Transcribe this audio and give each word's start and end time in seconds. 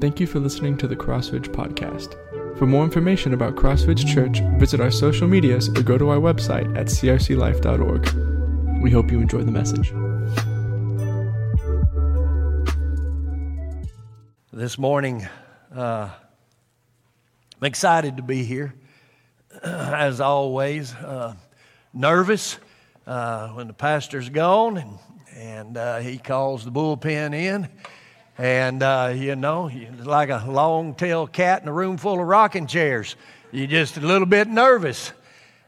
Thank 0.00 0.20
you 0.20 0.26
for 0.26 0.38
listening 0.38 0.76
to 0.78 0.88
the 0.88 0.96
Crossridge 0.96 1.48
Podcast. 1.48 2.18
For 2.58 2.66
more 2.66 2.84
information 2.84 3.32
about 3.32 3.54
Crossridge 3.54 4.06
Church, 4.06 4.40
visit 4.58 4.80
our 4.80 4.90
social 4.90 5.26
medias 5.26 5.68
or 5.68 5.82
go 5.82 5.96
to 5.96 6.10
our 6.10 6.18
website 6.18 6.76
at 6.76 6.86
crclife.org. 6.86 8.82
We 8.82 8.90
hope 8.90 9.10
you 9.10 9.20
enjoy 9.20 9.42
the 9.44 9.50
message. 9.50 9.92
This 14.52 14.78
morning, 14.78 15.26
uh, 15.74 16.10
I'm 17.60 17.66
excited 17.66 18.18
to 18.18 18.22
be 18.22 18.44
here, 18.44 18.74
as 19.62 20.20
always. 20.20 20.92
Uh, 20.94 21.34
nervous 21.94 22.58
uh, 23.06 23.48
when 23.50 23.68
the 23.68 23.72
pastor's 23.72 24.28
gone 24.28 24.76
and, 24.76 24.98
and 25.36 25.76
uh, 25.76 25.98
he 25.98 26.18
calls 26.18 26.64
the 26.64 26.72
bullpen 26.72 27.34
in. 27.34 27.68
And, 28.36 28.82
uh, 28.82 29.12
you 29.14 29.36
know, 29.36 29.70
like 30.02 30.28
a 30.28 30.44
long 30.48 30.94
tailed 30.94 31.32
cat 31.32 31.62
in 31.62 31.68
a 31.68 31.72
room 31.72 31.96
full 31.96 32.20
of 32.20 32.26
rocking 32.26 32.66
chairs. 32.66 33.14
You're 33.52 33.68
just 33.68 33.96
a 33.96 34.00
little 34.00 34.26
bit 34.26 34.48
nervous. 34.48 35.12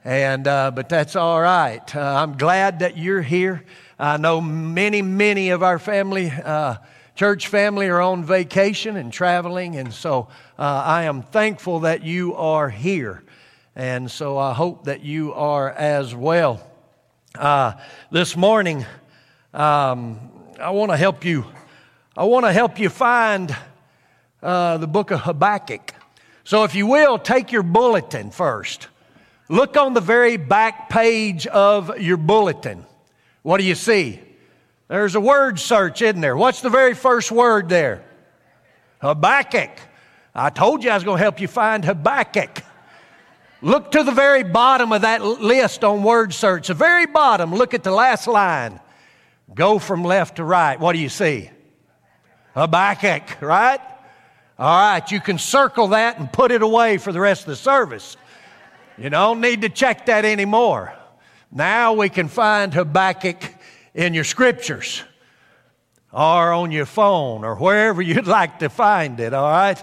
And, 0.04 0.48
uh, 0.48 0.73
but 0.73 0.88
that's 0.88 1.14
all 1.14 1.40
right. 1.40 1.95
Uh, 1.95 2.00
I'm 2.00 2.37
glad 2.37 2.80
that 2.80 2.96
you're 2.96 3.23
here. 3.23 3.64
I 4.00 4.16
know 4.16 4.40
many, 4.40 5.00
many 5.00 5.50
of 5.50 5.62
our 5.62 5.78
family, 5.78 6.28
uh, 6.30 6.76
church 7.14 7.46
family, 7.46 7.87
are 7.87 8.00
on 8.00 8.24
vacation 8.24 8.96
and 8.96 9.12
traveling. 9.12 9.76
And 9.76 9.95
so 9.95 10.26
uh, 10.59 10.82
I 10.84 11.04
am 11.04 11.23
thankful 11.23 11.80
that 11.80 12.02
you 12.02 12.34
are 12.34 12.68
here. 12.68 13.23
And 13.76 14.10
so 14.10 14.38
I 14.38 14.54
hope 14.54 14.87
that 14.87 15.02
you 15.02 15.32
are 15.34 15.70
as 15.70 16.16
well. 16.16 16.66
Uh, 17.38 17.74
this 18.10 18.37
morning, 18.37 18.84
um, 19.54 20.18
I 20.60 20.70
want 20.70 20.90
to 20.90 20.96
help 20.96 21.24
you 21.24 21.46
I 22.18 22.24
want 22.24 22.46
to 22.46 22.52
help 22.52 22.78
you 22.78 22.88
find 22.88 23.54
uh, 24.42 24.78
the 24.78 24.86
book 24.86 25.10
of 25.10 25.20
Habakkuk. 25.20 25.92
So, 26.45 26.64
if 26.64 26.74
you 26.74 26.86
will, 26.86 27.18
take 27.18 27.52
your 27.52 27.62
bulletin 27.62 28.30
first. 28.30 28.88
Look 29.50 29.76
on 29.76 29.92
the 29.92 30.00
very 30.00 30.38
back 30.38 30.88
page 30.88 31.46
of 31.46 32.00
your 32.00 32.16
bulletin. 32.16 32.86
What 33.42 33.58
do 33.58 33.64
you 33.64 33.74
see? 33.74 34.18
There's 34.88 35.14
a 35.14 35.20
word 35.20 35.60
search, 35.60 36.00
isn't 36.00 36.23
there? 36.23 36.38
What's 36.38 36.62
the 36.62 36.70
very 36.70 36.95
first 36.95 37.30
word 37.30 37.68
there? 37.68 38.02
Habakkuk. 39.02 39.78
I 40.34 40.48
told 40.48 40.84
you 40.84 40.90
I 40.92 40.95
was 40.95 41.04
going 41.04 41.18
to 41.18 41.23
help 41.23 41.38
you 41.38 41.48
find 41.48 41.84
Habakkuk. 41.84 42.62
Look 43.60 43.90
to 43.90 44.02
the 44.02 44.12
very 44.12 44.42
bottom 44.42 44.90
of 44.90 45.02
that 45.02 45.23
list 45.23 45.84
on 45.84 46.02
word 46.02 46.32
search. 46.32 46.68
The 46.68 46.74
very 46.74 47.04
bottom, 47.04 47.54
look 47.54 47.74
at 47.74 47.82
the 47.82 47.92
last 47.92 48.26
line. 48.26 48.80
Go 49.54 49.78
from 49.78 50.02
left 50.02 50.36
to 50.36 50.45
right. 50.45 50.80
What 50.80 50.95
do 50.95 50.98
you 50.98 51.10
see? 51.10 51.51
Habakkuk, 52.57 53.43
right? 53.43 53.80
All 54.59 54.93
right, 54.93 55.12
you 55.12 55.21
can 55.21 55.38
circle 55.38 55.88
that 55.88 56.18
and 56.18 56.32
put 56.32 56.51
it 56.51 56.63
away 56.63 56.96
for 56.96 57.13
the 57.13 57.21
rest 57.21 57.43
of 57.43 57.48
the 57.48 57.57
service. 57.57 58.16
You 58.96 59.10
don't 59.10 59.43
need 59.43 59.60
to 59.60 59.68
check 59.68 60.07
that 60.07 60.24
anymore. 60.24 60.95
Now 61.52 61.93
we 61.93 62.09
can 62.09 62.29
find 62.29 62.73
Habakkuk 62.73 63.37
in 63.95 64.15
your 64.15 64.25
scriptures 64.25 65.03
or 66.10 66.54
on 66.54 66.72
your 66.72 66.87
phone 66.87 67.44
or 67.44 67.56
wherever 67.56 68.00
you'd 68.10 68.26
like 68.26 68.60
to 68.60 68.70
find 68.70 69.20
it, 69.20 69.34
all 69.34 69.50
right? 69.50 69.82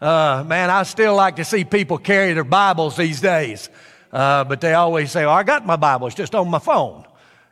Uh, 0.00 0.44
man, 0.46 0.70
I 0.70 0.84
still 0.84 1.16
like 1.16 1.36
to 1.36 1.44
see 1.44 1.64
people 1.64 1.98
carry 1.98 2.34
their 2.34 2.44
Bibles 2.44 2.96
these 2.96 3.20
days. 3.20 3.68
Uh, 4.12 4.44
but 4.44 4.60
they 4.60 4.74
always 4.74 5.10
say, 5.10 5.24
oh, 5.24 5.30
I 5.30 5.42
got 5.42 5.66
my 5.66 5.76
Bible, 5.76 6.06
it's 6.06 6.14
just 6.14 6.36
on 6.36 6.48
my 6.48 6.60
phone. 6.60 7.04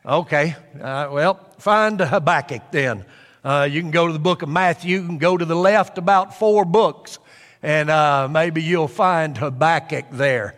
Okay, 0.07 0.55
uh, 0.81 1.09
well, 1.11 1.41
find 1.59 1.99
Habakkuk 1.99 2.71
then. 2.71 3.05
Uh, 3.43 3.67
you 3.71 3.81
can 3.81 3.91
go 3.91 4.07
to 4.07 4.13
the 4.13 4.19
book 4.19 4.43
of 4.43 4.51
Matthew, 4.51 5.01
you 5.01 5.07
can 5.07 5.17
go 5.17 5.35
to 5.35 5.47
the 5.47 5.57
left 5.57 5.97
about 5.97 6.39
four 6.39 6.67
books, 6.67 7.19
and 7.63 7.89
uh, 7.89 8.29
maybe 8.31 8.63
you'll 8.63 8.87
find 8.87 9.37
Habakkuk 9.39 10.11
there. 10.13 10.57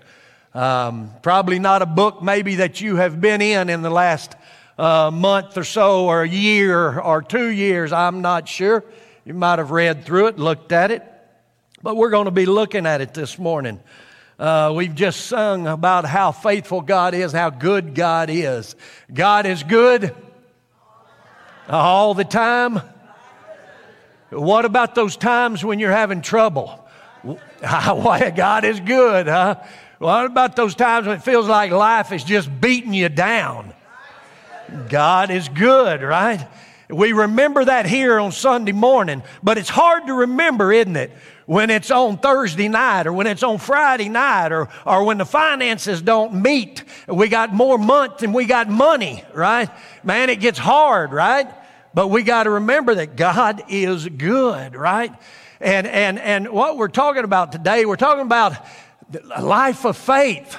Um, 0.52 1.12
probably 1.22 1.60
not 1.60 1.82
a 1.82 1.86
book 1.86 2.22
maybe 2.22 2.56
that 2.56 2.80
you 2.80 2.96
have 2.96 3.20
been 3.20 3.40
in 3.40 3.68
in 3.68 3.82
the 3.82 3.90
last 3.90 4.34
uh, 4.78 5.12
month 5.12 5.56
or 5.56 5.62
so, 5.62 6.06
or 6.06 6.22
a 6.22 6.28
year 6.28 6.98
or 6.98 7.22
two 7.22 7.46
years. 7.46 7.92
I'm 7.92 8.20
not 8.20 8.48
sure. 8.48 8.82
You 9.24 9.34
might 9.34 9.60
have 9.60 9.70
read 9.70 10.04
through 10.04 10.26
it, 10.26 10.38
looked 10.40 10.72
at 10.72 10.90
it, 10.90 11.04
but 11.84 11.96
we're 11.96 12.10
going 12.10 12.24
to 12.24 12.32
be 12.32 12.46
looking 12.46 12.84
at 12.84 13.00
it 13.00 13.14
this 13.14 13.38
morning. 13.38 13.78
Uh, 14.40 14.72
we've 14.74 14.94
just 14.94 15.26
sung 15.26 15.68
about 15.68 16.04
how 16.04 16.32
faithful 16.32 16.80
God 16.80 17.14
is, 17.14 17.30
how 17.30 17.50
good 17.50 17.94
God 17.94 18.28
is. 18.28 18.74
God 19.14 19.46
is 19.46 19.62
good 19.62 20.12
all 21.68 22.14
the 22.14 22.24
time? 22.24 22.80
What 24.30 24.64
about 24.64 24.94
those 24.94 25.16
times 25.16 25.64
when 25.64 25.78
you're 25.78 25.92
having 25.92 26.22
trouble? 26.22 26.78
Why 27.22 28.32
God 28.34 28.64
is 28.64 28.80
good, 28.80 29.26
huh? 29.26 29.56
What 29.98 30.26
about 30.26 30.56
those 30.56 30.74
times 30.74 31.06
when 31.06 31.16
it 31.16 31.22
feels 31.22 31.46
like 31.46 31.70
life 31.70 32.10
is 32.12 32.24
just 32.24 32.48
beating 32.60 32.92
you 32.92 33.08
down? 33.08 33.72
God 34.88 35.30
is 35.30 35.48
good, 35.48 36.02
right? 36.02 36.48
We 36.88 37.12
remember 37.12 37.64
that 37.64 37.86
here 37.86 38.18
on 38.18 38.32
Sunday 38.32 38.72
morning, 38.72 39.22
but 39.42 39.58
it's 39.58 39.68
hard 39.68 40.06
to 40.06 40.14
remember, 40.14 40.72
isn't 40.72 40.96
it? 40.96 41.12
When 41.46 41.70
it's 41.70 41.90
on 41.90 42.18
Thursday 42.18 42.68
night 42.68 43.06
or 43.06 43.12
when 43.12 43.26
it's 43.26 43.42
on 43.42 43.58
Friday 43.58 44.08
night 44.08 44.52
or, 44.52 44.68
or 44.86 45.04
when 45.04 45.18
the 45.18 45.24
finances 45.24 46.00
don't 46.00 46.34
meet. 46.34 46.84
We 47.08 47.28
got 47.28 47.52
more 47.52 47.78
month 47.78 48.18
than 48.18 48.32
we 48.32 48.44
got 48.44 48.68
money, 48.68 49.24
right? 49.34 49.68
Man, 50.04 50.30
it 50.30 50.40
gets 50.40 50.58
hard, 50.58 51.12
right? 51.12 51.52
But 51.94 52.08
we 52.08 52.22
got 52.22 52.44
to 52.44 52.50
remember 52.50 52.94
that 52.94 53.16
God 53.16 53.64
is 53.68 54.08
good, 54.08 54.74
right? 54.74 55.12
And, 55.60 55.86
and, 55.86 56.18
and 56.18 56.48
what 56.48 56.76
we're 56.76 56.88
talking 56.88 57.24
about 57.24 57.52
today, 57.52 57.84
we're 57.84 57.96
talking 57.96 58.22
about 58.22 58.54
a 59.34 59.42
life 59.42 59.84
of 59.84 59.96
faith. 59.96 60.56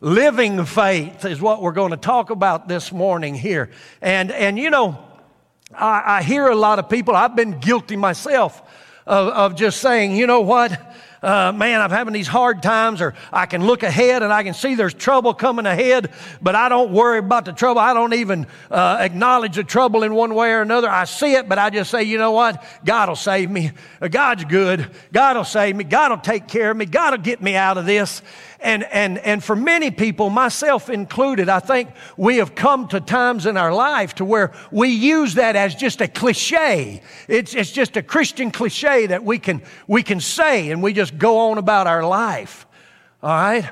Living 0.00 0.64
faith 0.64 1.24
is 1.24 1.40
what 1.40 1.62
we're 1.62 1.72
going 1.72 1.92
to 1.92 1.96
talk 1.96 2.30
about 2.30 2.68
this 2.68 2.90
morning 2.90 3.34
here. 3.34 3.70
And, 4.00 4.32
and 4.32 4.58
you 4.58 4.70
know, 4.70 4.98
I, 5.72 6.18
I 6.18 6.22
hear 6.22 6.48
a 6.48 6.56
lot 6.56 6.78
of 6.78 6.88
people, 6.88 7.14
I've 7.14 7.36
been 7.36 7.60
guilty 7.60 7.96
myself 7.96 8.62
of, 9.06 9.28
of 9.28 9.54
just 9.56 9.80
saying, 9.80 10.16
you 10.16 10.26
know 10.26 10.40
what? 10.40 10.78
uh, 11.22 11.52
man, 11.52 11.80
I'm 11.80 11.90
having 11.90 12.12
these 12.12 12.26
hard 12.26 12.62
times, 12.62 13.00
or 13.00 13.14
I 13.32 13.46
can 13.46 13.64
look 13.64 13.84
ahead 13.84 14.22
and 14.22 14.32
I 14.32 14.42
can 14.42 14.54
see 14.54 14.74
there's 14.74 14.94
trouble 14.94 15.34
coming 15.34 15.66
ahead, 15.66 16.10
but 16.40 16.56
I 16.56 16.68
don't 16.68 16.92
worry 16.92 17.18
about 17.18 17.44
the 17.44 17.52
trouble. 17.52 17.80
I 17.80 17.94
don't 17.94 18.14
even 18.14 18.46
uh, 18.70 18.98
acknowledge 19.00 19.54
the 19.54 19.64
trouble 19.64 20.02
in 20.02 20.14
one 20.14 20.34
way 20.34 20.50
or 20.50 20.62
another. 20.62 20.88
I 20.88 21.04
see 21.04 21.34
it, 21.34 21.48
but 21.48 21.58
I 21.58 21.70
just 21.70 21.90
say, 21.90 22.02
you 22.02 22.18
know 22.18 22.32
what? 22.32 22.64
God 22.84 23.08
will 23.08 23.16
save 23.16 23.50
me. 23.50 23.70
God's 24.10 24.44
good. 24.44 24.90
God 25.12 25.36
will 25.36 25.44
save 25.44 25.76
me. 25.76 25.84
God 25.84 26.10
will 26.10 26.18
take 26.18 26.48
care 26.48 26.72
of 26.72 26.76
me. 26.76 26.86
God 26.86 27.12
will 27.12 27.22
get 27.22 27.40
me 27.40 27.54
out 27.54 27.78
of 27.78 27.86
this. 27.86 28.20
And, 28.62 28.84
and, 28.84 29.18
and 29.18 29.42
for 29.42 29.56
many 29.56 29.90
people, 29.90 30.30
myself 30.30 30.88
included, 30.88 31.48
I 31.48 31.58
think 31.58 31.90
we 32.16 32.36
have 32.36 32.54
come 32.54 32.86
to 32.88 33.00
times 33.00 33.46
in 33.46 33.56
our 33.56 33.72
life 33.74 34.14
to 34.16 34.24
where 34.24 34.52
we 34.70 34.88
use 34.88 35.34
that 35.34 35.56
as 35.56 35.74
just 35.74 36.00
a 36.00 36.06
cliche. 36.06 37.02
It's, 37.26 37.54
it's 37.54 37.72
just 37.72 37.96
a 37.96 38.02
Christian 38.02 38.52
cliche 38.52 39.06
that 39.06 39.24
we 39.24 39.38
can, 39.38 39.62
we 39.88 40.02
can 40.02 40.20
say 40.20 40.70
and 40.70 40.82
we 40.82 40.92
just 40.92 41.18
go 41.18 41.50
on 41.50 41.58
about 41.58 41.86
our 41.88 42.06
life. 42.06 42.66
All 43.22 43.30
right? 43.30 43.70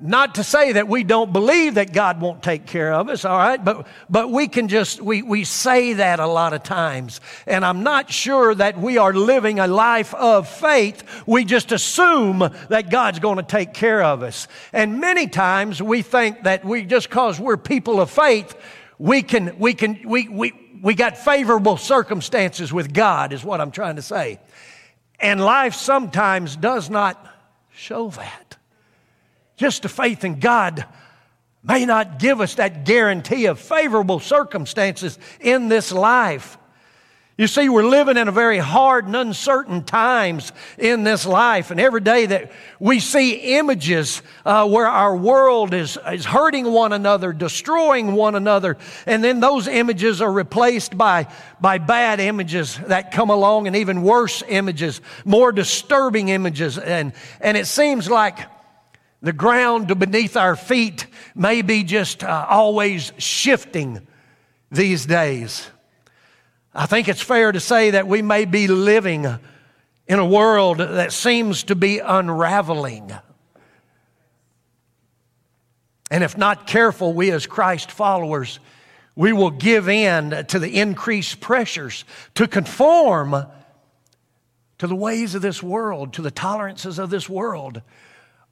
Not 0.00 0.34
to 0.36 0.44
say 0.44 0.72
that 0.72 0.88
we 0.88 1.04
don't 1.04 1.32
believe 1.32 1.74
that 1.74 1.92
God 1.92 2.20
won't 2.20 2.42
take 2.42 2.66
care 2.66 2.92
of 2.92 3.08
us, 3.08 3.24
all 3.24 3.38
right? 3.38 3.62
But, 3.62 3.86
but 4.10 4.30
we 4.30 4.48
can 4.48 4.68
just, 4.68 5.00
we, 5.00 5.22
we 5.22 5.44
say 5.44 5.94
that 5.94 6.20
a 6.20 6.26
lot 6.26 6.52
of 6.52 6.62
times. 6.62 7.20
And 7.46 7.64
I'm 7.64 7.82
not 7.82 8.10
sure 8.10 8.54
that 8.54 8.78
we 8.78 8.98
are 8.98 9.12
living 9.12 9.58
a 9.58 9.66
life 9.66 10.14
of 10.14 10.48
faith. 10.48 11.04
We 11.26 11.44
just 11.44 11.72
assume 11.72 12.40
that 12.68 12.90
God's 12.90 13.18
going 13.18 13.36
to 13.36 13.42
take 13.42 13.72
care 13.72 14.02
of 14.02 14.22
us. 14.22 14.48
And 14.72 15.00
many 15.00 15.26
times 15.26 15.80
we 15.80 16.02
think 16.02 16.42
that 16.42 16.64
we, 16.64 16.84
just 16.84 17.08
because 17.08 17.40
we're 17.40 17.56
people 17.56 18.00
of 18.00 18.10
faith, 18.10 18.54
we 18.98 19.22
can, 19.22 19.58
we 19.58 19.74
can, 19.74 20.00
we, 20.04 20.28
we, 20.28 20.52
we 20.82 20.94
got 20.94 21.16
favorable 21.16 21.76
circumstances 21.76 22.72
with 22.72 22.92
God, 22.92 23.32
is 23.32 23.44
what 23.44 23.60
I'm 23.60 23.70
trying 23.70 23.96
to 23.96 24.02
say. 24.02 24.38
And 25.18 25.40
life 25.40 25.74
sometimes 25.74 26.56
does 26.56 26.90
not 26.90 27.26
show 27.72 28.10
that. 28.10 28.56
Just 29.56 29.84
a 29.84 29.88
faith 29.88 30.24
in 30.24 30.40
God 30.40 30.84
may 31.62 31.86
not 31.86 32.18
give 32.18 32.40
us 32.40 32.56
that 32.56 32.84
guarantee 32.84 33.46
of 33.46 33.58
favorable 33.58 34.20
circumstances 34.20 35.18
in 35.40 35.68
this 35.68 35.92
life. 35.92 36.58
You 37.36 37.48
see, 37.48 37.68
we're 37.68 37.84
living 37.84 38.16
in 38.16 38.28
a 38.28 38.32
very 38.32 38.58
hard 38.58 39.06
and 39.06 39.16
uncertain 39.16 39.82
times 39.82 40.52
in 40.78 41.02
this 41.02 41.26
life. 41.26 41.72
And 41.72 41.80
every 41.80 42.00
day 42.00 42.26
that 42.26 42.52
we 42.78 43.00
see 43.00 43.56
images 43.58 44.22
uh, 44.46 44.68
where 44.68 44.86
our 44.86 45.16
world 45.16 45.74
is, 45.74 45.98
is 46.12 46.24
hurting 46.24 46.64
one 46.70 46.92
another, 46.92 47.32
destroying 47.32 48.14
one 48.14 48.36
another, 48.36 48.76
and 49.04 49.24
then 49.24 49.40
those 49.40 49.66
images 49.66 50.22
are 50.22 50.30
replaced 50.30 50.96
by, 50.96 51.26
by 51.60 51.78
bad 51.78 52.20
images 52.20 52.78
that 52.86 53.10
come 53.10 53.30
along 53.30 53.66
and 53.66 53.74
even 53.74 54.02
worse 54.02 54.44
images, 54.46 55.00
more 55.24 55.50
disturbing 55.50 56.28
images. 56.28 56.78
And, 56.78 57.14
and 57.40 57.56
it 57.56 57.66
seems 57.66 58.08
like 58.08 58.38
the 59.24 59.32
ground 59.32 59.98
beneath 59.98 60.36
our 60.36 60.54
feet 60.54 61.06
may 61.34 61.62
be 61.62 61.82
just 61.82 62.22
uh, 62.22 62.46
always 62.48 63.10
shifting 63.16 64.06
these 64.70 65.06
days. 65.06 65.66
I 66.74 66.84
think 66.84 67.08
it's 67.08 67.22
fair 67.22 67.50
to 67.50 67.58
say 67.58 67.92
that 67.92 68.06
we 68.06 68.20
may 68.20 68.44
be 68.44 68.68
living 68.68 69.26
in 70.06 70.18
a 70.18 70.26
world 70.26 70.76
that 70.76 71.10
seems 71.10 71.62
to 71.64 71.74
be 71.74 72.00
unraveling. 72.00 73.12
And 76.10 76.22
if 76.22 76.36
not 76.36 76.66
careful, 76.66 77.14
we 77.14 77.30
as 77.30 77.46
Christ 77.46 77.90
followers, 77.90 78.60
we 79.16 79.32
will 79.32 79.50
give 79.50 79.88
in 79.88 80.44
to 80.48 80.58
the 80.58 80.78
increased 80.78 81.40
pressures 81.40 82.04
to 82.34 82.46
conform 82.46 83.46
to 84.76 84.86
the 84.86 84.94
ways 84.94 85.34
of 85.34 85.40
this 85.40 85.62
world, 85.62 86.12
to 86.12 86.20
the 86.20 86.30
tolerances 86.30 86.98
of 86.98 87.08
this 87.08 87.26
world, 87.26 87.80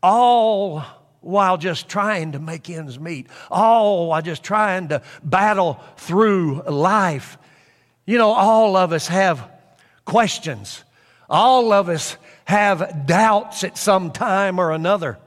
all 0.02 0.84
while 1.20 1.56
just 1.56 1.88
trying 1.88 2.32
to 2.32 2.38
make 2.38 2.68
ends 2.68 2.98
meet, 2.98 3.28
all 3.50 4.08
while 4.08 4.22
just 4.22 4.42
trying 4.42 4.88
to 4.88 5.02
battle 5.22 5.80
through 5.96 6.62
life. 6.62 7.38
You 8.04 8.18
know, 8.18 8.32
all 8.32 8.76
of 8.76 8.92
us 8.92 9.06
have 9.06 9.48
questions. 10.04 10.82
All 11.30 11.72
of 11.72 11.88
us 11.88 12.16
have 12.44 13.06
doubts 13.06 13.62
at 13.64 13.78
some 13.78 14.10
time 14.10 14.58
or 14.58 14.72
another. 14.72 15.18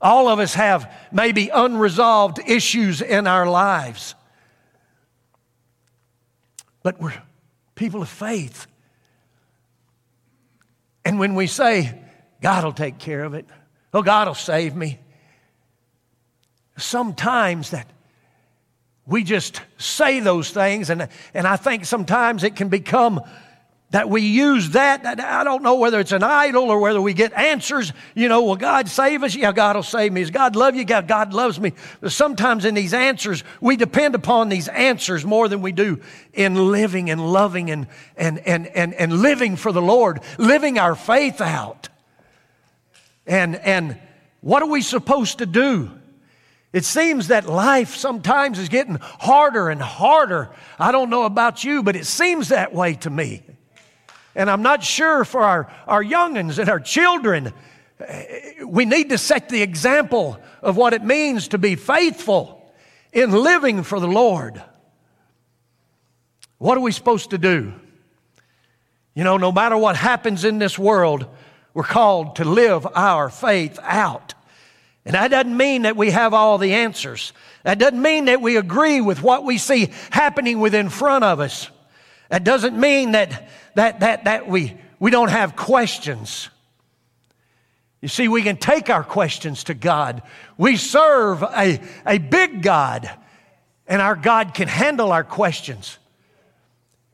All 0.00 0.28
of 0.28 0.38
us 0.38 0.54
have 0.54 0.92
maybe 1.12 1.48
unresolved 1.48 2.40
issues 2.46 3.00
in 3.00 3.26
our 3.26 3.48
lives. 3.48 4.14
But 6.82 7.00
we're 7.00 7.14
people 7.74 8.02
of 8.02 8.08
faith. 8.08 8.66
And 11.04 11.18
when 11.18 11.34
we 11.34 11.46
say, 11.46 12.03
God 12.44 12.62
will 12.62 12.72
take 12.72 12.98
care 12.98 13.24
of 13.24 13.32
it, 13.32 13.46
oh, 13.94 14.02
God 14.02 14.28
will 14.28 14.34
save 14.34 14.76
me, 14.76 14.98
sometimes 16.76 17.70
that 17.70 17.88
we 19.06 19.24
just 19.24 19.62
say 19.78 20.20
those 20.20 20.50
things, 20.50 20.90
and, 20.90 21.08
and 21.32 21.46
I 21.46 21.56
think 21.56 21.86
sometimes 21.86 22.44
it 22.44 22.54
can 22.54 22.68
become 22.68 23.22
that 23.92 24.10
we 24.10 24.20
use 24.20 24.70
that. 24.70 25.06
I 25.06 25.42
don't 25.42 25.62
know 25.62 25.76
whether 25.76 25.98
it's 26.00 26.12
an 26.12 26.22
idol 26.22 26.64
or 26.64 26.80
whether 26.80 27.00
we 27.00 27.14
get 27.14 27.32
answers. 27.32 27.94
You 28.14 28.28
know, 28.28 28.42
will 28.42 28.56
God 28.56 28.90
save 28.90 29.22
us? 29.22 29.34
Yeah, 29.34 29.52
God 29.52 29.76
will 29.76 29.82
save 29.82 30.12
me. 30.12 30.20
Does 30.20 30.30
God 30.30 30.54
love 30.54 30.74
you? 30.74 30.84
Yeah, 30.86 31.00
God 31.00 31.32
loves 31.32 31.58
me. 31.58 31.72
But 32.02 32.12
sometimes 32.12 32.66
in 32.66 32.74
these 32.74 32.92
answers, 32.92 33.42
we 33.62 33.76
depend 33.76 34.14
upon 34.14 34.50
these 34.50 34.68
answers 34.68 35.24
more 35.24 35.48
than 35.48 35.62
we 35.62 35.72
do 35.72 36.02
in 36.34 36.72
living 36.72 37.08
and 37.08 37.32
loving 37.32 37.70
and, 37.70 37.86
and, 38.18 38.38
and, 38.40 38.66
and, 38.66 38.92
and 38.92 39.22
living 39.22 39.56
for 39.56 39.72
the 39.72 39.80
Lord, 39.80 40.20
living 40.36 40.78
our 40.78 40.94
faith 40.94 41.40
out. 41.40 41.88
And, 43.26 43.56
and 43.56 43.98
what 44.40 44.62
are 44.62 44.68
we 44.68 44.82
supposed 44.82 45.38
to 45.38 45.46
do? 45.46 45.90
It 46.72 46.84
seems 46.84 47.28
that 47.28 47.48
life 47.48 47.94
sometimes 47.94 48.58
is 48.58 48.68
getting 48.68 48.98
harder 49.00 49.70
and 49.70 49.80
harder. 49.80 50.50
I 50.78 50.90
don't 50.90 51.08
know 51.08 51.24
about 51.24 51.62
you, 51.62 51.82
but 51.82 51.94
it 51.94 52.04
seems 52.04 52.48
that 52.48 52.74
way 52.74 52.94
to 52.94 53.10
me. 53.10 53.42
And 54.34 54.50
I'm 54.50 54.62
not 54.62 54.82
sure 54.82 55.24
for 55.24 55.40
our, 55.40 55.72
our 55.86 56.02
youngins 56.02 56.58
and 56.58 56.68
our 56.68 56.80
children, 56.80 57.52
we 58.66 58.84
need 58.84 59.10
to 59.10 59.18
set 59.18 59.48
the 59.48 59.62
example 59.62 60.40
of 60.62 60.76
what 60.76 60.92
it 60.92 61.04
means 61.04 61.48
to 61.48 61.58
be 61.58 61.76
faithful 61.76 62.60
in 63.12 63.30
living 63.30 63.84
for 63.84 64.00
the 64.00 64.08
Lord. 64.08 64.60
What 66.58 66.76
are 66.76 66.80
we 66.80 66.92
supposed 66.92 67.30
to 67.30 67.38
do? 67.38 67.72
You 69.14 69.22
know, 69.22 69.36
no 69.36 69.52
matter 69.52 69.76
what 69.76 69.94
happens 69.94 70.44
in 70.44 70.58
this 70.58 70.76
world, 70.76 71.28
we're 71.74 71.82
called 71.82 72.36
to 72.36 72.44
live 72.44 72.86
our 72.94 73.28
faith 73.28 73.78
out. 73.82 74.34
And 75.04 75.14
that 75.14 75.28
doesn't 75.28 75.56
mean 75.56 75.82
that 75.82 75.96
we 75.96 76.10
have 76.10 76.32
all 76.32 76.56
the 76.56 76.74
answers. 76.74 77.32
That 77.64 77.78
doesn't 77.78 78.00
mean 78.00 78.26
that 78.26 78.40
we 78.40 78.56
agree 78.56 79.00
with 79.00 79.22
what 79.22 79.44
we 79.44 79.58
see 79.58 79.90
happening 80.10 80.60
within 80.60 80.88
front 80.88 81.24
of 81.24 81.40
us. 81.40 81.68
That 82.30 82.44
doesn't 82.44 82.78
mean 82.78 83.12
that 83.12 83.48
that, 83.74 84.00
that, 84.00 84.24
that 84.24 84.48
we, 84.48 84.76
we 84.98 85.10
don't 85.10 85.30
have 85.30 85.56
questions. 85.56 86.48
You 88.00 88.08
see, 88.08 88.28
we 88.28 88.42
can 88.42 88.56
take 88.56 88.90
our 88.90 89.04
questions 89.04 89.64
to 89.64 89.74
God. 89.74 90.22
We 90.56 90.76
serve 90.76 91.42
a, 91.42 91.80
a 92.06 92.18
big 92.18 92.62
God, 92.62 93.10
and 93.86 94.00
our 94.00 94.16
God 94.16 94.54
can 94.54 94.68
handle 94.68 95.10
our 95.10 95.24
questions. 95.24 95.98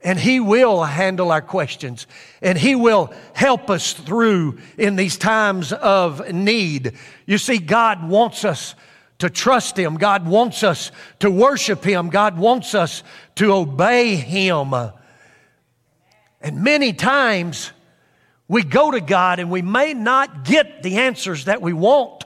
And 0.02 0.19
He 0.19 0.41
will 0.41 0.82
handle 0.82 1.31
our 1.31 1.43
questions. 1.43 2.06
And 2.41 2.56
He 2.56 2.75
will 2.75 3.12
help 3.35 3.69
us 3.69 3.93
through 3.93 4.58
in 4.79 4.97
these 4.97 5.19
times 5.19 5.73
of 5.73 6.32
need. 6.32 6.93
You 7.26 7.38
see, 7.38 7.58
God 7.58 8.08
wants 8.08 8.44
us 8.44 8.75
to 9.19 9.29
trust 9.29 9.79
Him. 9.79 9.97
God 9.97 10.26
wants 10.26 10.62
us 10.62 10.91
to 11.19 11.31
worship 11.31 11.85
Him. 11.85 12.08
God 12.08 12.38
wants 12.38 12.75
us 12.75 13.02
to 13.37 13.52
obey 13.52 14.17
Him. 14.17 14.75
And 16.41 16.64
many 16.64 16.93
times 16.93 17.73
we 18.49 18.62
go 18.64 18.91
to 18.91 19.00
God 19.00 19.38
and 19.38 19.50
we 19.50 19.62
may 19.62 19.94
not 19.94 20.44
get 20.44 20.82
the 20.82 20.96
answers 20.96 21.44
that 21.44 21.62
we 21.62 21.73
want. 21.73 22.25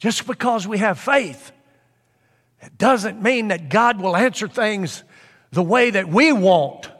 Just 0.00 0.26
because 0.26 0.66
we 0.66 0.78
have 0.78 0.98
faith, 0.98 1.52
it 2.64 2.78
doesn't 2.78 3.22
mean 3.22 3.48
that 3.48 3.68
God 3.68 4.00
will 4.00 4.16
answer 4.16 4.48
things 4.48 5.04
the 5.52 5.62
way 5.62 5.90
that 5.90 6.08
we 6.08 6.32
want. 6.32 6.90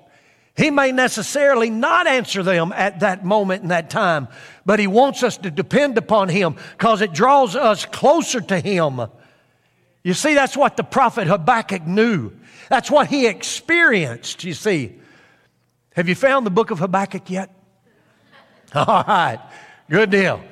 He 0.56 0.70
may 0.70 0.92
necessarily 0.92 1.70
not 1.70 2.06
answer 2.06 2.42
them 2.42 2.72
at 2.72 3.00
that 3.00 3.24
moment 3.24 3.62
in 3.62 3.68
that 3.70 3.90
time, 3.90 4.28
but 4.64 4.78
He 4.78 4.86
wants 4.86 5.22
us 5.22 5.36
to 5.38 5.50
depend 5.50 5.98
upon 5.98 6.28
Him 6.28 6.56
because 6.72 7.00
it 7.00 7.12
draws 7.12 7.56
us 7.56 7.86
closer 7.86 8.40
to 8.40 8.60
Him. 8.60 9.00
You 10.04 10.14
see, 10.14 10.34
that's 10.34 10.56
what 10.56 10.76
the 10.76 10.84
prophet 10.84 11.26
Habakkuk 11.26 11.86
knew. 11.86 12.30
That's 12.68 12.90
what 12.90 13.08
he 13.08 13.26
experienced, 13.26 14.44
you 14.44 14.54
see. 14.54 14.94
Have 15.94 16.08
you 16.08 16.14
found 16.14 16.46
the 16.46 16.50
book 16.50 16.70
of 16.70 16.78
Habakkuk 16.78 17.30
yet? 17.30 17.50
All 18.74 19.04
right, 19.06 19.40
good 19.88 20.10
deal. 20.10 20.42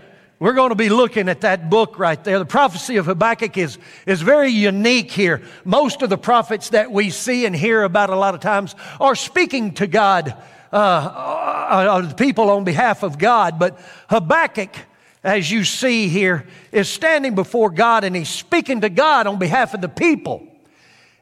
We're 0.42 0.54
going 0.54 0.70
to 0.70 0.74
be 0.74 0.88
looking 0.88 1.28
at 1.28 1.42
that 1.42 1.70
book 1.70 2.00
right 2.00 2.22
there. 2.24 2.40
The 2.40 2.44
prophecy 2.44 2.96
of 2.96 3.06
Habakkuk 3.06 3.56
is, 3.56 3.78
is 4.06 4.22
very 4.22 4.50
unique 4.50 5.12
here. 5.12 5.40
Most 5.64 6.02
of 6.02 6.10
the 6.10 6.18
prophets 6.18 6.70
that 6.70 6.90
we 6.90 7.10
see 7.10 7.46
and 7.46 7.54
hear 7.54 7.84
about 7.84 8.10
a 8.10 8.16
lot 8.16 8.34
of 8.34 8.40
times 8.40 8.74
are 8.98 9.14
speaking 9.14 9.74
to 9.74 9.86
God, 9.86 10.34
uh, 10.72 10.76
uh, 10.76 10.78
uh 10.80 12.14
people 12.14 12.50
on 12.50 12.64
behalf 12.64 13.04
of 13.04 13.18
God. 13.18 13.60
But 13.60 13.78
Habakkuk, 14.08 14.74
as 15.22 15.48
you 15.48 15.62
see 15.62 16.08
here, 16.08 16.44
is 16.72 16.88
standing 16.88 17.36
before 17.36 17.70
God 17.70 18.02
and 18.02 18.16
he's 18.16 18.28
speaking 18.28 18.80
to 18.80 18.88
God 18.88 19.28
on 19.28 19.38
behalf 19.38 19.74
of 19.74 19.80
the 19.80 19.88
people. 19.88 20.44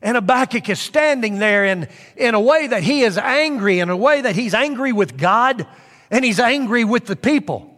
And 0.01 0.15
Habakkuk 0.15 0.67
is 0.71 0.81
standing 0.81 1.39
there 1.39 1.67
in, 1.67 1.89
in 2.17 2.35
a 2.35 2.41
way 2.41 2.69
that 2.69 2.83
he 2.83 3.03
is 3.03 3.19
angry, 3.19 3.81
in 3.81 3.91
a 3.91 3.97
way 3.99 4.23
that 4.23 4.35
he's 4.35 4.55
angry 4.55 4.95
with 4.95 5.19
God 5.19 5.67
and 6.11 6.25
he's 6.25 6.41
angry 6.41 6.85
with 6.85 7.05
the 7.05 7.17
people. 7.17 7.70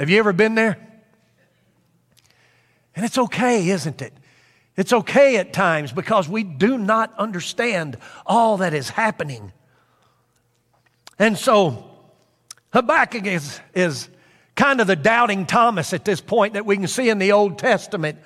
Have 0.00 0.08
you 0.08 0.18
ever 0.18 0.32
been 0.32 0.54
there? 0.54 0.78
And 2.96 3.04
it's 3.04 3.18
okay, 3.18 3.68
isn't 3.68 4.00
it? 4.00 4.14
It's 4.74 4.94
okay 4.94 5.36
at 5.36 5.52
times 5.52 5.92
because 5.92 6.26
we 6.26 6.42
do 6.42 6.78
not 6.78 7.12
understand 7.18 7.98
all 8.24 8.56
that 8.56 8.72
is 8.72 8.88
happening. 8.88 9.52
And 11.18 11.36
so 11.36 11.84
Habakkuk 12.72 13.26
is, 13.26 13.60
is 13.74 14.08
kind 14.56 14.80
of 14.80 14.86
the 14.86 14.96
doubting 14.96 15.44
Thomas 15.44 15.92
at 15.92 16.06
this 16.06 16.22
point 16.22 16.54
that 16.54 16.64
we 16.64 16.76
can 16.76 16.88
see 16.88 17.10
in 17.10 17.18
the 17.18 17.32
Old 17.32 17.58
Testament 17.58 18.18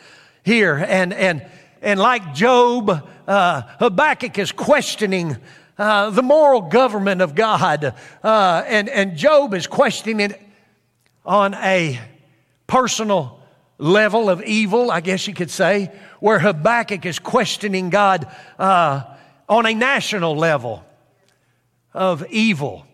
here. 0.45 0.76
And, 0.76 1.12
and 1.12 1.45
and 1.83 2.00
like 2.00 2.35
Job, 2.35 3.04
uh, 3.28 3.62
Habakkuk 3.78 4.38
is 4.38 4.52
questioning 4.52 5.37
uh, 5.76 6.11
the 6.11 6.23
moral 6.23 6.62
government 6.62 7.21
of 7.21 7.35
God. 7.35 7.95
Uh, 8.23 8.62
and, 8.66 8.88
and 8.88 9.16
Job 9.16 9.52
is 9.52 9.66
questioning 9.66 10.33
on 11.25 11.54
a 11.54 12.00
personal 12.66 13.40
level 13.78 14.31
of 14.31 14.43
evil, 14.43 14.90
I 14.90 15.00
guess 15.00 15.26
you 15.26 15.35
could 15.35 15.50
say, 15.50 15.90
where 16.21 16.38
Habakkuk 16.38 17.07
is 17.07 17.19
questioning 17.19 17.90
God 17.90 18.26
uh, 18.59 19.02
on 19.49 19.66
a 19.66 19.75
national 19.75 20.37
level 20.37 20.85
of 21.93 22.26
evil. 22.31 22.87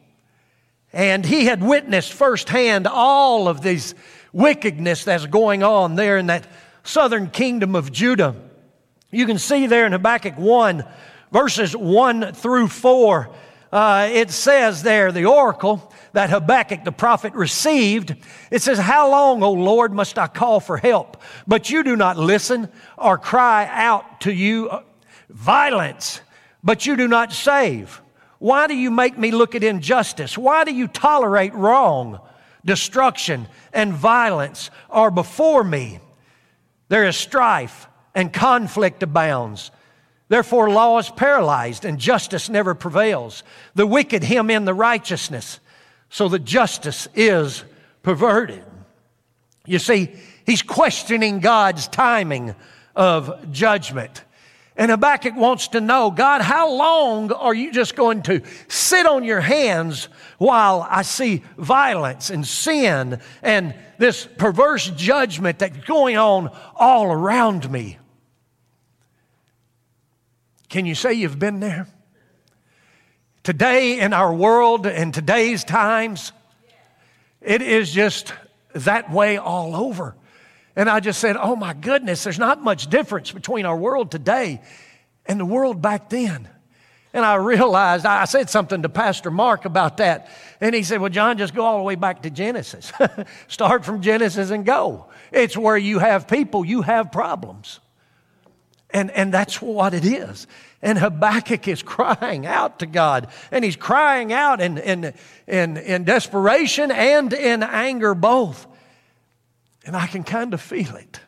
And 0.92 1.24
he 1.24 1.44
had 1.44 1.62
witnessed 1.62 2.12
firsthand 2.12 2.86
all 2.86 3.48
of 3.48 3.62
this 3.62 3.94
wickedness 4.32 5.04
that's 5.04 5.26
going 5.26 5.62
on 5.62 5.96
there 5.96 6.18
in 6.18 6.26
that 6.26 6.46
southern 6.82 7.30
kingdom 7.30 7.74
of 7.74 7.92
Judah. 7.92 8.34
You 9.10 9.26
can 9.26 9.38
see 9.38 9.66
there 9.66 9.86
in 9.86 9.92
Habakkuk 9.92 10.38
1, 10.38 10.84
verses 11.32 11.76
1 11.76 12.32
through 12.32 12.68
4, 12.68 13.30
uh, 13.72 14.08
it 14.12 14.30
says 14.30 14.82
there, 14.82 15.12
the 15.12 15.26
oracle 15.26 15.89
that 16.12 16.30
Habakkuk 16.30 16.84
the 16.84 16.92
prophet 16.92 17.32
received, 17.34 18.14
it 18.50 18.62
says, 18.62 18.78
How 18.78 19.10
long, 19.10 19.42
O 19.42 19.52
Lord, 19.52 19.92
must 19.92 20.18
I 20.18 20.26
call 20.26 20.60
for 20.60 20.76
help? 20.76 21.22
But 21.46 21.70
you 21.70 21.82
do 21.82 21.96
not 21.96 22.16
listen 22.16 22.68
or 22.98 23.18
cry 23.18 23.68
out 23.70 24.22
to 24.22 24.32
you 24.32 24.70
uh, 24.70 24.82
violence, 25.28 26.20
but 26.62 26.86
you 26.86 26.96
do 26.96 27.08
not 27.08 27.32
save. 27.32 28.00
Why 28.38 28.66
do 28.66 28.74
you 28.74 28.90
make 28.90 29.18
me 29.18 29.30
look 29.30 29.54
at 29.54 29.62
injustice? 29.62 30.36
Why 30.36 30.64
do 30.64 30.74
you 30.74 30.88
tolerate 30.88 31.54
wrong? 31.54 32.20
Destruction 32.64 33.46
and 33.72 33.92
violence 33.92 34.70
are 34.88 35.10
before 35.10 35.64
me. 35.64 36.00
There 36.88 37.06
is 37.06 37.16
strife 37.16 37.86
and 38.14 38.32
conflict 38.32 39.02
abounds. 39.02 39.70
Therefore, 40.28 40.70
law 40.70 40.98
is 40.98 41.10
paralyzed 41.10 41.84
and 41.84 41.98
justice 41.98 42.48
never 42.48 42.74
prevails. 42.74 43.42
The 43.74 43.86
wicked 43.86 44.24
hem 44.24 44.48
in 44.48 44.64
the 44.64 44.74
righteousness, 44.74 45.60
so 46.10 46.28
that 46.28 46.44
justice 46.44 47.08
is 47.14 47.64
perverted. 48.02 48.64
You 49.64 49.78
see, 49.78 50.10
he's 50.44 50.62
questioning 50.62 51.40
God's 51.40 51.88
timing 51.88 52.54
of 52.94 53.50
judgment. 53.52 54.24
And 54.76 54.90
Habakkuk 54.90 55.36
wants 55.36 55.68
to 55.68 55.80
know 55.80 56.10
God, 56.10 56.42
how 56.42 56.72
long 56.72 57.32
are 57.32 57.54
you 57.54 57.72
just 57.72 57.94
going 57.94 58.22
to 58.22 58.42
sit 58.68 59.06
on 59.06 59.24
your 59.24 59.40
hands 59.40 60.08
while 60.38 60.86
I 60.88 61.02
see 61.02 61.44
violence 61.56 62.30
and 62.30 62.46
sin 62.46 63.20
and 63.42 63.74
this 63.98 64.26
perverse 64.38 64.90
judgment 64.90 65.58
that's 65.58 65.76
going 65.86 66.16
on 66.16 66.50
all 66.74 67.12
around 67.12 67.70
me? 67.70 67.98
Can 70.68 70.86
you 70.86 70.94
say 70.94 71.12
you've 71.12 71.38
been 71.38 71.60
there? 71.60 71.86
Today 73.42 74.00
in 74.00 74.12
our 74.12 74.32
world, 74.34 74.86
in 74.86 75.12
today's 75.12 75.64
times, 75.64 76.32
it 77.40 77.62
is 77.62 77.90
just 77.90 78.34
that 78.74 79.10
way 79.10 79.38
all 79.38 79.74
over. 79.74 80.14
And 80.76 80.88
I 80.90 81.00
just 81.00 81.20
said, 81.20 81.36
oh 81.36 81.56
my 81.56 81.72
goodness, 81.72 82.22
there's 82.22 82.38
not 82.38 82.62
much 82.62 82.88
difference 82.88 83.32
between 83.32 83.64
our 83.64 83.76
world 83.76 84.10
today 84.10 84.60
and 85.26 85.40
the 85.40 85.46
world 85.46 85.80
back 85.80 86.10
then. 86.10 86.48
And 87.12 87.24
I 87.24 87.36
realized, 87.36 88.06
I 88.06 88.24
said 88.26 88.50
something 88.50 88.82
to 88.82 88.88
Pastor 88.88 89.30
Mark 89.30 89.64
about 89.64 89.96
that. 89.96 90.30
And 90.60 90.74
he 90.74 90.84
said, 90.84 91.00
Well, 91.00 91.10
John, 91.10 91.38
just 91.38 91.54
go 91.54 91.64
all 91.64 91.78
the 91.78 91.82
way 91.82 91.96
back 91.96 92.22
to 92.22 92.30
Genesis. 92.30 92.92
Start 93.48 93.84
from 93.84 94.00
Genesis 94.00 94.50
and 94.50 94.64
go. 94.64 95.06
It's 95.32 95.56
where 95.56 95.76
you 95.76 95.98
have 95.98 96.28
people, 96.28 96.64
you 96.64 96.82
have 96.82 97.10
problems. 97.10 97.80
And, 98.90 99.10
and 99.10 99.34
that's 99.34 99.60
what 99.60 99.94
it 99.94 100.04
is. 100.04 100.46
And 100.82 100.98
Habakkuk 100.98 101.68
is 101.68 101.82
crying 101.84 102.46
out 102.46 102.78
to 102.80 102.86
God. 102.86 103.28
And 103.50 103.64
he's 103.64 103.76
crying 103.76 104.32
out 104.32 104.60
in, 104.60 104.78
in, 104.78 105.14
in, 105.46 105.76
in 105.76 106.04
desperation 106.04 106.90
and 106.90 107.32
in 107.32 107.62
anger 107.62 108.14
both. 108.14 108.66
And 109.84 109.96
I 109.96 110.06
can 110.06 110.24
kind 110.24 110.54
of 110.54 110.60
feel 110.60 110.96
it. 110.96 111.20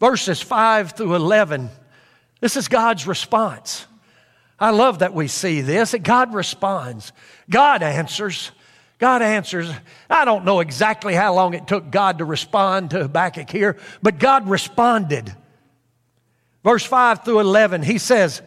Verses 0.00 0.40
5 0.40 0.92
through 0.92 1.14
11, 1.14 1.70
this 2.40 2.56
is 2.56 2.68
God's 2.68 3.06
response. 3.06 3.86
I 4.58 4.70
love 4.70 5.00
that 5.00 5.14
we 5.14 5.28
see 5.28 5.60
this, 5.60 5.94
God 6.02 6.34
responds. 6.34 7.12
God 7.48 7.82
answers. 7.82 8.50
God 8.98 9.22
answers. 9.22 9.70
I 10.08 10.24
don't 10.24 10.44
know 10.44 10.60
exactly 10.60 11.14
how 11.14 11.34
long 11.34 11.54
it 11.54 11.66
took 11.66 11.90
God 11.90 12.18
to 12.18 12.24
respond 12.24 12.90
to 12.90 13.00
Habakkuk 13.00 13.50
here, 13.50 13.76
but 14.02 14.18
God 14.18 14.48
responded. 14.48 15.34
Verse 16.64 16.84
5 16.84 17.24
through 17.24 17.40
11, 17.40 17.82
he 17.82 17.98
says, 17.98 18.42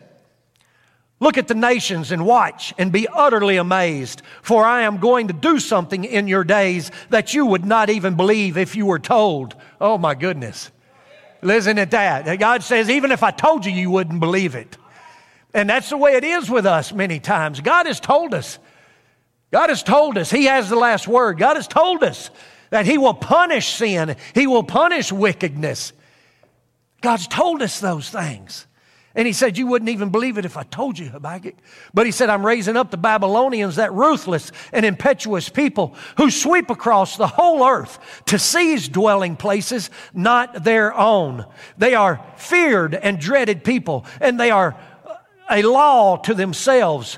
Look 1.19 1.37
at 1.37 1.47
the 1.47 1.55
nations 1.55 2.11
and 2.11 2.25
watch 2.25 2.73
and 2.77 2.91
be 2.91 3.07
utterly 3.07 3.57
amazed, 3.57 4.21
for 4.41 4.65
I 4.65 4.81
am 4.81 4.97
going 4.97 5.27
to 5.27 5.33
do 5.33 5.59
something 5.59 6.03
in 6.03 6.27
your 6.27 6.43
days 6.43 6.91
that 7.09 7.33
you 7.33 7.45
would 7.45 7.65
not 7.65 7.89
even 7.89 8.15
believe 8.15 8.57
if 8.57 8.75
you 8.75 8.85
were 8.85 8.99
told. 8.99 9.55
Oh 9.81 9.97
my 9.97 10.13
goodness. 10.13 10.71
Listen 11.41 11.79
at 11.79 11.91
that. 11.91 12.39
God 12.39 12.63
says, 12.63 12.89
even 12.89 13.11
if 13.11 13.23
I 13.23 13.31
told 13.31 13.65
you, 13.65 13.71
you 13.71 13.89
wouldn't 13.89 14.19
believe 14.19 14.55
it. 14.55 14.77
And 15.53 15.69
that's 15.69 15.89
the 15.89 15.97
way 15.97 16.13
it 16.13 16.23
is 16.23 16.49
with 16.49 16.65
us 16.65 16.91
many 16.91 17.19
times. 17.19 17.61
God 17.61 17.87
has 17.87 17.99
told 17.99 18.33
us. 18.33 18.59
God 19.51 19.69
has 19.69 19.81
told 19.81 20.17
us. 20.17 20.29
He 20.29 20.45
has 20.45 20.69
the 20.69 20.75
last 20.75 21.07
word. 21.07 21.39
God 21.39 21.55
has 21.55 21.67
told 21.67 22.03
us 22.03 22.29
that 22.69 22.85
He 22.85 22.97
will 22.97 23.13
punish 23.13 23.69
sin, 23.69 24.17
He 24.35 24.45
will 24.45 24.63
punish 24.63 25.11
wickedness. 25.11 25.93
God's 27.01 27.27
told 27.27 27.61
us 27.61 27.79
those 27.79 28.09
things. 28.09 28.67
And 29.17 29.25
he 29.25 29.33
said, 29.33 29.57
You 29.57 29.65
wouldn't 29.65 29.89
even 29.89 30.09
believe 30.09 30.37
it 30.37 30.45
if 30.45 30.57
I 30.57 30.63
told 30.63 30.99
you, 30.99 31.09
Habakkuk. 31.09 31.55
But 31.91 32.05
he 32.05 32.11
said, 32.11 32.29
I'm 32.29 32.45
raising 32.45 32.77
up 32.77 32.91
the 32.91 32.97
Babylonians, 32.97 33.77
that 33.77 33.91
ruthless 33.91 34.51
and 34.71 34.85
impetuous 34.85 35.49
people 35.49 35.95
who 36.17 36.29
sweep 36.29 36.69
across 36.69 37.17
the 37.17 37.25
whole 37.25 37.67
earth 37.67 37.97
to 38.27 38.37
seize 38.37 38.87
dwelling 38.87 39.35
places 39.35 39.89
not 40.13 40.63
their 40.63 40.93
own. 40.93 41.45
They 41.79 41.95
are 41.95 42.23
feared 42.37 42.93
and 42.93 43.19
dreaded 43.19 43.63
people, 43.63 44.05
and 44.21 44.39
they 44.39 44.51
are 44.51 44.77
a 45.49 45.63
law 45.63 46.17
to 46.17 46.35
themselves 46.35 47.17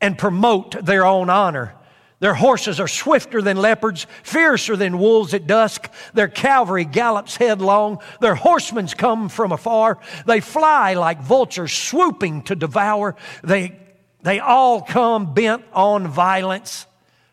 and 0.00 0.18
promote 0.18 0.84
their 0.84 1.06
own 1.06 1.30
honor. 1.30 1.77
Their 2.20 2.34
horses 2.34 2.80
are 2.80 2.88
swifter 2.88 3.40
than 3.40 3.56
leopards, 3.56 4.06
fiercer 4.24 4.74
than 4.76 4.98
wolves 4.98 5.34
at 5.34 5.46
dusk. 5.46 5.88
Their 6.14 6.26
cavalry 6.26 6.84
gallops 6.84 7.36
headlong. 7.36 8.00
Their 8.20 8.34
horsemen 8.34 8.88
come 8.88 9.28
from 9.28 9.52
afar. 9.52 9.98
They 10.26 10.40
fly 10.40 10.94
like 10.94 11.20
vultures, 11.22 11.72
swooping 11.72 12.42
to 12.44 12.56
devour. 12.56 13.14
They, 13.44 13.78
they 14.22 14.40
all 14.40 14.82
come 14.82 15.32
bent 15.32 15.64
on 15.72 16.08
violence. 16.08 16.86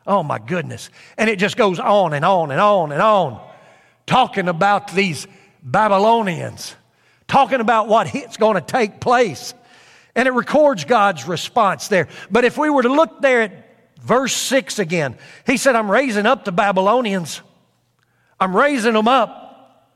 Oh 0.05 0.21
my 0.21 0.37
goodness. 0.37 0.91
And 1.17 1.31
it 1.31 1.39
just 1.39 1.57
goes 1.57 1.79
on 1.79 2.13
and 2.13 2.23
on 2.23 2.51
and 2.51 2.61
on 2.61 2.91
and 2.91 3.01
on, 3.01 3.43
talking 4.05 4.47
about 4.47 4.93
these 4.93 5.25
Babylonians, 5.63 6.75
talking 7.27 7.59
about 7.59 7.87
what's 7.87 8.37
going 8.37 8.53
to 8.53 8.61
take 8.61 8.99
place. 8.99 9.55
And 10.13 10.27
it 10.27 10.31
records 10.31 10.85
God's 10.85 11.27
response 11.27 11.87
there. 11.87 12.07
But 12.29 12.45
if 12.45 12.55
we 12.55 12.69
were 12.69 12.83
to 12.83 12.93
look 12.93 13.19
there 13.21 13.41
at 13.41 13.64
Verse 14.05 14.33
6 14.33 14.77
again. 14.77 15.17
He 15.47 15.57
said, 15.57 15.75
I'm 15.75 15.89
raising 15.89 16.27
up 16.27 16.45
the 16.45 16.51
Babylonians. 16.51 17.41
I'm 18.39 18.55
raising 18.55 18.93
them 18.93 19.07
up. 19.07 19.89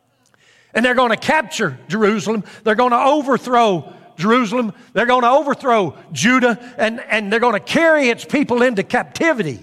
And 0.74 0.84
they're 0.84 0.96
going 0.96 1.12
to 1.12 1.18
capture 1.18 1.78
Jerusalem. 1.88 2.44
They're 2.64 2.74
going 2.74 2.90
to 2.90 3.00
overthrow 3.00 3.94
Jerusalem. 4.18 4.74
They're 4.94 5.06
going 5.06 5.22
to 5.22 5.30
overthrow 5.30 5.96
Judah. 6.12 6.58
And, 6.80 7.00
and 7.02 7.32
they're 7.32 7.40
going 7.40 7.54
to 7.54 7.60
carry 7.60 8.10
its 8.10 8.26
people 8.26 8.64
into 8.64 8.82
captivity. 8.82 9.60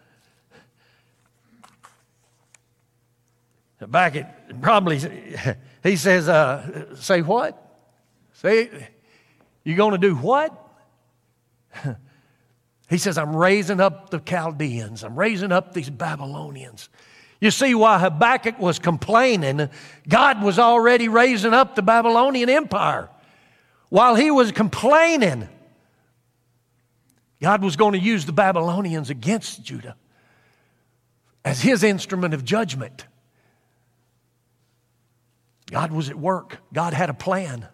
Habakkuk 3.81 4.29
probably, 4.63 4.99
he 5.83 5.97
says, 5.97 6.27
uh, 6.27 6.95
say 6.97 7.21
what? 7.21 7.63
Say, 8.33 8.89
you 9.63 9.77
going 9.77 9.93
to 9.93 9.99
do 9.99 10.15
what? 10.15 10.57
He 12.91 12.99
says, 12.99 13.17
I'm 13.17 13.35
raising 13.35 13.81
up 13.81 14.11
the 14.11 14.19
Chaldeans, 14.19 15.05
I'm 15.05 15.17
raising 15.17 15.53
up 15.53 15.73
these 15.73 15.89
Babylonians. 15.89 16.89
You 17.41 17.51
see, 17.51 17.75
while 17.75 17.99
Habakkuk 17.99 18.59
was 18.59 18.79
complaining, 18.79 19.71
God 20.07 20.43
was 20.43 20.59
already 20.59 21.09
raising 21.09 21.55
up 21.55 21.75
the 21.75 21.83
Babylonian 21.83 22.51
Empire. 22.51 23.09
While 23.89 24.17
he 24.17 24.31
was 24.31 24.53
complaining, 24.53 25.49
God 27.41 27.63
was 27.63 27.77
going 27.77 27.93
to 27.93 27.99
use 27.99 28.27
the 28.27 28.33
Babylonians 28.33 29.09
against 29.09 29.63
Judah 29.63 29.97
as 31.45 31.63
his 31.63 31.83
instrument 31.83 32.35
of 32.35 32.45
judgment. 32.45 33.07
God 35.71 35.93
was 35.93 36.11
at 36.11 36.17
work, 36.17 36.59
God 36.73 36.93
had 36.93 37.09
a 37.09 37.15
plan. 37.15 37.67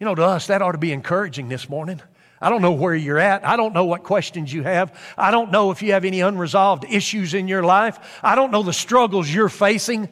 You 0.00 0.06
know, 0.06 0.14
to 0.14 0.24
us, 0.24 0.46
that 0.46 0.62
ought 0.62 0.72
to 0.72 0.78
be 0.78 0.92
encouraging 0.92 1.50
this 1.50 1.68
morning. 1.68 2.00
I 2.40 2.48
don't 2.48 2.62
know 2.62 2.72
where 2.72 2.94
you're 2.94 3.18
at. 3.18 3.46
I 3.46 3.56
don't 3.56 3.74
know 3.74 3.84
what 3.84 4.02
questions 4.02 4.52
you 4.52 4.62
have. 4.62 4.98
I 5.18 5.30
don't 5.30 5.50
know 5.50 5.70
if 5.70 5.82
you 5.82 5.92
have 5.92 6.04
any 6.04 6.20
unresolved 6.20 6.84
issues 6.88 7.34
in 7.34 7.48
your 7.48 7.62
life. 7.62 8.18
I 8.22 8.34
don't 8.34 8.50
know 8.50 8.62
the 8.62 8.72
struggles 8.72 9.28
you're 9.28 9.50
facing, 9.50 10.08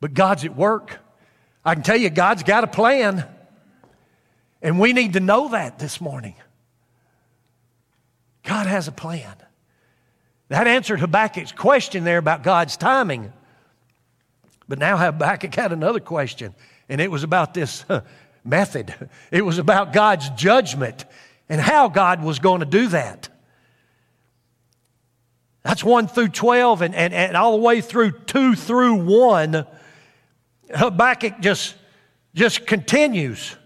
but 0.00 0.12
God's 0.12 0.44
at 0.44 0.54
work. 0.54 0.98
I 1.64 1.74
can 1.74 1.82
tell 1.82 1.96
you, 1.96 2.10
God's 2.10 2.42
got 2.42 2.64
a 2.64 2.68
plan. 2.68 3.24
And 4.60 4.78
we 4.78 4.92
need 4.92 5.14
to 5.14 5.20
know 5.20 5.48
that 5.48 5.78
this 5.78 6.00
morning. 6.00 6.34
God 8.42 8.66
has 8.66 8.88
a 8.88 8.92
plan. 8.92 9.34
That 10.48 10.66
answered 10.66 11.00
Habakkuk's 11.00 11.52
question 11.52 12.04
there 12.04 12.18
about 12.18 12.42
God's 12.42 12.76
timing. 12.76 13.32
But 14.68 14.78
now 14.78 14.98
Habakkuk 14.98 15.54
had 15.54 15.72
another 15.72 16.00
question, 16.00 16.54
and 16.88 17.00
it 17.00 17.10
was 17.10 17.22
about 17.22 17.54
this 17.54 17.84
method. 18.44 18.94
It 19.30 19.42
was 19.42 19.58
about 19.58 19.92
God's 19.92 20.28
judgment 20.30 21.04
and 21.48 21.60
how 21.60 21.88
God 21.88 22.22
was 22.22 22.38
going 22.38 22.60
to 22.60 22.66
do 22.66 22.88
that. 22.88 23.28
That's 25.62 25.84
1 25.84 26.08
through 26.08 26.28
12 26.28 26.82
and, 26.82 26.94
and, 26.94 27.12
and 27.12 27.36
all 27.36 27.52
the 27.52 27.62
way 27.62 27.80
through 27.80 28.12
2 28.12 28.54
through 28.54 28.94
1. 29.04 29.66
Habakkuk 30.74 31.40
just, 31.40 31.74
just 32.34 32.66
continues 32.66 33.56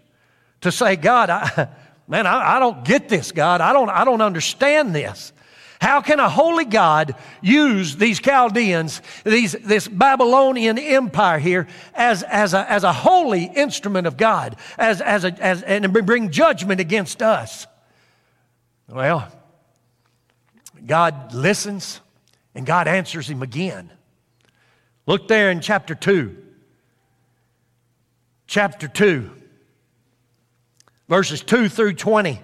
to 0.62 0.73
say, 0.73 0.97
God, 0.97 1.31
I, 1.31 1.69
man, 2.09 2.27
I, 2.27 2.57
I 2.57 2.59
don't 2.59 2.85
get 2.85 3.09
this, 3.09 3.33
God. 3.33 3.61
I 3.61 3.73
don't, 3.73 3.91
I 3.91 4.05
don't 4.05 4.21
understand 4.21 4.95
this. 4.95 5.33
How 5.81 6.01
can 6.01 6.21
a 6.21 6.29
holy 6.29 6.65
God 6.65 7.17
use 7.41 7.97
these 7.97 8.21
Chaldeans, 8.21 9.03
these, 9.25 9.51
this 9.53 9.89
Babylonian 9.89 10.79
empire 10.79 11.41
here, 11.41 11.67
as, 11.93 12.23
as, 12.23 12.55
a, 12.55 12.71
as 12.71 12.85
a 12.85 12.93
holy 12.93 13.45
instrument 13.45 14.07
of 14.07 14.17
God, 14.17 14.57
as, 14.79 15.01
as 15.01 15.25
a, 15.25 15.33
as, 15.41 15.62
and 15.62 15.93
bring 15.93 16.31
judgment 16.31 16.81
against 16.81 17.21
us? 17.21 17.67
Well, 18.89 19.31
God 20.85 21.33
listens 21.35 22.01
and 22.55 22.67
God 22.67 22.89
answers 22.89 23.29
him 23.29 23.43
again. 23.43 23.91
Look 25.07 25.29
there 25.29 25.51
in 25.51 25.61
chapter 25.61 25.95
2. 25.95 26.37
Chapter 28.47 28.89
2. 28.89 29.31
verses 31.09 31.43
2 31.43 31.69
through 31.69 31.95
20. 31.95 32.41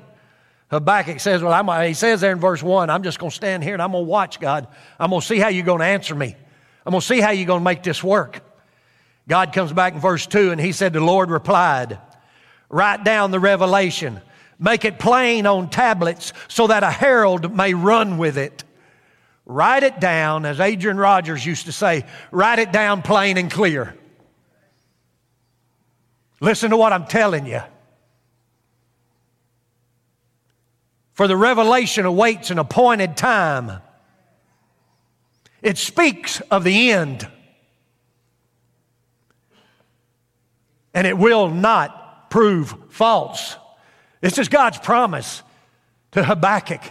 Habakkuk 0.71 1.21
says, 1.21 1.43
Well, 1.43 1.53
I'm, 1.53 1.87
he 1.87 1.95
says 1.95 2.21
there 2.21 2.33
in 2.33 2.39
verse 2.39 2.63
1, 2.63 2.91
I'm 2.91 3.03
just 3.03 3.19
going 3.19 3.31
to 3.31 3.37
stand 3.37 3.63
here 3.63 3.73
and 3.73 3.83
I'm 3.83 3.93
going 3.93 4.05
to 4.05 4.09
watch 4.09 4.41
God. 4.41 4.69
I'm 4.99 5.11
going 5.11 5.21
to 5.21 5.27
see 5.27 5.39
how 5.39 5.49
you're 5.49 5.65
going 5.65 5.81
to 5.81 5.87
answer 5.87 6.15
me. 6.15 6.37
I'm 6.85 6.91
going 6.91 7.01
to 7.01 7.07
see 7.07 7.21
how 7.21 7.31
you're 7.31 7.47
going 7.47 7.61
to 7.61 7.65
make 7.65 7.83
this 7.83 8.03
work. 8.03 8.41
God 9.29 9.53
comes 9.53 9.73
back 9.73 9.95
in 9.95 10.01
verse 10.01 10.27
2 10.27 10.51
and 10.51 10.61
he 10.61 10.73
said, 10.73 10.93
The 10.93 11.01
Lord 11.01 11.31
replied, 11.31 11.99
Write 12.71 13.05
down 13.05 13.31
the 13.31 13.41
revelation, 13.41 14.21
make 14.59 14.85
it 14.85 14.99
plain 14.99 15.47
on 15.47 15.71
tablets 15.71 16.33
so 16.49 16.67
that 16.67 16.83
a 16.83 16.91
herald 16.91 17.55
may 17.55 17.75
run 17.75 18.19
with 18.19 18.39
it. 18.39 18.65
Write 19.47 19.83
it 19.83 19.99
down, 20.01 20.45
as 20.45 20.61
Adrian 20.61 20.99
Rogers 20.99 21.45
used 21.45 21.67
to 21.67 21.73
say, 21.73 22.05
write 22.31 22.59
it 22.59 22.71
down 22.71 23.03
plain 23.03 23.39
and 23.39 23.51
clear. 23.51 23.95
Listen 26.41 26.71
to 26.71 26.77
what 26.77 26.93
I'm 26.93 27.07
telling 27.07 27.47
you. 27.47 27.63
For 31.15 31.27
the 31.27 31.37
revelation 31.37 32.05
awaits 32.05 32.51
an 32.51 32.59
appointed 32.59 33.17
time. 33.17 33.81
It 35.63 35.79
speaks 35.79 36.41
of 36.43 36.63
the 36.63 36.93
end. 36.93 37.27
And 40.95 41.07
it 41.07 41.19
will 41.19 41.49
not 41.49 42.31
prove 42.31 42.75
false. 42.91 43.57
This 44.21 44.39
is 44.39 44.49
God's 44.49 44.79
promise 44.79 45.43
to 46.13 46.25
Habakkuk. 46.25 46.83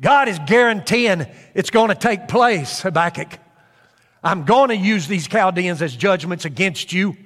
God 0.00 0.28
is 0.28 0.38
guaranteeing 0.46 1.26
it's 1.54 1.70
going 1.70 1.88
to 1.88 1.94
take 1.94 2.28
place, 2.28 2.82
Habakkuk. 2.82 3.38
I'm 4.22 4.44
going 4.44 4.68
to 4.68 4.76
use 4.76 5.06
these 5.06 5.28
Chaldeans 5.28 5.80
as 5.80 5.96
judgments 5.96 6.44
against 6.44 6.92
you, 6.92 7.16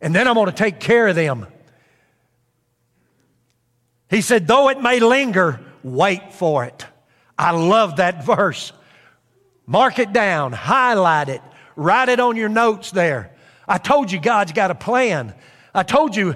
and 0.00 0.14
then 0.14 0.28
I'm 0.28 0.34
going 0.34 0.46
to 0.46 0.52
take 0.52 0.80
care 0.80 1.08
of 1.08 1.16
them. 1.16 1.46
He 4.10 4.20
said, 4.20 4.46
though 4.46 4.68
it 4.68 4.80
may 4.80 5.00
linger, 5.00 5.60
wait 5.82 6.32
for 6.32 6.64
it. 6.64 6.84
I 7.38 7.52
love 7.52 7.96
that 7.96 8.24
verse. 8.24 8.72
Mark 9.66 9.98
it 9.98 10.12
down, 10.12 10.52
highlight 10.52 11.28
it, 11.28 11.42
write 11.76 12.08
it 12.08 12.20
on 12.20 12.36
your 12.36 12.48
notes 12.48 12.90
there. 12.90 13.34
I 13.66 13.78
told 13.78 14.10
you 14.10 14.18
God's 14.18 14.52
got 14.52 14.70
a 14.70 14.74
plan. 14.74 15.34
I 15.74 15.82
told 15.82 16.16
you, 16.16 16.34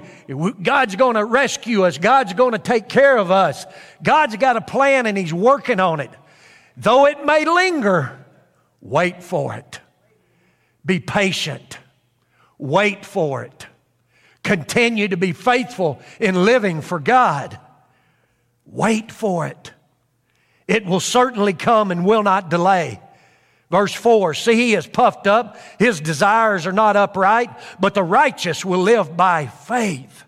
God's 0.61 0.95
going 0.95 1.15
to 1.15 1.25
rescue 1.25 1.83
us. 1.83 1.97
God's 1.97 2.33
going 2.33 2.51
to 2.51 2.59
take 2.59 2.87
care 2.87 3.17
of 3.17 3.31
us. 3.31 3.65
God's 4.01 4.37
got 4.37 4.57
a 4.57 4.61
plan 4.61 5.05
and 5.05 5.17
He's 5.17 5.33
working 5.33 5.79
on 5.79 5.99
it. 5.99 6.11
Though 6.77 7.05
it 7.05 7.25
may 7.25 7.45
linger, 7.45 8.25
wait 8.81 9.23
for 9.23 9.55
it. 9.55 9.79
Be 10.85 10.99
patient. 10.99 11.77
Wait 12.57 13.05
for 13.05 13.43
it. 13.43 13.67
Continue 14.43 15.07
to 15.07 15.17
be 15.17 15.31
faithful 15.31 16.01
in 16.19 16.45
living 16.45 16.81
for 16.81 16.99
God. 16.99 17.57
Wait 18.65 19.11
for 19.11 19.47
it. 19.47 19.71
It 20.67 20.85
will 20.85 20.99
certainly 20.99 21.53
come 21.53 21.91
and 21.91 22.05
will 22.05 22.23
not 22.23 22.49
delay. 22.49 22.99
Verse 23.73 23.91
4 23.95 24.35
See, 24.35 24.53
he 24.53 24.75
is 24.75 24.85
puffed 24.85 25.25
up, 25.25 25.57
his 25.79 25.99
desires 25.99 26.67
are 26.67 26.71
not 26.71 26.95
upright, 26.95 27.49
but 27.79 27.95
the 27.95 28.03
righteous 28.03 28.63
will 28.63 28.81
live 28.81 29.17
by 29.17 29.47
faith. 29.47 30.25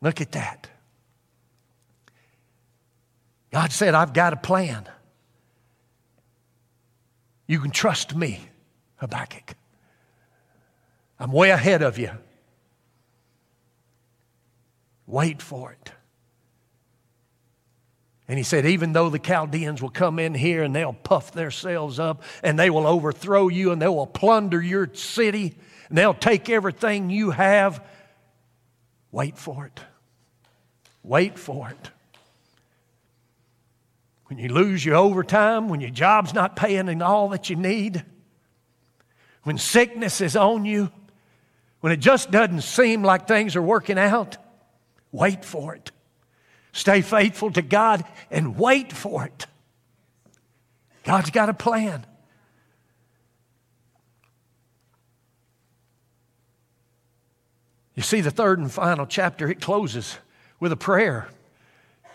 Look 0.00 0.20
at 0.20 0.30
that. 0.30 0.70
God 3.50 3.72
said, 3.72 3.94
I've 3.94 4.12
got 4.12 4.32
a 4.32 4.36
plan. 4.36 4.88
You 7.48 7.58
can 7.58 7.72
trust 7.72 8.14
me, 8.14 8.38
Habakkuk. 8.98 9.56
I'm 11.18 11.32
way 11.32 11.50
ahead 11.50 11.82
of 11.82 11.98
you. 11.98 12.12
Wait 15.08 15.42
for 15.42 15.72
it. 15.72 15.90
And 18.32 18.38
he 18.38 18.44
said, 18.44 18.64
even 18.64 18.94
though 18.94 19.10
the 19.10 19.18
Chaldeans 19.18 19.82
will 19.82 19.90
come 19.90 20.18
in 20.18 20.32
here 20.32 20.62
and 20.62 20.74
they'll 20.74 20.94
puff 20.94 21.32
themselves 21.32 21.98
up 21.98 22.22
and 22.42 22.58
they 22.58 22.70
will 22.70 22.86
overthrow 22.86 23.48
you 23.48 23.72
and 23.72 23.82
they 23.82 23.88
will 23.88 24.06
plunder 24.06 24.62
your 24.62 24.88
city 24.94 25.54
and 25.90 25.98
they'll 25.98 26.14
take 26.14 26.48
everything 26.48 27.10
you 27.10 27.32
have, 27.32 27.84
wait 29.10 29.36
for 29.36 29.66
it. 29.66 29.78
Wait 31.02 31.38
for 31.38 31.68
it. 31.68 31.90
When 34.28 34.38
you 34.38 34.48
lose 34.48 34.82
your 34.82 34.96
overtime, 34.96 35.68
when 35.68 35.82
your 35.82 35.90
job's 35.90 36.32
not 36.32 36.56
paying 36.56 36.88
in 36.88 37.02
all 37.02 37.28
that 37.28 37.50
you 37.50 37.56
need, 37.56 38.02
when 39.42 39.58
sickness 39.58 40.22
is 40.22 40.36
on 40.36 40.64
you, 40.64 40.90
when 41.80 41.92
it 41.92 42.00
just 42.00 42.30
doesn't 42.30 42.62
seem 42.62 43.02
like 43.02 43.28
things 43.28 43.56
are 43.56 43.60
working 43.62 43.98
out, 43.98 44.38
wait 45.10 45.44
for 45.44 45.74
it. 45.74 45.90
Stay 46.72 47.02
faithful 47.02 47.52
to 47.52 47.62
God 47.62 48.04
and 48.30 48.58
wait 48.58 48.92
for 48.92 49.24
it. 49.26 49.46
God's 51.04 51.30
got 51.30 51.48
a 51.48 51.54
plan. 51.54 52.06
You 57.94 58.02
see, 58.02 58.22
the 58.22 58.30
third 58.30 58.58
and 58.58 58.72
final 58.72 59.06
chapter, 59.06 59.50
it 59.50 59.60
closes 59.60 60.18
with 60.58 60.72
a 60.72 60.76
prayer. 60.76 61.28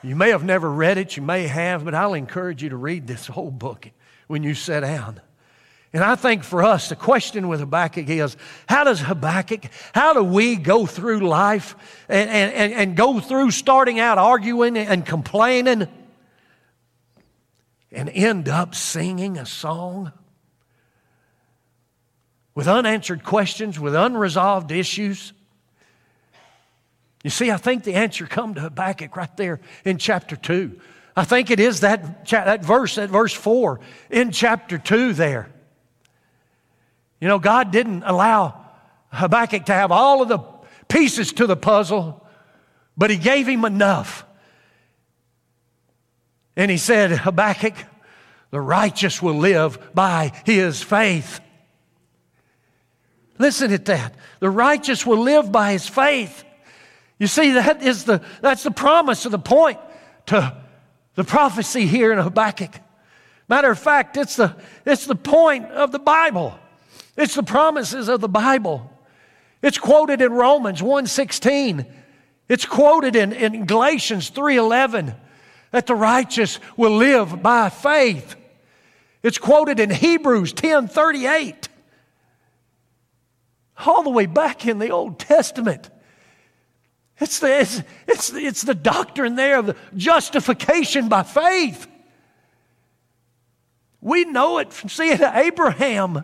You 0.02 0.16
may 0.16 0.30
have 0.30 0.44
never 0.44 0.72
read 0.72 0.98
it, 0.98 1.18
you 1.18 1.24
may 1.24 1.48
have, 1.48 1.86
but 1.86 1.94
I'll 1.94 2.14
encourage 2.14 2.64
you 2.64 2.70
to 2.70 2.78
read 2.78 3.06
this 3.06 3.28
whole 3.28 3.52
book 3.52 3.90
when 4.28 4.42
you 4.42 4.56
sit 4.56 4.82
down. 4.82 5.22
And 5.94 6.04
I 6.04 6.16
think 6.16 6.44
for 6.44 6.64
us, 6.64 6.90
the 6.90 6.96
question 6.96 7.48
with 7.48 7.62
Habakkuk 7.62 8.10
is 8.10 8.36
how 8.68 8.84
does 8.84 9.00
Habakkuk, 9.00 9.66
how 9.94 10.14
do 10.14 10.24
we 10.24 10.56
go 10.58 10.86
through 10.86 11.22
life 11.22 11.76
and, 12.10 12.30
and, 12.30 12.74
and 12.74 12.98
go 12.98 13.20
through 13.20 13.52
starting 13.52 14.00
out 14.00 14.18
arguing 14.18 14.78
and 14.78 15.06
complaining 15.06 15.88
and 17.92 18.10
end 18.10 18.50
up 18.50 18.76
singing 18.76 19.38
a 19.38 19.46
song 19.46 20.12
with 22.54 22.68
unanswered 22.68 23.24
questions, 23.24 23.80
with 23.80 23.96
unresolved 23.96 24.72
issues? 24.72 25.32
You 27.24 27.30
see, 27.30 27.50
I 27.50 27.58
think 27.58 27.84
the 27.86 27.94
answer 27.94 28.26
come 28.26 28.56
to 28.56 28.62
Habakkuk 28.62 29.16
right 29.16 29.36
there 29.38 29.62
in 29.86 29.98
chapter 29.98 30.36
2. 30.36 30.80
I 31.16 31.24
think 31.24 31.50
it 31.50 31.60
is 31.60 31.80
that, 31.80 32.28
that 32.30 32.64
verse, 32.64 32.96
that 32.96 33.10
verse 33.10 33.34
4 33.34 33.80
in 34.10 34.32
chapter 34.32 34.78
2 34.78 35.14
there. 35.14 35.50
You 37.20 37.28
know, 37.28 37.40
God 37.40 37.72
didn't 37.72 38.04
allow 38.04 38.66
Habakkuk 39.10 39.66
to 39.66 39.74
have 39.74 39.92
all 39.92 40.22
of 40.22 40.30
the 40.30 40.40
pieces 40.88 41.34
to 41.34 41.48
the 41.48 41.56
puzzle, 41.56 42.26
but 42.96 43.10
He 43.10 43.18
gave 43.18 43.48
him 43.48 43.66
enough. 43.66 44.26
And 46.56 46.70
He 46.70 46.78
said, 46.78 47.12
Habakkuk, 47.12 47.76
the 48.52 48.62
righteous 48.62 49.22
will 49.22 49.36
live 49.36 49.94
by 49.94 50.32
his 50.46 50.82
faith. 50.82 51.42
Listen 53.38 53.72
at 53.72 53.86
that. 53.86 54.16
The 54.40 54.50
righteous 54.50 55.06
will 55.06 55.20
live 55.20 55.52
by 55.52 55.74
his 55.74 55.88
faith. 55.88 56.44
You 57.20 57.28
see, 57.28 57.52
that 57.52 57.84
is 57.84 58.06
the, 58.06 58.22
that's 58.42 58.64
the 58.64 58.72
promise 58.72 59.26
of 59.26 59.32
the 59.32 59.40
point 59.40 59.80
to 60.28 60.56
the 61.16 61.24
prophecy 61.24 61.88
here 61.88 62.12
in 62.12 62.20
Habakkuk. 62.20 62.72
Matter 63.50 63.72
of 63.72 63.80
fact, 63.80 64.18
it's 64.18 64.36
the, 64.36 64.56
it's 64.86 65.06
the 65.06 65.16
point 65.16 65.66
of 65.66 65.92
the 65.92 66.00
Bible. 66.00 66.58
It's 67.18 67.34
the 67.34 67.44
promises 67.44 68.08
of 68.08 68.22
the 68.22 68.30
Bible. 68.30 68.92
It's 69.62 69.80
quoted 69.80 70.22
in 70.22 70.32
Romans 70.32 70.82
1:16. 70.82 71.86
It's 72.48 72.66
quoted 72.66 73.16
in, 73.16 73.34
in 73.34 73.66
Galatians 73.66 74.30
3:11 74.30 75.16
that 75.72 75.88
the 75.88 75.96
righteous 75.96 76.60
will 76.78 76.96
live 76.96 77.42
by 77.42 77.70
faith. 77.70 78.36
It's 79.24 79.40
quoted 79.40 79.80
in 79.80 79.90
Hebrews 79.90 80.54
10:38. 80.54 81.68
All 83.86 84.04
the 84.04 84.10
way 84.10 84.28
back 84.28 84.66
in 84.66 84.80
the 84.80 84.92
Old 84.92 85.20
Testament. 85.20 85.90
It's 87.20 87.40
the, 87.40 87.60
it's, 87.60 87.82
it's, 88.08 88.32
it's 88.32 88.62
the 88.62 88.76
doctrine 88.76 89.36
there 89.36 89.58
of 89.58 89.66
the 89.66 89.76
justification 89.96 91.10
by 91.10 91.24
faith. 91.24 91.88
We 94.02 94.26
know 94.26 94.60
it 94.60 94.72
from 94.72 94.90
seeing 94.90 95.20
Abraham 95.22 96.24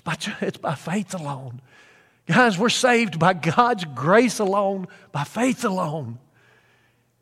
by, 0.00 0.16
it's 0.40 0.58
by 0.58 0.74
faith 0.74 1.14
alone. 1.14 1.60
Guys, 2.26 2.58
we're 2.58 2.68
saved 2.68 3.18
by 3.18 3.32
God's 3.32 3.84
grace 3.86 4.38
alone, 4.38 4.86
by 5.12 5.24
faith 5.24 5.64
alone. 5.64 6.18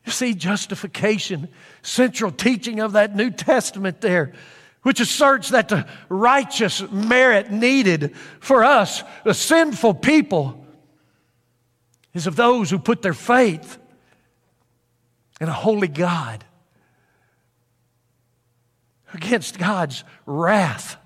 You 0.05 0.12
see, 0.12 0.35
justification, 0.35 1.49
central 1.83 2.31
teaching 2.31 2.81
of 2.81 2.93
that 2.93 3.15
New 3.15 3.31
Testament 3.31 4.01
there, 4.01 4.33
which 4.83 5.01
asserts 5.01 5.51
that 5.51 5.69
the 5.69 5.87
righteous 6.09 6.83
merit 6.91 7.51
needed 7.51 8.15
for 8.41 8.65
us, 8.65 9.03
the 9.25 9.35
sinful 9.35 9.95
people, 9.95 10.65
is 12.15 12.27
of 12.27 12.37
those 12.37 12.71
who 12.71 12.79
put 12.79 13.03
their 13.03 13.15
faith 13.15 13.79
in 15.41 15.49
a 15.49 15.53
holy 15.53 15.89
God 15.89 16.45
against 19.12 19.59
God's 19.59 20.03
wrath 20.25 20.97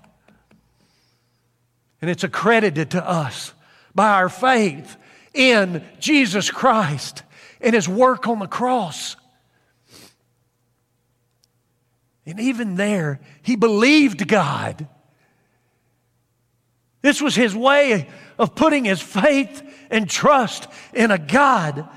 And 2.01 2.09
it's 2.09 2.23
accredited 2.23 2.91
to 2.91 3.07
us 3.07 3.53
by 3.93 4.09
our 4.09 4.29
faith 4.29 4.97
in 5.33 5.83
Jesus 5.99 6.49
Christ 6.49 7.23
and 7.59 7.75
his 7.75 7.87
work 7.87 8.27
on 8.27 8.39
the 8.39 8.47
cross. 8.47 9.15
And 12.25 12.39
even 12.39 12.75
there, 12.75 13.19
he 13.41 13.55
believed 13.55 14.27
God. 14.27 14.87
This 17.01 17.21
was 17.21 17.35
his 17.35 17.55
way 17.55 18.07
of 18.37 18.55
putting 18.55 18.85
his 18.85 19.01
faith 19.01 19.61
and 19.89 20.09
trust 20.09 20.67
in 20.93 21.11
a 21.11 21.17
God 21.17 21.87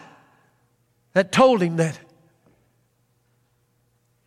that 1.12 1.30
told 1.30 1.62
him 1.62 1.76
that 1.76 1.98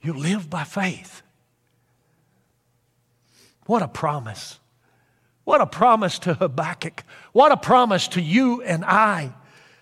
you 0.02 0.14
live 0.14 0.50
by 0.50 0.64
faith. 0.64 1.22
What 3.66 3.82
a 3.82 3.88
promise. 3.88 4.60
What 5.48 5.62
a 5.62 5.66
promise 5.66 6.20
to 6.20 6.34
Habakkuk. 6.34 7.06
What 7.32 7.54
a 7.54 7.58
promise 7.58 8.10
to 8.10 8.22
you 8.22 8.62
and 8.64 8.84
I 8.84 9.34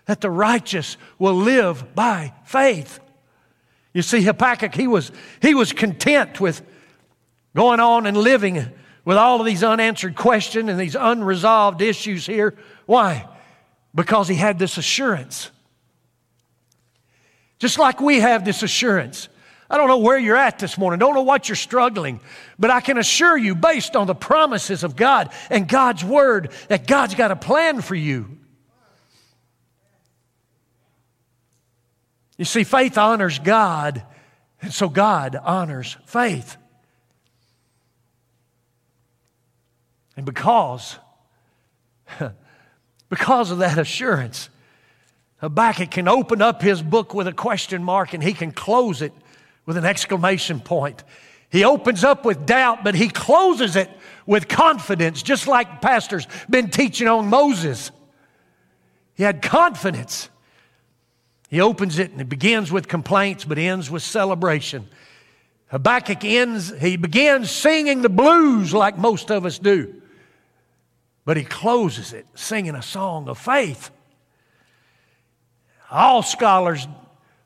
that 0.06 0.22
the 0.22 0.30
righteous 0.30 0.96
will 1.18 1.34
live 1.34 1.96
by 1.96 2.34
faith. 2.44 3.00
You 3.92 4.04
see, 4.04 4.22
Habakkuk, 4.22 4.76
he 4.76 4.86
was, 4.86 5.12
he 5.42 5.56
was 5.56 5.74
content 5.74 6.40
with 6.40 6.62
going 7.56 7.80
on 7.80 8.06
and 8.06 8.16
living 8.16 8.64
with 9.06 9.18
all 9.18 9.40
of 9.40 9.48
these 9.48 9.64
unanswered 9.64 10.16
questions 10.16 10.70
and 10.70 10.80
these 10.80 10.94
unresolved 10.94 11.82
issues 11.82 12.28
here. 12.28 12.54
Why? 12.86 13.28
Because 13.96 14.28
he 14.28 14.36
had 14.36 14.60
this 14.60 14.78
assurance. 14.78 15.50
Just 17.58 17.80
like 17.80 18.00
we 18.00 18.20
have 18.20 18.46
this 18.46 18.62
assurance. 18.62 19.30
I 19.70 19.78
don't 19.78 19.88
know 19.88 19.98
where 19.98 20.18
you're 20.18 20.38
at 20.38 20.60
this 20.60 20.78
morning, 20.78 21.00
don't 21.00 21.16
know 21.16 21.24
what 21.24 21.50
you're 21.50 21.56
struggling, 21.56 22.20
but 22.60 22.70
I 22.70 22.82
can 22.82 22.98
assure 22.98 23.38
you, 23.38 23.56
based 23.56 23.96
on 23.96 24.06
the 24.06 24.16
promises 24.16 24.84
of 24.84 24.96
God 24.96 25.32
and 25.50 25.68
God's 25.68 26.04
word, 26.04 26.52
that 26.68 26.86
God's 26.86 27.16
got 27.16 27.32
a 27.32 27.36
plan 27.36 27.82
for 27.82 27.96
you. 27.96 28.38
You 32.38 32.46
see, 32.46 32.64
faith 32.64 32.98
honors 32.98 33.40
God, 33.40 34.04
and 34.62 34.74
so 34.74 34.90
God 34.90 35.36
honors 35.42 35.98
faith. 36.06 36.58
And 40.18 40.26
because, 40.26 40.98
because 43.10 43.52
of 43.52 43.60
that 43.60 43.78
assurance, 43.78 44.50
Habakkuk 45.38 45.92
can 45.92 46.08
open 46.08 46.42
up 46.42 46.62
his 46.62 46.82
book 46.82 47.14
with 47.14 47.28
a 47.28 47.34
question 47.34 47.84
mark 47.84 48.14
and 48.14 48.24
he 48.24 48.34
can 48.34 48.52
close 48.52 49.02
it 49.02 49.14
with 49.66 49.78
an 49.78 49.86
exclamation 49.86 50.60
point. 50.60 51.04
He 51.50 51.64
opens 51.64 52.04
up 52.04 52.26
with 52.26 52.46
doubt, 52.46 52.84
but 52.84 52.96
he 52.96 53.08
closes 53.08 53.76
it 53.76 53.90
with 54.26 54.48
confidence, 54.48 55.22
just 55.22 55.48
like 55.48 55.82
Pastor's 55.82 56.28
been 56.50 56.70
teaching 56.70 57.08
on 57.08 57.30
Moses. 57.30 57.92
He 59.14 59.24
had 59.24 59.42
confidence. 59.42 60.30
He 61.50 61.62
opens 61.62 62.00
it 62.00 62.12
and 62.12 62.20
it 62.20 62.30
begins 62.30 62.72
with 62.72 62.88
complaints, 62.88 63.46
but 63.46 63.58
ends 63.58 63.90
with 63.90 64.04
celebration. 64.04 64.88
Habakkuk 65.68 66.24
ends, 66.24 66.74
he 66.80 66.98
begins 66.98 67.50
singing 67.50 68.02
the 68.02 68.10
blues 68.10 68.74
like 68.74 68.98
most 68.98 69.32
of 69.32 69.46
us 69.46 69.58
do, 69.58 70.02
but 71.24 71.38
he 71.38 71.44
closes 71.44 72.14
it 72.14 72.26
singing 72.36 72.76
a 72.76 72.82
song 72.82 73.28
of 73.28 73.38
faith. 73.38 73.92
All 75.90 76.24
scholars, 76.24 76.88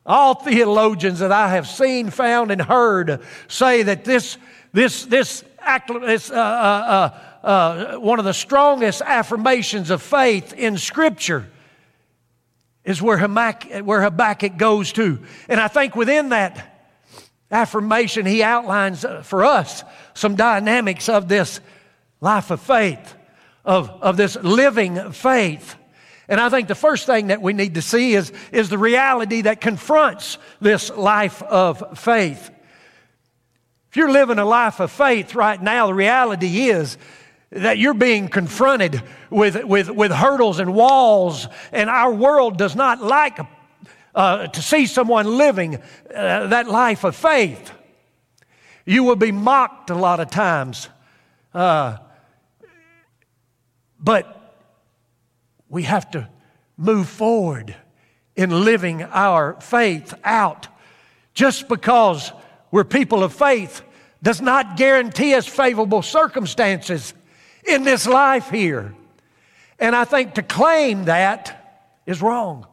all 0.06 0.34
theologians 0.34 1.20
that 1.20 1.32
I 1.32 1.50
have 1.50 1.68
seen, 1.68 2.10
found, 2.10 2.52
and 2.52 2.62
heard 2.62 3.22
say 3.48 3.84
that 3.84 4.06
this, 4.06 4.38
this, 4.74 5.06
this, 5.06 5.44
this 6.02 6.32
uh, 6.32 6.36
uh, 6.36 7.10
uh, 7.44 7.46
uh, 7.46 7.98
one 8.00 8.20
of 8.20 8.26
the 8.26 8.34
strongest 8.34 9.02
affirmations 9.02 9.90
of 9.90 10.02
faith 10.02 10.54
in 10.54 10.78
Scripture 10.78 11.48
is 12.84 13.02
where 13.02 13.18
Habakkuk, 13.18 13.86
where 13.86 14.02
Habakkuk 14.02 14.58
goes 14.58 14.92
to. 14.94 15.20
And 15.48 15.60
I 15.60 15.68
think 15.68 15.96
within 15.96 16.30
that 16.30 16.92
affirmation, 17.52 18.26
he 18.26 18.44
outlines 18.44 19.06
uh, 19.06 19.22
for 19.22 19.46
us 19.46 19.84
some 20.14 20.36
dynamics 20.36 21.08
of 21.10 21.28
this 21.28 21.60
life 22.22 22.52
of 22.52 22.62
faith, 22.62 23.16
of, 23.64 23.90
of 24.02 24.18
this 24.18 24.36
living 24.38 25.12
faith. 25.12 25.76
And 26.30 26.40
I 26.40 26.50
think 26.50 26.68
the 26.68 26.76
first 26.76 27.08
thing 27.08 27.28
that 27.28 27.42
we 27.42 27.54
need 27.54 27.74
to 27.74 27.82
see 27.82 28.14
is, 28.14 28.32
is 28.52 28.70
the 28.70 28.78
reality 28.78 29.42
that 29.42 29.60
confronts 29.60 30.38
this 30.62 30.92
life 30.92 31.42
of 31.42 32.00
faith. 32.00 32.52
If 33.90 33.98
you're 33.98 34.12
living 34.12 34.38
a 34.38 34.46
life 34.46 34.80
of 34.80 34.92
faith 34.92 35.34
right 35.34 35.60
now, 35.60 35.88
the 35.88 35.96
reality 35.96 36.70
is 36.70 37.00
that 37.52 37.80
you're 37.80 37.96
being 37.96 38.28
confronted 38.28 39.02
with, 39.32 39.64
with, 39.66 39.90
with 39.90 40.12
hurdles 40.12 40.60
and 40.60 40.76
walls, 40.76 41.48
and 41.72 41.90
our 41.90 42.14
world 42.14 42.60
does 42.60 42.76
not 42.76 43.02
like 43.02 43.40
uh, 44.14 44.46
to 44.48 44.62
see 44.62 44.86
someone 44.86 45.26
living 45.38 45.78
uh, 46.14 46.46
that 46.48 46.68
life 46.68 47.04
of 47.04 47.16
faith. 47.16 47.72
You 48.86 49.04
will 49.04 49.16
be 49.16 49.32
mocked 49.32 49.90
a 49.90 49.96
lot 49.96 50.20
of 50.20 50.30
times. 50.30 50.90
Uh, 51.56 51.98
but 54.00 54.39
we 55.70 55.84
have 55.84 56.10
to 56.12 56.28
move 56.78 57.08
forward 57.08 57.76
in 58.36 58.64
living 58.66 59.04
our 59.04 59.60
faith 59.62 60.14
out. 60.24 60.68
Just 61.34 61.68
because 61.68 62.32
we're 62.72 62.84
people 62.84 63.24
of 63.24 63.34
faith 63.34 63.82
does 64.22 64.42
not 64.42 64.76
guarantee 64.76 65.36
us 65.36 65.48
favorable 65.48 66.02
circumstances 66.02 67.14
in 67.66 67.84
this 67.84 68.08
life 68.08 68.50
here. 68.50 68.94
And 69.78 69.96
I 69.96 70.06
think 70.06 70.36
to 70.36 70.44
claim 70.44 71.06
that 71.06 71.84
is 72.06 72.22
wrong. 72.22 72.66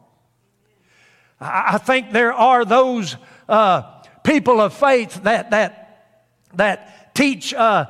I 1.39 1.77
think 1.77 2.11
there 2.11 2.33
are 2.33 2.65
those 2.65 3.15
uh, 3.47 3.83
people 4.23 4.59
of 4.59 4.73
faith 4.73 5.23
that, 5.23 5.51
that, 5.51 6.43
that 6.55 7.13
teach 7.15 7.53
uh, 7.53 7.85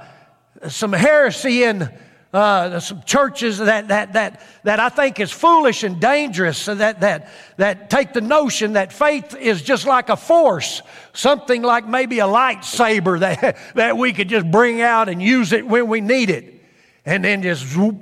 some 0.68 0.94
heresy 0.94 1.64
in 1.64 1.90
uh, 2.34 2.80
some 2.80 3.02
churches 3.04 3.58
that, 3.60 3.88
that, 3.88 4.14
that, 4.14 4.42
that 4.64 4.80
I 4.80 4.90
think 4.90 5.20
is 5.20 5.32
foolish 5.32 5.84
and 5.84 6.00
dangerous, 6.00 6.66
that, 6.66 7.00
that, 7.00 7.30
that 7.58 7.90
take 7.90 8.14
the 8.14 8.22
notion 8.22 8.74
that 8.74 8.92
faith 8.92 9.36
is 9.36 9.62
just 9.62 9.86
like 9.86 10.10
a 10.10 10.18
force, 10.18 10.82
something 11.14 11.62
like 11.62 11.88
maybe 11.88 12.20
a 12.20 12.26
lightsaber 12.26 13.20
that, 13.22 13.58
that 13.76 13.98
we 13.98 14.14
could 14.14 14.30
just 14.30 14.50
bring 14.52 14.82
out 14.82 15.10
and 15.10 15.22
use 15.22 15.54
it 15.54 15.66
when 15.66 15.88
we 15.88 16.02
need 16.02 16.30
it, 16.30 16.62
and 17.06 17.24
then 17.24 17.42
just 17.42 17.76
whoop, 17.76 18.02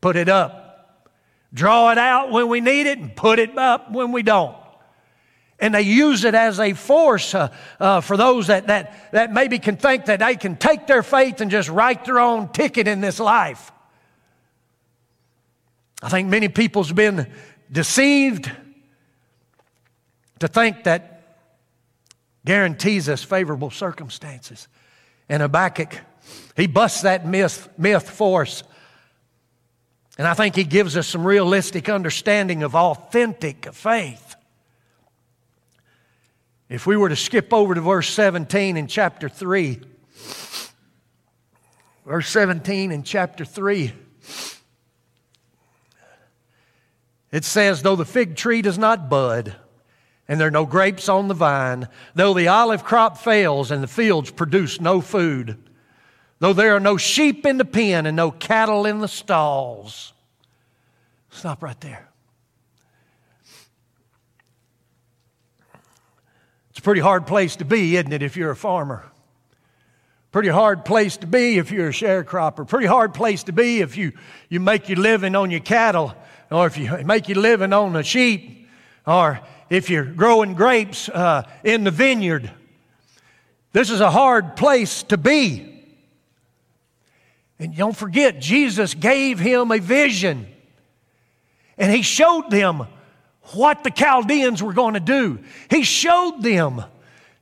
put 0.00 0.16
it 0.16 0.28
up. 0.28 0.60
Draw 1.52 1.92
it 1.92 1.98
out 1.98 2.32
when 2.32 2.48
we 2.48 2.60
need 2.60 2.86
it 2.86 2.98
and 2.98 3.14
put 3.14 3.38
it 3.38 3.56
up 3.56 3.92
when 3.92 4.10
we 4.10 4.22
don't 4.24 4.56
and 5.64 5.74
they 5.74 5.80
use 5.80 6.24
it 6.24 6.34
as 6.34 6.60
a 6.60 6.74
force 6.74 7.34
uh, 7.34 7.48
uh, 7.80 8.02
for 8.02 8.18
those 8.18 8.48
that, 8.48 8.66
that, 8.66 9.10
that 9.12 9.32
maybe 9.32 9.58
can 9.58 9.78
think 9.78 10.04
that 10.04 10.18
they 10.18 10.36
can 10.36 10.56
take 10.56 10.86
their 10.86 11.02
faith 11.02 11.40
and 11.40 11.50
just 11.50 11.70
write 11.70 12.04
their 12.04 12.18
own 12.18 12.50
ticket 12.50 12.86
in 12.86 13.00
this 13.00 13.18
life. 13.18 13.72
I 16.02 16.10
think 16.10 16.28
many 16.28 16.48
people's 16.48 16.92
been 16.92 17.32
deceived 17.72 18.52
to 20.40 20.48
think 20.48 20.84
that 20.84 21.38
guarantees 22.44 23.08
us 23.08 23.24
favorable 23.24 23.70
circumstances. 23.70 24.68
And 25.30 25.40
Habakkuk, 25.40 25.98
he 26.58 26.66
busts 26.66 27.00
that 27.00 27.26
myth, 27.26 27.70
myth 27.78 28.10
for 28.10 28.42
us. 28.42 28.64
And 30.18 30.28
I 30.28 30.34
think 30.34 30.56
he 30.56 30.64
gives 30.64 30.94
us 30.94 31.06
some 31.06 31.24
realistic 31.26 31.88
understanding 31.88 32.62
of 32.62 32.74
authentic 32.74 33.72
faith. 33.72 34.36
If 36.74 36.88
we 36.88 36.96
were 36.96 37.08
to 37.08 37.14
skip 37.14 37.52
over 37.52 37.72
to 37.72 37.80
verse 37.80 38.08
17 38.10 38.76
in 38.76 38.88
chapter 38.88 39.28
3, 39.28 39.80
verse 42.04 42.28
17 42.28 42.90
in 42.90 43.04
chapter 43.04 43.44
3, 43.44 43.92
it 47.30 47.44
says, 47.44 47.82
Though 47.82 47.94
the 47.94 48.04
fig 48.04 48.34
tree 48.34 48.60
does 48.60 48.76
not 48.76 49.08
bud, 49.08 49.54
and 50.26 50.40
there 50.40 50.48
are 50.48 50.50
no 50.50 50.66
grapes 50.66 51.08
on 51.08 51.28
the 51.28 51.34
vine, 51.34 51.86
though 52.16 52.34
the 52.34 52.48
olive 52.48 52.82
crop 52.82 53.18
fails 53.18 53.70
and 53.70 53.80
the 53.80 53.86
fields 53.86 54.32
produce 54.32 54.80
no 54.80 55.00
food, 55.00 55.56
though 56.40 56.52
there 56.52 56.74
are 56.74 56.80
no 56.80 56.96
sheep 56.96 57.46
in 57.46 57.56
the 57.56 57.64
pen 57.64 58.04
and 58.04 58.16
no 58.16 58.32
cattle 58.32 58.84
in 58.84 58.98
the 58.98 59.06
stalls. 59.06 60.12
Stop 61.30 61.62
right 61.62 61.80
there. 61.80 62.08
It's 66.74 66.80
a 66.80 66.82
pretty 66.82 67.02
hard 67.02 67.28
place 67.28 67.54
to 67.56 67.64
be, 67.64 67.96
isn't 67.96 68.12
it, 68.12 68.20
if 68.20 68.36
you're 68.36 68.50
a 68.50 68.56
farmer? 68.56 69.04
Pretty 70.32 70.48
hard 70.48 70.84
place 70.84 71.16
to 71.18 71.26
be 71.28 71.58
if 71.58 71.70
you're 71.70 71.90
a 71.90 71.92
sharecropper. 71.92 72.66
Pretty 72.66 72.88
hard 72.88 73.14
place 73.14 73.44
to 73.44 73.52
be 73.52 73.80
if 73.80 73.96
you, 73.96 74.10
you 74.48 74.58
make 74.58 74.88
your 74.88 74.98
living 74.98 75.36
on 75.36 75.52
your 75.52 75.60
cattle, 75.60 76.12
or 76.50 76.66
if 76.66 76.76
you 76.76 76.90
make 77.04 77.28
your 77.28 77.38
living 77.38 77.72
on 77.72 77.92
the 77.92 78.02
sheep, 78.02 78.68
or 79.06 79.38
if 79.70 79.88
you're 79.88 80.04
growing 80.04 80.54
grapes 80.54 81.08
uh, 81.08 81.44
in 81.62 81.84
the 81.84 81.92
vineyard. 81.92 82.50
This 83.72 83.88
is 83.88 84.00
a 84.00 84.10
hard 84.10 84.56
place 84.56 85.04
to 85.04 85.16
be. 85.16 85.80
And 87.60 87.76
don't 87.76 87.96
forget, 87.96 88.40
Jesus 88.40 88.94
gave 88.94 89.38
him 89.38 89.70
a 89.70 89.78
vision. 89.78 90.48
And 91.78 91.92
he 91.92 92.02
showed 92.02 92.50
them 92.50 92.88
what 93.52 93.84
the 93.84 93.90
Chaldeans 93.90 94.62
were 94.62 94.72
going 94.72 94.94
to 94.94 95.00
do. 95.00 95.38
He 95.70 95.82
showed 95.82 96.42
them. 96.42 96.82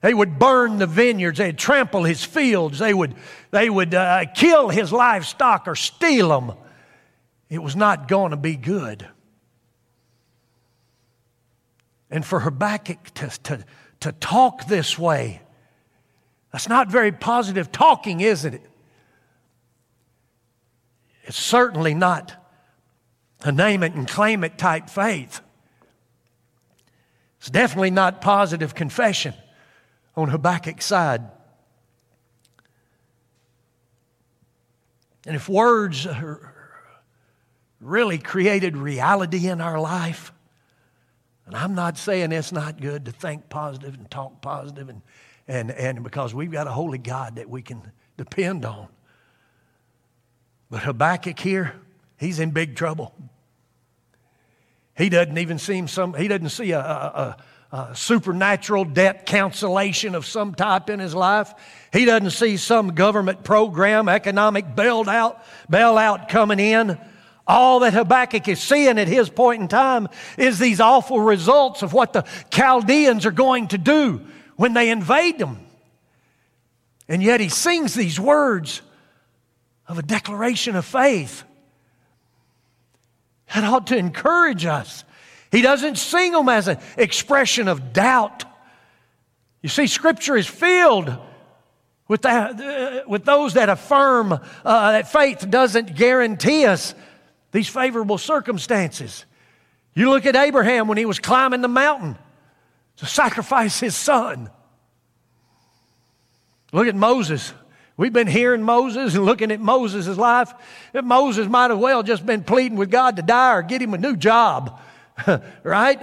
They 0.01 0.13
would 0.13 0.39
burn 0.39 0.79
the 0.79 0.89
vineyards, 0.89 1.39
they'd 1.39 1.57
trample 1.57 2.03
his 2.03 2.25
fields, 2.25 2.81
they 2.81 2.93
would, 2.93 3.15
they 3.53 3.71
would 3.71 3.95
uh, 3.95 4.25
kill 4.35 4.69
his 4.69 4.93
livestock 4.93 5.69
or 5.69 5.77
steal 5.77 6.29
them. 6.29 6.57
It 7.49 7.63
was 7.63 7.77
not 7.77 8.09
going 8.09 8.33
to 8.33 8.37
be 8.37 8.57
good. 8.57 9.07
And 12.11 12.27
for 12.27 12.41
Habakkuk 12.41 13.15
to, 13.15 13.29
to, 13.45 13.65
to 14.01 14.13
talk 14.13 14.67
this 14.67 14.99
way, 14.99 15.41
that's 16.51 16.69
not 16.69 16.91
very 16.91 17.13
positive 17.13 17.71
talking, 17.71 18.21
isn't 18.21 18.55
it? 18.55 18.71
It's 21.25 21.39
certainly 21.39 21.95
not 21.95 22.35
a 23.45 23.53
name 23.53 23.83
it 23.83 23.95
and 23.95 24.09
claim 24.09 24.43
it 24.43 24.59
type 24.59 24.91
faith. 24.91 25.41
It's 27.43 27.51
definitely 27.51 27.91
not 27.91 28.21
positive 28.21 28.73
confession 28.73 29.35
on 30.15 30.29
Habakkuk's 30.29 30.85
side. 30.85 31.23
And 35.27 35.35
if 35.35 35.49
words 35.49 36.07
really 37.81 38.19
created 38.19 38.77
reality 38.77 39.49
in 39.49 39.61
our 39.61 39.81
life, 39.81 40.33
and 41.45 41.57
I'm 41.57 41.75
not 41.75 41.99
saying 41.99 42.31
it's 42.31 42.53
not 42.53 42.81
good 42.81 43.07
to 43.07 43.11
think 43.11 43.49
positive 43.49 43.95
and 43.95 44.09
talk 44.09 44.41
positive 44.41 44.89
and, 44.89 45.03
and, 45.49 45.73
and 45.73 46.05
because 46.05 46.33
we've 46.33 46.53
got 46.53 46.69
a 46.69 46.71
holy 46.71 46.99
God 46.99 47.35
that 47.35 47.51
we 47.51 47.61
can 47.61 47.91
depend 48.17 48.65
on. 48.65 48.87
But 50.71 50.85
Habakkuk 50.85 51.41
here, 51.41 51.75
he's 52.19 52.39
in 52.39 52.53
big 52.53 52.77
trouble. 52.77 53.13
He 54.97 55.09
doesn't 55.09 55.39
even 55.39 55.59
seem 55.59 55.89
some, 55.89 56.15
he 56.15 56.29
doesn't 56.29 56.51
see 56.51 56.73
a, 56.73 56.81
a, 56.81 57.37
a, 57.73 57.77
a 57.77 57.97
supernatural 57.97 58.85
debt 58.85 59.25
cancellation 59.25 60.15
of 60.15 60.27
some 60.27 60.55
type 60.55 60.91
in 60.91 61.01
his 61.01 61.15
life. 61.15 61.55
He 61.93 62.05
doesn't 62.05 62.31
see 62.31 62.57
some 62.57 62.95
government 62.95 63.45
program, 63.45 64.09
economic 64.09 64.75
bailout, 64.75 65.41
bailout 65.71 66.29
coming 66.29 66.61
in. 66.61 66.99
All 67.47 67.81
that 67.81 67.93
Habakkuk 67.93 68.47
is 68.49 68.61
seeing 68.61 68.99
at 68.99 69.09
his 69.09 69.29
point 69.29 69.63
in 69.63 69.69
time 69.69 70.09
is 70.39 70.59
these 70.59 70.81
awful 70.81 71.21
results 71.21 71.83
of 71.83 71.93
what 71.93 72.13
the 72.13 72.25
Chaldeans 72.51 73.27
are 73.27 73.33
going 73.33 73.69
to 73.69 73.79
do 73.79 74.21
when 74.57 74.75
they 74.75 74.91
invade 74.91 75.39
them. 75.39 75.59
And 77.09 77.23
yet 77.23 77.41
he 77.41 77.49
sings 77.49 77.95
these 77.95 78.21
words 78.21 78.81
of 79.89 79.99
a 79.99 80.03
declaration 80.03 80.77
of 80.77 80.85
faith. 80.85 81.45
That 83.55 83.65
ought 83.65 83.89
to 83.89 83.97
encourage 83.97 84.65
us. 84.65 85.05
He 85.51 85.61
doesn't 85.61 85.97
sing 85.97 86.33
them 86.33 86.49
as 86.49 86.69
an 86.69 86.79
expression 86.97 87.69
of 87.69 87.93
doubt. 87.93 88.45
You 89.61 89.69
see, 89.69 89.87
Scripture 89.87 90.37
is 90.37 90.47
filled 90.47 91.17
with, 92.09 92.23
that, 92.23 93.09
with 93.09 93.25
those 93.25 93.55
that 93.55 93.69
affirm 93.69 94.33
uh, 94.33 94.39
that 94.65 95.13
faith 95.13 95.49
doesn't 95.49 95.95
guarantee 95.95 96.65
us 96.65 96.95
these 97.53 97.69
favorable 97.69 98.19
circumstances. 98.19 99.27
You 99.95 100.09
look 100.11 100.25
at 100.25 100.37
Abraham 100.37 100.89
when 100.89 100.97
he 100.97 101.05
was 101.05 101.19
climbing 101.19 101.61
the 101.61 101.69
mountain 101.69 102.17
to 102.97 103.07
sacrifice 103.07 103.79
his 103.79 103.95
son. 103.95 104.51
Look 106.73 106.87
at 106.87 106.97
Moses 106.97 107.53
We've 107.97 108.13
been 108.13 108.27
hearing 108.27 108.63
Moses 108.63 109.15
and 109.15 109.25
looking 109.25 109.51
at 109.51 109.61
Moses' 109.61 110.17
life. 110.17 110.53
Moses 110.95 111.47
might 111.47 111.71
as 111.71 111.77
well 111.77 112.03
just 112.03 112.25
been 112.25 112.43
pleading 112.43 112.79
with 112.79 112.91
God 112.91 113.17
to 113.17 113.23
die 113.23 113.55
or 113.55 113.63
get 113.63 113.83
him 113.83 113.95
a 113.95 113.99
new 113.99 114.17
job, 114.17 114.81
right? 115.63 116.03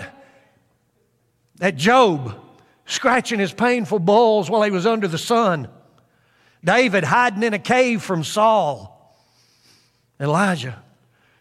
That 1.58 1.76
Job 1.76 2.40
scratching 2.86 3.40
his 3.40 3.52
painful 3.52 4.00
balls 4.00 4.50
while 4.50 4.64
he 4.64 4.72
was 4.72 4.86
under 4.86 5.08
the 5.08 5.18
sun. 5.18 5.68
David 6.64 7.04
hiding 7.04 7.44
in 7.44 7.54
a 7.54 7.60
cave 7.60 8.02
from 8.02 8.24
Saul. 8.24 8.96
Elijah 10.20 10.82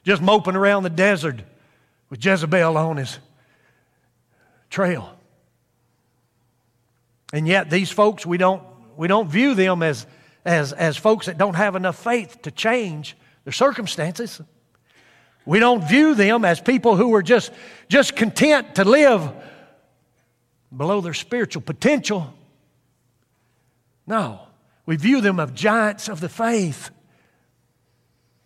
just 0.04 0.22
moping 0.22 0.56
around 0.56 0.84
the 0.84 0.90
desert 0.90 1.36
with 2.08 2.24
Jezebel 2.24 2.76
on 2.76 2.96
his 2.96 3.18
trail. 4.70 5.14
And 7.32 7.46
yet, 7.46 7.68
these 7.68 7.90
folks, 7.90 8.24
we 8.24 8.38
don't, 8.38 8.62
we 8.96 9.06
don't 9.06 9.28
view 9.28 9.54
them 9.54 9.82
as 9.82 10.06
as, 10.48 10.72
as 10.72 10.96
folks 10.96 11.26
that 11.26 11.36
don't 11.36 11.54
have 11.54 11.76
enough 11.76 12.02
faith 12.02 12.42
to 12.42 12.50
change 12.50 13.16
their 13.44 13.52
circumstances. 13.52 14.40
We 15.44 15.58
don't 15.58 15.86
view 15.86 16.14
them 16.14 16.44
as 16.44 16.60
people 16.60 16.96
who 16.96 17.14
are 17.14 17.22
just, 17.22 17.52
just 17.88 18.16
content 18.16 18.74
to 18.76 18.84
live 18.84 19.30
below 20.74 21.00
their 21.00 21.14
spiritual 21.14 21.62
potential. 21.62 22.34
No, 24.06 24.40
we 24.86 24.96
view 24.96 25.20
them 25.20 25.38
as 25.38 25.52
giants 25.54 26.08
of 26.08 26.20
the 26.20 26.28
faith. 26.28 26.90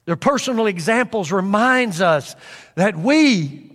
Their 0.05 0.17
personal 0.17 0.67
examples 0.67 1.31
reminds 1.31 2.01
us 2.01 2.35
that 2.75 2.97
we 2.97 3.71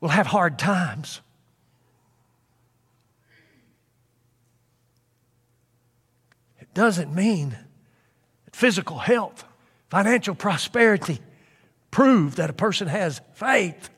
will 0.00 0.08
have 0.08 0.26
hard 0.26 0.58
times. 0.58 1.20
Doesn't 6.74 7.14
mean 7.14 7.56
that 8.44 8.56
physical 8.56 8.98
health, 8.98 9.44
financial 9.88 10.34
prosperity 10.34 11.20
prove 11.90 12.36
that 12.36 12.50
a 12.50 12.54
person 12.54 12.88
has 12.88 13.20
faith. 13.34 13.88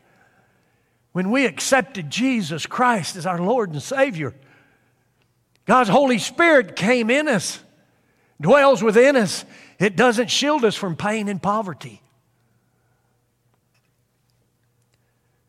When 1.13 1.31
we 1.31 1.47
accepted 1.47 2.11
Jesus 2.11 2.67
Christ 2.67 3.17
as 3.17 3.25
our 3.25 3.39
Lord 3.39 3.71
and 3.71 3.83
Savior, 3.83 4.35
God's 5.65 5.89
Holy 5.89 6.19
Spirit 6.19 6.77
came 6.77 7.11
in 7.11 7.27
us, 7.27 7.59
dwells 8.41 8.83
within 8.83 9.17
us. 9.17 9.45
It 9.79 9.97
doesn't 9.97 10.31
shield 10.31 10.65
us 10.65 10.75
from 10.75 10.95
pain 10.95 11.29
and 11.29 11.43
poverty. 11.43 12.03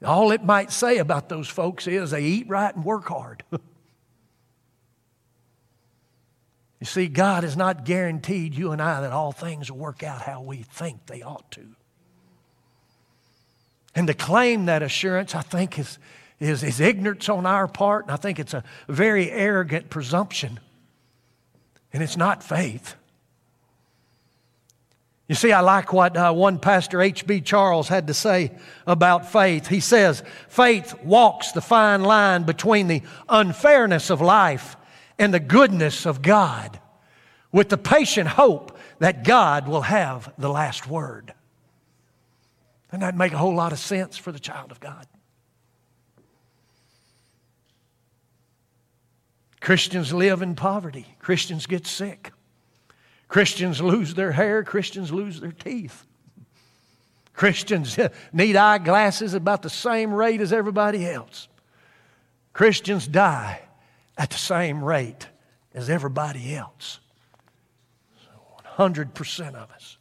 All 0.05 0.31
it 0.31 0.43
might 0.43 0.71
say 0.71 0.97
about 0.99 1.27
those 1.27 1.47
folks 1.47 1.87
is 1.87 2.11
they 2.11 2.23
eat 2.23 2.47
right 2.47 2.73
and 2.73 2.85
work 2.85 3.07
hard. 3.07 3.43
You 6.79 6.85
see, 6.85 7.07
God 7.07 7.43
has 7.43 7.57
not 7.57 7.85
guaranteed 7.85 8.53
you 8.53 8.71
and 8.71 8.81
I 8.81 9.01
that 9.01 9.11
all 9.11 9.31
things 9.31 9.71
will 9.71 9.79
work 9.79 10.03
out 10.03 10.21
how 10.21 10.41
we 10.41 10.57
think 10.57 11.07
they 11.07 11.21
ought 11.21 11.49
to. 11.51 11.65
And 13.95 14.05
to 14.07 14.13
claim 14.13 14.65
that 14.65 14.83
assurance, 14.83 15.33
I 15.33 15.41
think, 15.41 15.79
is, 15.79 15.97
is, 16.39 16.63
is 16.63 16.79
ignorance 16.79 17.29
on 17.29 17.47
our 17.47 17.67
part, 17.67 18.05
and 18.05 18.11
I 18.11 18.15
think 18.15 18.37
it's 18.37 18.53
a 18.53 18.63
very 18.87 19.31
arrogant 19.31 19.89
presumption. 19.89 20.59
And 21.91 22.03
it's 22.03 22.15
not 22.15 22.43
faith. 22.43 22.95
You 25.27 25.33
see, 25.33 25.51
I 25.51 25.61
like 25.61 25.91
what 25.91 26.15
uh, 26.15 26.31
one 26.31 26.59
pastor, 26.59 27.01
H.B. 27.01 27.41
Charles, 27.41 27.87
had 27.87 28.07
to 28.07 28.13
say 28.13 28.51
about 28.85 29.31
faith. 29.31 29.67
He 29.67 29.79
says, 29.79 30.21
Faith 30.47 30.93
walks 31.03 31.51
the 31.51 31.61
fine 31.61 32.03
line 32.03 32.43
between 32.43 32.87
the 32.87 33.01
unfairness 33.27 34.11
of 34.11 34.21
life 34.21 34.77
and 35.19 35.33
the 35.33 35.39
goodness 35.39 36.05
of 36.05 36.21
God 36.21 36.79
with 37.51 37.69
the 37.69 37.77
patient 37.77 38.27
hope 38.27 38.77
that 38.99 39.23
God 39.23 39.67
will 39.67 39.81
have 39.81 40.33
the 40.37 40.49
last 40.49 40.87
word. 40.87 41.33
Doesn't 42.87 43.01
that 43.01 43.15
make 43.15 43.33
a 43.33 43.37
whole 43.37 43.55
lot 43.55 43.73
of 43.73 43.79
sense 43.79 44.17
for 44.17 44.31
the 44.31 44.39
child 44.39 44.71
of 44.71 44.79
God? 44.79 45.05
Christians 49.59 50.13
live 50.13 50.41
in 50.41 50.55
poverty. 50.55 51.05
Christians 51.19 51.65
get 51.65 51.85
sick. 51.85 52.31
Christians 53.27 53.81
lose 53.81 54.13
their 54.13 54.31
hair. 54.31 54.63
Christians 54.63 55.11
lose 55.11 55.41
their 55.41 55.51
teeth. 55.51 56.05
Christians 57.33 57.99
need 58.33 58.55
eyeglasses 58.55 59.33
about 59.33 59.61
the 59.61 59.69
same 59.69 60.13
rate 60.13 60.39
as 60.39 60.53
everybody 60.53 61.05
else. 61.05 61.47
Christians 62.53 63.07
die 63.07 63.66
at 64.17 64.31
the 64.31 64.37
same 64.37 64.83
rate 64.83 65.27
as 65.73 65.89
everybody 65.89 66.55
else. 66.55 66.99
So 68.25 68.31
100% 68.77 69.55
of 69.55 69.71
us. 69.71 69.97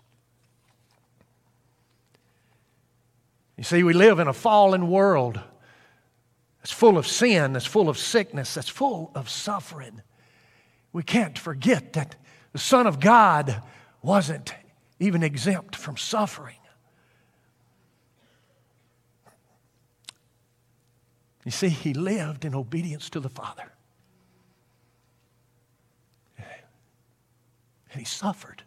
You 3.57 3.65
see, 3.65 3.83
we 3.83 3.93
live 3.93 4.19
in 4.19 4.29
a 4.29 4.33
fallen 4.33 4.89
world 4.89 5.41
that's 6.59 6.73
full 6.73 6.99
of 6.99 7.07
sin, 7.07 7.53
that's 7.53 7.67
full 7.67 7.89
of 7.89 7.97
sickness, 7.97 8.55
that's 8.55 8.69
full 8.69 9.11
of 9.15 9.29
suffering. 9.29 10.03
We 10.93 11.03
can't 11.03 11.39
forget 11.39 11.93
that 11.95 12.17
the 12.53 12.59
Son 12.59 12.87
of 12.87 13.01
God 13.01 13.63
wasn't 14.03 14.55
even 14.99 15.23
exempt 15.23 15.77
from 15.77 15.97
suffering. 15.97 16.57
You 21.45 21.53
see, 21.53 21.69
he 21.69 21.95
lived 21.95 22.45
in 22.45 22.55
obedience 22.55 23.09
to 23.11 23.21
the 23.21 23.29
Father. 23.29 23.71
And 27.97 28.03
he 28.03 28.05
suffered. 28.05 28.63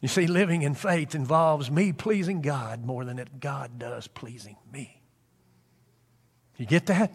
You 0.00 0.08
see, 0.08 0.26
living 0.26 0.62
in 0.62 0.72
faith 0.72 1.14
involves 1.14 1.70
me 1.70 1.92
pleasing 1.92 2.40
God 2.40 2.86
more 2.86 3.04
than 3.04 3.18
it 3.18 3.40
God 3.40 3.78
does 3.78 4.06
pleasing 4.06 4.56
me. 4.72 5.02
You 6.56 6.64
get 6.64 6.86
that? 6.86 7.12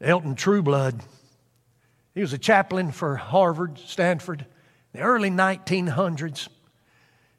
Elton 0.00 0.36
Trueblood, 0.36 1.02
he 2.14 2.22
was 2.22 2.32
a 2.32 2.38
chaplain 2.38 2.90
for 2.90 3.16
Harvard, 3.16 3.76
Stanford, 3.76 4.46
the 4.94 5.00
early 5.00 5.28
1900s. 5.28 6.48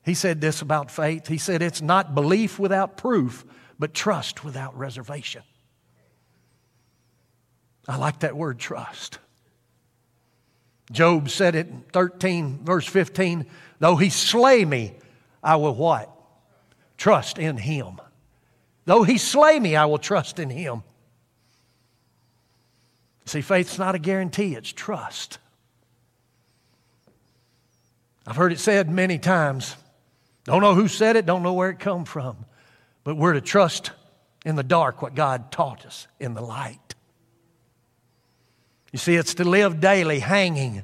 He 0.06 0.14
said 0.14 0.40
this 0.40 0.62
about 0.62 0.92
faith. 0.92 1.26
He 1.26 1.40
said, 1.40 1.64
It's 1.64 1.82
not 1.82 2.14
belief 2.14 2.60
without 2.60 2.96
proof, 2.96 3.44
but 3.80 3.96
trust 3.96 4.44
without 4.44 4.78
reservation. 4.78 5.42
I 7.88 7.97
like 7.97 8.19
that 8.19 8.36
word 8.36 8.60
trust. 8.60 9.19
Job 10.91 11.30
said 11.30 11.56
it 11.56 11.67
in 11.67 11.84
13, 11.93 12.60
verse 12.63 12.86
15, 12.86 13.45
though 13.80 13.95
he 13.95 14.10
slay 14.10 14.63
me, 14.63 14.95
I 15.43 15.58
will 15.58 15.76
what? 15.76 16.10
Trust 16.97 17.38
in 17.38 17.58
him. 17.58 18.00
Though 18.86 19.04
he 19.04 19.17
slay 19.17 19.60
me, 19.60 19.76
I 19.76 19.86
will 19.86 19.97
trust 19.97 20.39
in 20.39 20.50
him. 20.50 20.84
See, 23.26 23.41
faith's 23.41 23.78
not 23.78 23.95
a 23.95 24.00
guarantee, 24.00 24.56
it's 24.56 24.71
trust. 24.71 25.39
I've 28.26 28.38
heard 28.38 28.52
it 28.52 28.60
said 28.60 28.89
many 28.89 29.19
times. 29.19 29.76
Don't 30.45 30.62
know 30.62 30.76
who 30.76 30.88
said 30.88 31.17
it, 31.17 31.26
don't 31.26 31.43
know 31.43 31.54
where 31.54 31.69
it 31.69 31.80
come 31.80 32.06
from. 32.06 32.38
But 33.04 33.15
we're 33.15 33.34
to 33.34 33.41
trust 33.41 33.91
in 34.45 34.56
the 34.56 34.63
dark 34.63 35.02
what 35.02 35.15
God 35.15 35.52
taught 35.52 35.86
us 35.86 36.08
in 36.19 36.34
the 36.34 36.41
light. 36.41 36.95
You 38.98 39.00
see, 39.00 39.16
it's 39.16 39.36
to 39.36 39.44
live 39.44 39.80
daily 39.80 40.18
hanging 40.18 40.82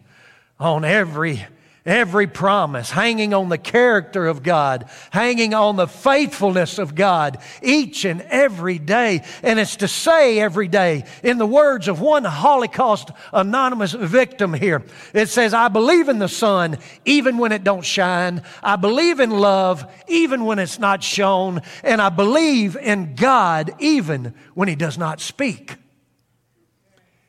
on 0.59 0.85
every 0.85 1.43
every 1.83 2.27
promise, 2.27 2.91
hanging 2.91 3.33
on 3.33 3.49
the 3.49 3.57
character 3.57 4.27
of 4.27 4.43
God, 4.43 4.87
hanging 5.09 5.55
on 5.55 5.77
the 5.77 5.87
faithfulness 5.87 6.77
of 6.77 6.93
God 6.93 7.39
each 7.63 8.05
and 8.05 8.21
every 8.21 8.77
day. 8.77 9.23
And 9.41 9.59
it's 9.59 9.77
to 9.77 9.87
say 9.87 10.39
every 10.39 10.67
day, 10.67 11.05
in 11.23 11.39
the 11.39 11.47
words 11.47 11.87
of 11.87 12.01
one 12.01 12.23
Holocaust 12.23 13.09
anonymous 13.33 13.93
victim 13.93 14.53
here, 14.53 14.83
it 15.15 15.29
says, 15.29 15.55
I 15.55 15.69
believe 15.69 16.07
in 16.07 16.19
the 16.19 16.29
sun 16.29 16.77
even 17.05 17.39
when 17.39 17.51
it 17.51 17.63
don't 17.63 17.83
shine. 17.83 18.43
I 18.61 18.75
believe 18.75 19.19
in 19.19 19.31
love 19.31 19.91
even 20.07 20.45
when 20.45 20.59
it's 20.59 20.77
not 20.77 21.01
shown. 21.01 21.63
And 21.83 21.99
I 21.99 22.09
believe 22.09 22.77
in 22.77 23.15
God 23.15 23.71
even 23.79 24.35
when 24.53 24.67
he 24.67 24.75
does 24.75 24.99
not 24.99 25.19
speak. 25.19 25.77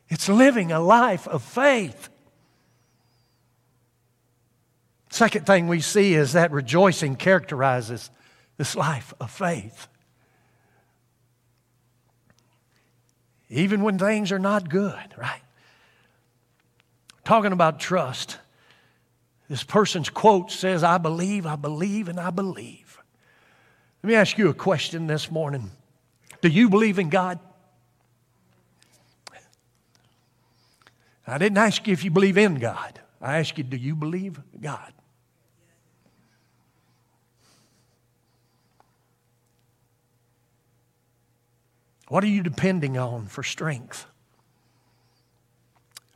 It's 0.08 0.28
living 0.28 0.72
a 0.72 0.80
life 0.80 1.26
of 1.26 1.42
faith. 1.42 2.08
Second 5.10 5.46
thing 5.46 5.68
we 5.68 5.80
see 5.80 6.14
is 6.14 6.32
that 6.32 6.50
rejoicing 6.50 7.16
characterizes 7.16 8.10
this 8.56 8.74
life 8.74 9.14
of 9.20 9.30
faith. 9.30 9.88
Even 13.48 13.82
when 13.82 13.98
things 13.98 14.32
are 14.32 14.38
not 14.38 14.68
good, 14.68 15.14
right? 15.16 15.42
Talking 17.24 17.52
about 17.52 17.78
trust, 17.78 18.38
this 19.48 19.62
person's 19.62 20.08
quote 20.08 20.50
says, 20.50 20.82
I 20.82 20.98
believe, 20.98 21.46
I 21.46 21.56
believe, 21.56 22.08
and 22.08 22.18
I 22.18 22.30
believe. 22.30 22.98
Let 24.02 24.08
me 24.08 24.14
ask 24.16 24.36
you 24.36 24.48
a 24.48 24.54
question 24.54 25.06
this 25.06 25.30
morning. 25.30 25.70
Do 26.40 26.48
you 26.48 26.68
believe 26.68 26.98
in 26.98 27.08
God? 27.08 27.38
I 31.26 31.38
didn't 31.38 31.58
ask 31.58 31.86
you 31.86 31.92
if 31.92 32.04
you 32.04 32.10
believe 32.10 32.36
in 32.36 32.56
God. 32.56 33.00
I 33.20 33.38
ask 33.38 33.56
you, 33.56 33.64
do 33.64 33.76
you 33.76 33.94
believe 33.94 34.38
God? 34.60 34.92
What 42.08 42.22
are 42.22 42.28
you 42.28 42.42
depending 42.42 42.98
on 42.98 43.26
for 43.26 43.42
strength? 43.42 44.06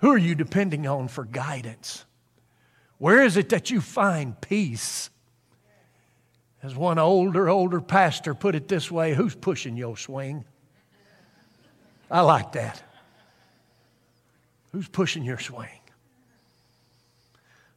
Who 0.00 0.10
are 0.10 0.18
you 0.18 0.34
depending 0.34 0.86
on 0.86 1.08
for 1.08 1.24
guidance? 1.24 2.04
Where 2.98 3.22
is 3.22 3.36
it 3.36 3.48
that 3.48 3.70
you 3.70 3.80
find 3.80 4.38
peace? 4.40 5.10
As 6.62 6.74
one 6.74 6.98
older, 6.98 7.48
older 7.48 7.80
pastor 7.80 8.34
put 8.34 8.54
it 8.54 8.68
this 8.68 8.90
way 8.90 9.14
who's 9.14 9.34
pushing 9.34 9.76
your 9.76 9.96
swing? 9.96 10.44
I 12.10 12.20
like 12.20 12.52
that. 12.52 12.82
Who's 14.72 14.88
pushing 14.88 15.24
your 15.24 15.38
swing? 15.38 15.80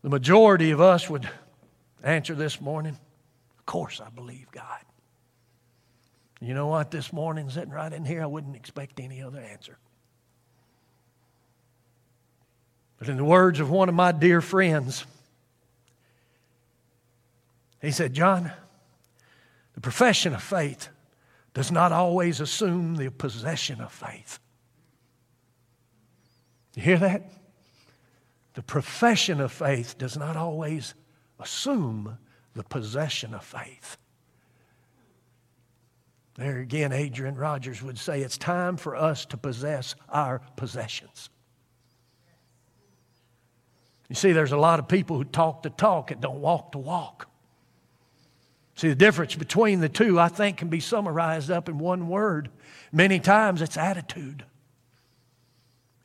The 0.02 0.10
majority 0.10 0.72
of 0.72 0.82
us 0.82 1.10
would 1.10 1.30
answer 2.04 2.36
this 2.36 2.60
morning, 2.60 2.98
Of 3.60 3.66
course, 3.66 4.02
I 4.02 4.10
believe 4.10 4.52
God. 4.52 4.80
You 6.42 6.56
know 6.56 6.68
what? 6.68 6.90
This 6.90 7.14
morning, 7.14 7.50
sitting 7.50 7.70
right 7.70 7.94
in 7.94 8.04
here, 8.04 8.24
I 8.24 8.26
wouldn't 8.26 8.56
expect 8.56 9.00
any 9.00 9.22
other 9.22 9.40
answer. 9.40 9.78
But 12.98 13.10
in 13.10 13.18
the 13.18 13.24
words 13.24 13.60
of 13.60 13.70
one 13.70 13.90
of 13.90 13.96
my 13.96 14.12
dear 14.12 14.42
friends, 14.42 15.06
he 17.82 17.92
said, 17.92 18.14
John, 18.14 18.52
the 19.74 19.82
profession 19.82 20.34
of 20.34 20.44
faith 20.44 20.90
does 21.54 21.72
not 21.72 21.92
always 21.92 22.40
assume 22.40 22.96
the 22.96 23.10
possession 23.10 23.82
of 23.82 23.92
faith. 23.92 24.40
You 26.76 26.82
hear 26.82 26.98
that? 26.98 27.32
The 28.54 28.64
profession 28.64 29.40
of 29.40 29.52
faith 29.52 29.98
does 29.98 30.18
not 30.18 30.36
always 30.36 30.94
assume 31.40 32.18
the 32.54 32.64
possession 32.64 33.34
of 33.34 33.44
faith. 33.44 33.98
There 36.36 36.60
again, 36.60 36.92
Adrian 36.92 37.36
Rogers 37.36 37.82
would 37.82 37.98
say 37.98 38.22
it's 38.22 38.38
time 38.38 38.78
for 38.78 38.96
us 38.96 39.26
to 39.28 39.38
possess 39.38 39.96
our 40.10 40.40
possessions. 40.56 41.30
You 44.10 44.16
see, 44.16 44.32
there's 44.32 44.52
a 44.52 44.58
lot 44.58 44.80
of 44.80 44.88
people 44.88 45.18
who 45.18 45.24
talk 45.24 45.64
the 45.64 45.70
talk 45.70 46.12
and 46.12 46.20
don't 46.20 46.42
walk 46.42 46.72
the 46.74 46.80
walk. 46.80 47.30
See, 48.76 48.90
the 48.90 48.96
difference 48.96 49.36
between 49.36 49.80
the 49.80 49.90
two, 49.90 50.20
I 50.20 50.28
think, 50.28 50.58
can 50.58 50.70
be 50.70 50.80
summarized 50.80 51.52
up 51.52 51.70
in 51.70 51.78
one 51.78 52.08
word. 52.08 52.50
Many 52.92 53.20
times 53.20 53.62
it's 53.62 53.78
attitude. 53.78 54.44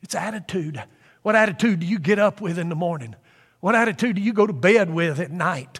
It's 0.01 0.15
attitude. 0.15 0.81
What 1.21 1.35
attitude 1.35 1.79
do 1.79 1.85
you 1.85 1.99
get 1.99 2.19
up 2.19 2.41
with 2.41 2.57
in 2.57 2.69
the 2.69 2.75
morning? 2.75 3.15
What 3.59 3.75
attitude 3.75 4.15
do 4.15 4.21
you 4.21 4.33
go 4.33 4.47
to 4.47 4.53
bed 4.53 4.89
with 4.89 5.19
at 5.19 5.31
night? 5.31 5.79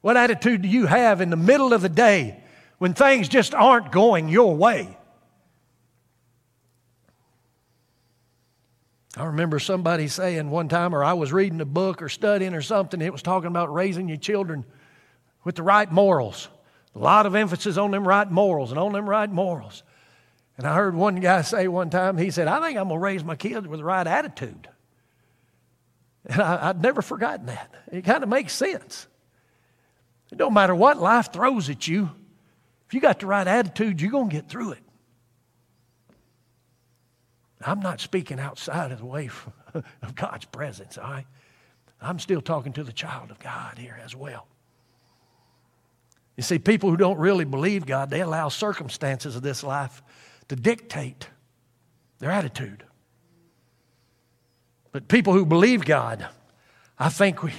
What 0.00 0.16
attitude 0.16 0.62
do 0.62 0.68
you 0.68 0.86
have 0.86 1.20
in 1.20 1.30
the 1.30 1.36
middle 1.36 1.72
of 1.72 1.82
the 1.82 1.88
day 1.88 2.42
when 2.78 2.92
things 2.92 3.28
just 3.28 3.54
aren't 3.54 3.92
going 3.92 4.28
your 4.28 4.56
way? 4.56 4.96
I 9.16 9.24
remember 9.24 9.58
somebody 9.58 10.08
saying 10.08 10.48
one 10.50 10.68
time, 10.68 10.94
or 10.94 11.04
I 11.04 11.12
was 11.12 11.32
reading 11.32 11.60
a 11.60 11.66
book 11.66 12.00
or 12.00 12.08
studying 12.08 12.54
or 12.54 12.62
something, 12.62 13.00
it 13.00 13.12
was 13.12 13.22
talking 13.22 13.48
about 13.48 13.72
raising 13.72 14.08
your 14.08 14.16
children 14.16 14.64
with 15.44 15.54
the 15.54 15.62
right 15.62 15.90
morals. 15.90 16.48
A 16.94 16.98
lot 16.98 17.26
of 17.26 17.34
emphasis 17.34 17.76
on 17.76 17.90
them 17.90 18.08
right 18.08 18.30
morals 18.30 18.70
and 18.70 18.80
on 18.80 18.92
them 18.92 19.08
right 19.08 19.30
morals. 19.30 19.82
And 20.62 20.70
I 20.70 20.76
heard 20.76 20.94
one 20.94 21.16
guy 21.16 21.42
say 21.42 21.66
one 21.66 21.90
time, 21.90 22.16
he 22.16 22.30
said, 22.30 22.46
I 22.46 22.60
think 22.60 22.78
I'm 22.78 22.86
going 22.86 23.00
to 23.00 23.04
raise 23.04 23.24
my 23.24 23.34
kids 23.34 23.66
with 23.66 23.80
the 23.80 23.84
right 23.84 24.06
attitude. 24.06 24.68
And 26.24 26.40
I, 26.40 26.68
would 26.68 26.80
never 26.80 27.02
forgotten 27.02 27.46
that. 27.46 27.74
It 27.90 28.02
kind 28.02 28.22
of 28.22 28.28
makes 28.28 28.52
sense. 28.52 29.08
It 30.30 30.38
don't 30.38 30.54
matter 30.54 30.72
what 30.72 31.00
life 31.00 31.32
throws 31.32 31.68
at 31.68 31.88
you, 31.88 32.12
if 32.86 32.94
you 32.94 33.00
got 33.00 33.18
the 33.18 33.26
right 33.26 33.48
attitude, 33.48 34.00
you're 34.00 34.12
going 34.12 34.28
to 34.28 34.36
get 34.36 34.48
through 34.48 34.72
it. 34.72 34.84
I'm 37.60 37.80
not 37.80 38.00
speaking 38.00 38.38
outside 38.38 38.92
of 38.92 39.00
the 39.00 39.04
way 39.04 39.30
of 39.74 40.14
God's 40.14 40.44
presence, 40.44 40.96
all 40.96 41.10
right? 41.10 41.26
I'm 42.00 42.20
still 42.20 42.40
talking 42.40 42.72
to 42.74 42.84
the 42.84 42.92
child 42.92 43.32
of 43.32 43.40
God 43.40 43.78
here 43.78 43.98
as 44.04 44.14
well. 44.14 44.46
You 46.36 46.44
see, 46.44 46.60
people 46.60 46.88
who 46.88 46.96
don't 46.96 47.18
really 47.18 47.44
believe 47.44 47.84
God, 47.84 48.10
they 48.10 48.20
allow 48.20 48.48
circumstances 48.48 49.34
of 49.34 49.42
this 49.42 49.64
life 49.64 50.04
to 50.48 50.56
dictate 50.56 51.28
their 52.18 52.30
attitude. 52.30 52.84
But 54.92 55.08
people 55.08 55.32
who 55.32 55.46
believe 55.46 55.84
God, 55.84 56.26
I 56.98 57.08
think 57.08 57.42
we, 57.42 57.52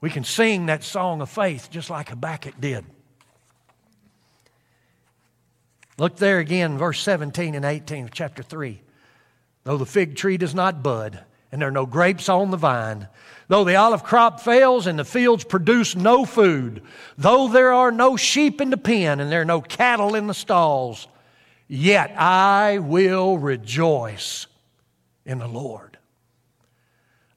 we 0.00 0.10
can 0.10 0.24
sing 0.24 0.66
that 0.66 0.82
song 0.82 1.20
of 1.20 1.30
faith 1.30 1.68
just 1.70 1.88
like 1.88 2.08
Habakkuk 2.08 2.60
did. 2.60 2.84
Look 5.96 6.16
there 6.16 6.38
again, 6.38 6.78
verse 6.78 7.00
17 7.00 7.54
and 7.54 7.64
18 7.64 8.04
of 8.04 8.10
chapter 8.12 8.42
3. 8.42 8.80
Though 9.64 9.78
the 9.78 9.86
fig 9.86 10.16
tree 10.16 10.36
does 10.36 10.54
not 10.54 10.82
bud, 10.82 11.24
and 11.50 11.60
there 11.60 11.68
are 11.68 11.72
no 11.72 11.86
grapes 11.86 12.28
on 12.28 12.50
the 12.50 12.56
vine, 12.56 13.08
though 13.48 13.64
the 13.64 13.76
olive 13.76 14.04
crop 14.04 14.40
fails 14.40 14.86
and 14.86 14.98
the 14.98 15.04
fields 15.04 15.44
produce 15.44 15.96
no 15.96 16.24
food, 16.24 16.82
though 17.16 17.48
there 17.48 17.72
are 17.72 17.90
no 17.90 18.16
sheep 18.16 18.60
in 18.60 18.70
the 18.70 18.76
pen 18.76 19.18
and 19.18 19.30
there 19.32 19.40
are 19.40 19.46
no 19.46 19.60
cattle 19.60 20.14
in 20.14 20.26
the 20.26 20.34
stalls, 20.34 21.08
Yet 21.68 22.18
I 22.18 22.78
will 22.78 23.36
rejoice 23.38 24.46
in 25.26 25.38
the 25.38 25.46
Lord. 25.46 25.98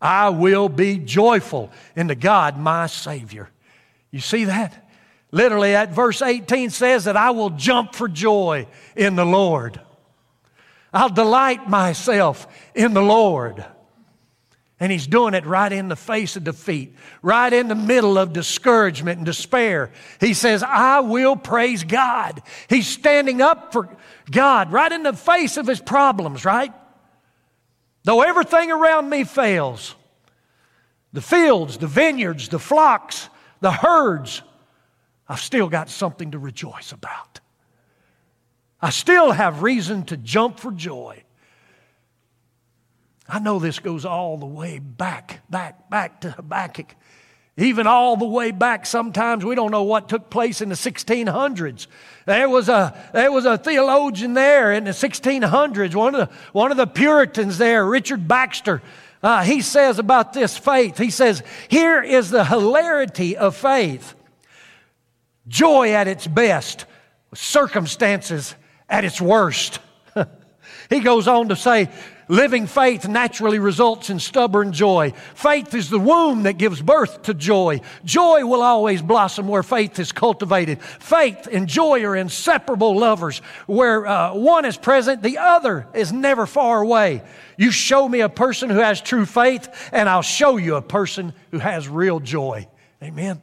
I 0.02 0.30
will 0.30 0.70
be 0.70 0.98
joyful 0.98 1.70
in 1.96 2.08
the 2.08 2.16
God, 2.16 2.58
my 2.58 2.88
Savior. 2.88 3.50
You 4.10 4.22
see 4.22 4.46
that? 4.46 4.90
Literally, 5.32 5.76
at 5.76 5.92
verse 5.92 6.22
18 6.22 6.70
says 6.70 7.06
that 7.06 7.16
I 7.16 7.32
will 7.32 7.52
jump 7.52 7.94
for 7.94 8.08
joy 8.08 8.68
in 8.96 9.16
the 9.16 9.26
Lord. 9.26 9.80
I'll 10.94 11.10
delight 11.10 11.70
myself 11.70 12.48
in 12.74 12.94
the 12.94 13.02
Lord. 13.02 13.66
And 14.82 14.92
he's 14.92 15.08
doing 15.08 15.36
it 15.36 15.46
right 15.46 15.72
in 15.72 15.88
the 15.88 15.96
face 15.96 16.36
of 16.36 16.44
defeat, 16.44 16.96
right 17.22 17.54
in 17.54 17.70
the 17.70 17.76
middle 17.76 18.18
of 18.18 18.34
discouragement 18.34 19.18
and 19.18 19.26
despair. 19.26 19.92
He 20.20 20.34
says, 20.34 20.64
I 20.64 21.00
will 21.00 21.38
praise 21.38 21.84
God. 21.84 22.42
He's 22.68 22.88
standing 22.88 23.42
up 23.42 23.72
for 23.72 23.96
God 24.30 24.72
right 24.74 24.92
in 24.92 25.04
the 25.04 25.14
face 25.14 25.56
of 25.58 25.68
his 25.68 25.80
problems, 25.80 26.44
right? 26.44 26.74
Though 28.04 28.24
everything 28.24 28.72
around 28.72 29.10
me 29.10 29.24
fails 29.24 29.96
the 31.14 31.22
fields, 31.22 31.78
the 31.78 31.88
vineyards, 31.88 32.50
the 32.50 32.60
flocks, 32.60 33.30
the 33.60 33.72
herds 33.72 34.42
I've 35.32 35.40
still 35.40 35.70
got 35.70 35.90
something 35.90 36.32
to 36.32 36.40
rejoice 36.40 36.92
about. 36.92 37.40
I 38.82 38.90
still 38.90 39.32
have 39.32 39.64
reason 39.64 40.04
to 40.06 40.18
jump 40.18 40.60
for 40.60 40.72
joy. 40.72 41.24
I 43.32 43.40
know 43.40 43.60
this 43.60 43.80
goes 43.80 44.04
all 44.04 44.38
the 44.38 44.46
way 44.46 44.78
back, 44.80 45.40
back, 45.50 45.90
back 45.90 46.20
to 46.22 46.32
Habakkuk. 46.32 46.94
Even 47.56 47.88
all 47.88 48.18
the 48.18 48.26
way 48.26 48.52
back, 48.52 48.86
sometimes 48.86 49.46
we 49.46 49.56
don't 49.56 49.72
know 49.72 49.84
what 49.84 50.10
took 50.10 50.30
place 50.30 50.60
in 50.60 50.68
the 50.68 50.76
1600s. 50.76 51.88
There 52.26 52.50
was 52.50 52.68
a, 52.68 52.94
there 53.14 53.32
was 53.32 53.46
a 53.46 53.58
theologian 53.58 54.34
there 54.34 54.74
in 54.74 54.84
the 54.84 54.92
1600s, 54.92 55.96
one 55.96 56.14
of 56.14 56.30
the, 56.30 56.36
one 56.52 56.72
of 56.72 56.78
the 56.78 56.88
Puritans 56.88 57.58
there, 57.58 57.86
Richard 57.86 58.28
Baxter. 58.28 58.82
Uh, 59.24 59.44
he 59.44 59.62
says 59.62 59.98
about 59.98 60.34
this 60.34 60.58
faith, 60.58 60.98
he 60.98 61.10
says, 61.10 61.42
Here 61.70 62.02
is 62.02 62.32
the 62.32 62.44
hilarity 62.44 63.38
of 63.38 63.56
faith 63.56 64.14
joy 65.48 65.94
at 65.94 66.10
its 66.10 66.28
best, 66.28 66.86
circumstances 67.34 68.56
at 68.90 69.06
its 69.06 69.22
worst. 69.22 69.80
he 70.90 71.00
goes 71.00 71.30
on 71.30 71.48
to 71.50 71.56
say, 71.56 71.90
Living 72.32 72.66
faith 72.66 73.10
naturally 73.10 73.60
results 73.60 74.10
in 74.10 74.18
stubborn 74.18 74.72
joy. 74.72 75.12
Faith 75.36 75.74
is 75.74 75.90
the 75.90 76.00
womb 76.00 76.44
that 76.44 76.54
gives 76.54 76.82
birth 76.82 77.24
to 77.24 77.34
joy. 77.34 77.82
Joy 78.06 78.46
will 78.46 78.62
always 78.62 79.02
blossom 79.02 79.50
where 79.50 79.64
faith 79.64 80.00
is 80.00 80.14
cultivated. 80.14 80.82
Faith 80.82 81.50
and 81.52 81.68
joy 81.68 82.06
are 82.06 82.16
inseparable 82.16 82.98
lovers. 82.98 83.40
Where 83.68 84.08
uh, 84.08 84.34
one 84.34 84.64
is 84.64 84.78
present, 84.78 85.22
the 85.22 85.40
other 85.40 85.88
is 85.94 86.14
never 86.14 86.46
far 86.46 86.82
away. 86.82 87.22
You 87.58 87.70
show 87.70 88.08
me 88.08 88.22
a 88.22 88.30
person 88.30 88.70
who 88.70 88.80
has 88.80 89.02
true 89.02 89.26
faith, 89.26 89.68
and 89.92 90.08
I'll 90.08 90.22
show 90.22 90.56
you 90.56 90.78
a 90.78 90.82
person 90.82 91.34
who 91.52 91.60
has 91.60 91.90
real 91.90 92.22
joy. 92.22 92.66
Amen. 93.04 93.42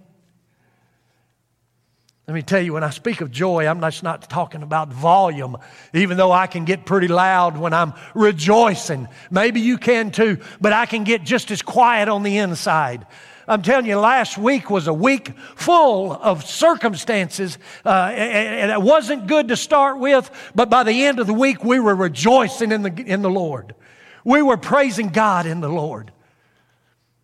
Let 2.28 2.34
me 2.34 2.42
tell 2.42 2.60
you, 2.60 2.74
when 2.74 2.84
I 2.84 2.90
speak 2.90 3.22
of 3.22 3.30
joy, 3.30 3.66
I'm 3.66 3.80
just 3.80 4.02
not 4.02 4.28
talking 4.28 4.62
about 4.62 4.92
volume, 4.92 5.56
even 5.94 6.18
though 6.18 6.30
I 6.30 6.46
can 6.46 6.66
get 6.66 6.84
pretty 6.84 7.08
loud 7.08 7.56
when 7.56 7.72
I'm 7.72 7.94
rejoicing. 8.14 9.08
Maybe 9.30 9.62
you 9.62 9.78
can 9.78 10.10
too, 10.10 10.36
but 10.60 10.74
I 10.74 10.84
can 10.84 11.04
get 11.04 11.24
just 11.24 11.50
as 11.50 11.62
quiet 11.62 12.06
on 12.06 12.24
the 12.24 12.36
inside. 12.36 13.06
I'm 13.48 13.62
telling 13.62 13.86
you, 13.86 13.98
last 13.98 14.36
week 14.36 14.68
was 14.68 14.88
a 14.88 14.92
week 14.92 15.38
full 15.56 16.12
of 16.12 16.44
circumstances, 16.44 17.56
uh, 17.86 18.12
and 18.14 18.70
it 18.70 18.82
wasn't 18.82 19.26
good 19.26 19.48
to 19.48 19.56
start 19.56 19.98
with, 19.98 20.30
but 20.54 20.68
by 20.68 20.82
the 20.82 21.06
end 21.06 21.20
of 21.20 21.26
the 21.26 21.32
week, 21.32 21.64
we 21.64 21.80
were 21.80 21.94
rejoicing 21.94 22.72
in 22.72 22.82
the, 22.82 22.92
in 23.06 23.22
the 23.22 23.30
Lord. 23.30 23.74
We 24.22 24.42
were 24.42 24.58
praising 24.58 25.08
God 25.08 25.46
in 25.46 25.62
the 25.62 25.70
Lord. 25.70 26.12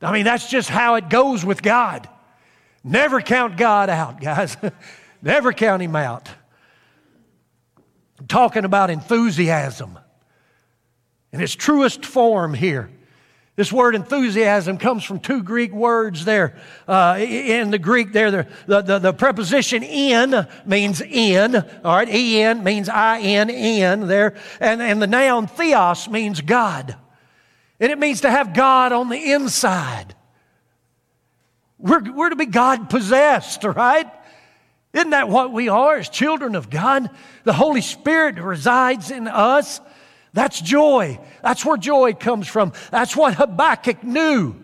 I 0.00 0.12
mean, 0.12 0.24
that's 0.24 0.48
just 0.48 0.70
how 0.70 0.94
it 0.94 1.10
goes 1.10 1.44
with 1.44 1.60
God. 1.60 2.08
Never 2.84 3.22
count 3.22 3.56
God 3.56 3.88
out, 3.88 4.20
guys. 4.20 4.58
Never 5.22 5.54
count 5.54 5.82
Him 5.82 5.96
out. 5.96 6.28
I'm 8.20 8.26
talking 8.26 8.66
about 8.66 8.90
enthusiasm 8.90 9.98
in 11.32 11.40
its 11.40 11.54
truest 11.54 12.04
form 12.04 12.52
here. 12.52 12.90
This 13.56 13.72
word 13.72 13.94
enthusiasm 13.94 14.78
comes 14.78 15.04
from 15.04 15.20
two 15.20 15.42
Greek 15.42 15.72
words 15.72 16.24
there. 16.24 16.56
Uh, 16.88 17.16
in 17.20 17.70
the 17.70 17.78
Greek, 17.78 18.12
there, 18.12 18.30
the, 18.66 18.82
the, 18.82 18.98
the, 18.98 19.12
preposition 19.12 19.84
in 19.84 20.46
means 20.66 21.00
in, 21.00 21.54
all 21.56 21.96
right? 21.96 22.08
En 22.08 22.64
means 22.64 22.88
I 22.88 23.20
N 23.20 23.48
N 23.48 24.08
there. 24.08 24.34
And, 24.60 24.82
and 24.82 25.00
the 25.00 25.06
noun 25.06 25.46
theos 25.46 26.08
means 26.08 26.40
God. 26.40 26.96
And 27.78 27.92
it 27.92 27.98
means 27.98 28.22
to 28.22 28.30
have 28.30 28.54
God 28.54 28.92
on 28.92 29.08
the 29.08 29.32
inside. 29.32 30.16
We're, 31.84 32.12
we're 32.12 32.30
to 32.30 32.36
be 32.36 32.46
God 32.46 32.88
possessed, 32.88 33.62
right? 33.62 34.10
Isn't 34.94 35.10
that 35.10 35.28
what 35.28 35.52
we 35.52 35.68
are 35.68 35.98
as 35.98 36.08
children 36.08 36.54
of 36.54 36.70
God? 36.70 37.10
The 37.44 37.52
Holy 37.52 37.82
Spirit 37.82 38.36
resides 38.38 39.10
in 39.10 39.28
us. 39.28 39.82
That's 40.32 40.62
joy. 40.62 41.20
That's 41.42 41.62
where 41.62 41.76
joy 41.76 42.14
comes 42.14 42.48
from. 42.48 42.72
That's 42.90 43.14
what 43.14 43.34
Habakkuk 43.34 44.02
knew. 44.02 44.54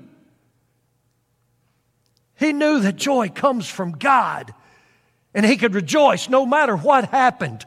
He 2.38 2.54
knew 2.54 2.80
that 2.80 2.96
joy 2.96 3.28
comes 3.28 3.68
from 3.68 3.92
God 3.92 4.54
and 5.34 5.44
he 5.44 5.58
could 5.58 5.74
rejoice 5.74 6.30
no 6.30 6.46
matter 6.46 6.74
what 6.74 7.10
happened. 7.10 7.66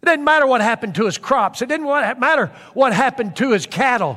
It 0.00 0.06
didn't 0.06 0.24
matter 0.24 0.46
what 0.46 0.60
happened 0.60 0.94
to 0.94 1.06
his 1.06 1.18
crops, 1.18 1.60
it 1.60 1.68
didn't 1.68 1.88
matter 2.20 2.52
what 2.72 2.92
happened 2.92 3.34
to 3.36 3.50
his 3.50 3.66
cattle 3.66 4.16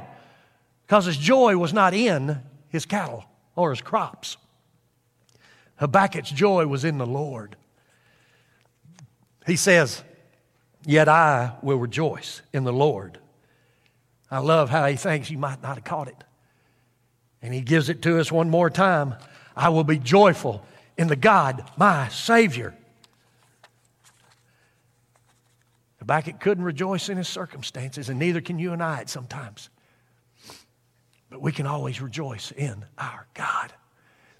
because 0.86 1.06
his 1.06 1.18
joy 1.18 1.58
was 1.58 1.74
not 1.74 1.96
in 1.96 2.40
his 2.70 2.86
cattle 2.86 3.27
or 3.58 3.72
his 3.72 3.82
crops. 3.82 4.38
Habakkuk's 5.76 6.30
joy 6.30 6.66
was 6.66 6.86
in 6.86 6.98
the 6.98 7.06
Lord. 7.06 7.58
He 9.46 9.58
says, 9.58 10.04
Yet 10.86 11.10
I 11.10 11.56
will 11.62 11.78
rejoice 11.78 12.42
in 12.54 12.64
the 12.64 12.72
Lord. 12.72 13.18
I 14.32 14.40
love 14.40 14.70
how 14.70 14.86
he 14.88 14.96
thinks 14.96 15.30
you 15.30 15.38
might 15.38 15.62
not 15.62 15.76
have 15.76 15.84
caught 15.84 16.08
it. 16.08 16.24
And 17.42 17.54
he 17.54 17.62
gives 17.62 17.90
it 17.90 18.02
to 18.04 18.20
us 18.20 18.32
one 18.32 18.50
more 18.50 18.70
time. 18.70 19.16
I 19.56 19.70
will 19.70 19.84
be 19.84 19.98
joyful 19.98 20.64
in 20.98 21.08
the 21.08 21.16
God, 21.16 21.70
my 21.78 22.08
Savior. 22.10 22.76
Habakkuk 26.00 26.40
couldn't 26.40 26.64
rejoice 26.64 27.10
in 27.10 27.18
his 27.18 27.28
circumstances, 27.28 28.10
and 28.10 28.20
neither 28.20 28.40
can 28.40 28.60
you 28.60 28.72
and 28.72 28.82
I 28.82 29.02
at 29.02 29.10
sometimes. 29.10 29.70
But 31.38 31.44
we 31.44 31.52
can 31.52 31.68
always 31.68 32.02
rejoice 32.02 32.52
in 32.52 32.84
our 32.98 33.28
God, 33.36 33.72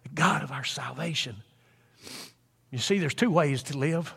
the 0.02 0.10
God 0.10 0.42
of 0.42 0.52
our 0.52 0.64
salvation. 0.64 1.36
You 2.72 2.80
see, 2.80 2.98
there's 2.98 3.14
two 3.14 3.30
ways 3.30 3.62
to 3.64 3.78
live 3.78 4.16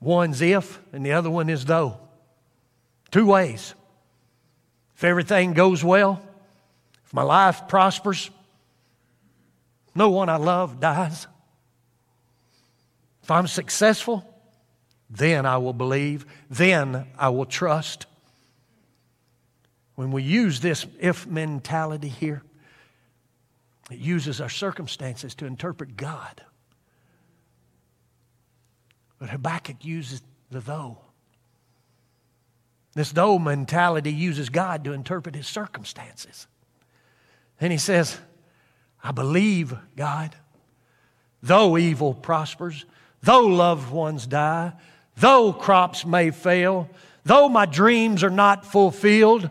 one's 0.00 0.40
if, 0.40 0.80
and 0.94 1.04
the 1.04 1.12
other 1.12 1.28
one 1.28 1.50
is 1.50 1.66
though. 1.66 2.00
Two 3.10 3.26
ways. 3.26 3.74
If 4.94 5.04
everything 5.04 5.52
goes 5.52 5.84
well, 5.84 6.22
if 7.04 7.12
my 7.12 7.22
life 7.22 7.68
prospers, 7.68 8.30
no 9.94 10.08
one 10.08 10.30
I 10.30 10.36
love 10.36 10.80
dies. 10.80 11.26
If 13.24 13.30
I'm 13.30 13.46
successful, 13.46 14.24
then 15.10 15.44
I 15.44 15.58
will 15.58 15.74
believe, 15.74 16.24
then 16.48 17.08
I 17.18 17.28
will 17.28 17.44
trust. 17.44 18.06
When 19.96 20.12
we 20.12 20.22
use 20.22 20.60
this 20.60 20.86
if 21.00 21.26
mentality 21.26 22.08
here, 22.08 22.42
it 23.90 23.98
uses 23.98 24.40
our 24.40 24.48
circumstances 24.48 25.34
to 25.36 25.46
interpret 25.46 25.96
God. 25.96 26.42
But 29.18 29.30
Habakkuk 29.30 29.84
uses 29.84 30.22
the 30.50 30.60
though. 30.60 30.98
This 32.94 33.12
though 33.12 33.38
mentality 33.38 34.12
uses 34.12 34.48
God 34.48 34.84
to 34.84 34.92
interpret 34.92 35.34
his 35.34 35.46
circumstances. 35.46 36.46
And 37.60 37.72
he 37.72 37.78
says, 37.78 38.18
I 39.02 39.12
believe 39.12 39.74
God, 39.96 40.34
though 41.42 41.78
evil 41.78 42.12
prospers, 42.12 42.84
though 43.22 43.46
loved 43.46 43.90
ones 43.90 44.26
die, 44.26 44.72
though 45.16 45.52
crops 45.52 46.04
may 46.04 46.30
fail, 46.30 46.90
though 47.24 47.48
my 47.48 47.66
dreams 47.66 48.22
are 48.24 48.30
not 48.30 48.66
fulfilled, 48.66 49.48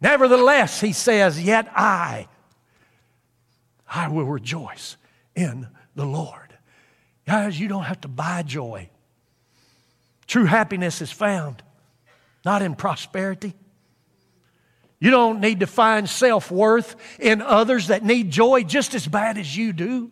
Nevertheless, 0.00 0.80
he 0.80 0.92
says, 0.92 1.40
Yet 1.40 1.70
I, 1.74 2.28
I 3.88 4.08
will 4.08 4.24
rejoice 4.24 4.96
in 5.34 5.68
the 5.94 6.06
Lord. 6.06 6.54
Guys, 7.26 7.58
you 7.60 7.68
don't 7.68 7.84
have 7.84 8.00
to 8.02 8.08
buy 8.08 8.42
joy. 8.42 8.88
True 10.26 10.44
happiness 10.44 11.00
is 11.00 11.10
found 11.10 11.62
not 12.44 12.62
in 12.62 12.74
prosperity. 12.74 13.54
You 14.98 15.10
don't 15.10 15.40
need 15.40 15.60
to 15.60 15.66
find 15.66 16.08
self 16.08 16.50
worth 16.50 16.96
in 17.18 17.40
others 17.40 17.88
that 17.88 18.04
need 18.04 18.30
joy 18.30 18.64
just 18.64 18.94
as 18.94 19.06
bad 19.06 19.38
as 19.38 19.56
you 19.56 19.72
do. 19.72 20.10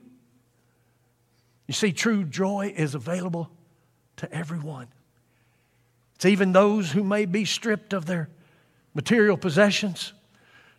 You 1.66 1.74
see, 1.74 1.92
true 1.92 2.24
joy 2.24 2.72
is 2.74 2.94
available 2.94 3.50
to 4.16 4.32
everyone. 4.32 4.88
It's 6.14 6.24
even 6.24 6.52
those 6.52 6.90
who 6.90 7.04
may 7.04 7.26
be 7.26 7.44
stripped 7.44 7.92
of 7.92 8.06
their 8.06 8.30
material 8.98 9.36
possessions, 9.36 10.12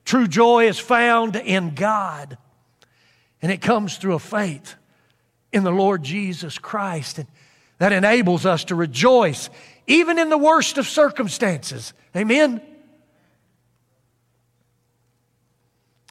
True 0.03 0.28
joy 0.28 0.67
is 0.67 0.78
found 0.78 1.38
in 1.38 1.74
God, 1.74 2.38
and 3.41 3.49
it 3.49 3.61
comes 3.61 3.97
through 3.97 4.15
a 4.15 4.20
faith 4.20 4.76
in 5.53 5.63
the 5.63 5.72
Lord 5.72 6.03
Jesus 6.03 6.57
Christ. 6.57 7.20
And 7.20 7.28
that 7.78 7.93
enables 7.93 8.45
us 8.45 8.65
to 8.65 8.76
rejoice 8.76 9.49
even 9.88 10.20
in 10.20 10.28
the 10.28 10.38
worst 10.38 10.78
of 10.78 10.86
circumstances. 10.86 11.93
Amen. 12.13 12.59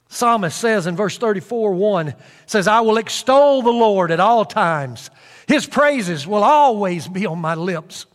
Psalmist 0.09 0.57
says 0.57 0.87
in 0.87 0.97
verse 0.97 1.19
34 1.19 1.73
1 1.73 2.15
says, 2.47 2.67
I 2.67 2.81
will 2.81 2.97
extol 2.97 3.61
the 3.61 3.71
Lord 3.71 4.11
at 4.11 4.21
all 4.21 4.47
times. 4.47 5.11
His 5.47 5.67
praises 5.67 6.27
will 6.27 6.45
always 6.45 7.07
be 7.07 7.27
on 7.27 7.41
my 7.41 7.55
lips. 7.55 8.07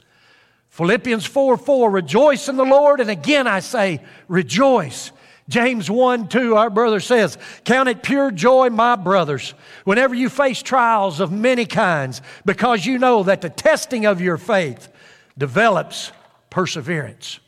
Philippians 0.74 1.28
4 1.28 1.58
4, 1.58 1.92
rejoice 1.92 2.50
in 2.50 2.58
the 2.58 2.66
Lord. 2.66 3.00
And 3.00 3.12
again 3.12 3.46
I 3.46 3.60
say, 3.60 4.02
rejoice. 4.28 5.12
James 5.48 5.88
1 5.88 6.30
2, 6.30 6.56
our 6.56 6.72
brother 6.72 7.00
says, 7.00 7.38
Count 7.64 7.90
it 7.90 8.02
pure 8.02 8.32
joy, 8.32 8.72
my 8.72 8.96
brothers, 8.96 9.54
whenever 9.84 10.16
you 10.16 10.30
face 10.30 10.64
trials 10.64 11.20
of 11.20 11.32
many 11.32 11.68
kinds, 11.68 12.24
because 12.44 12.88
you 12.88 12.98
know 12.98 13.22
that 13.22 13.42
the 13.42 13.52
testing 13.52 14.08
of 14.08 14.20
your 14.20 14.38
faith 14.38 14.90
develops 15.38 16.12
perseverance. 16.50 17.40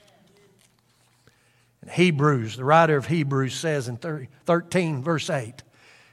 Hebrews, 1.89 2.57
the 2.57 2.63
writer 2.63 2.95
of 2.95 3.07
Hebrews 3.07 3.55
says 3.55 3.88
in 3.88 3.97
13, 3.97 5.01
verse 5.01 5.32
8, 5.32 5.63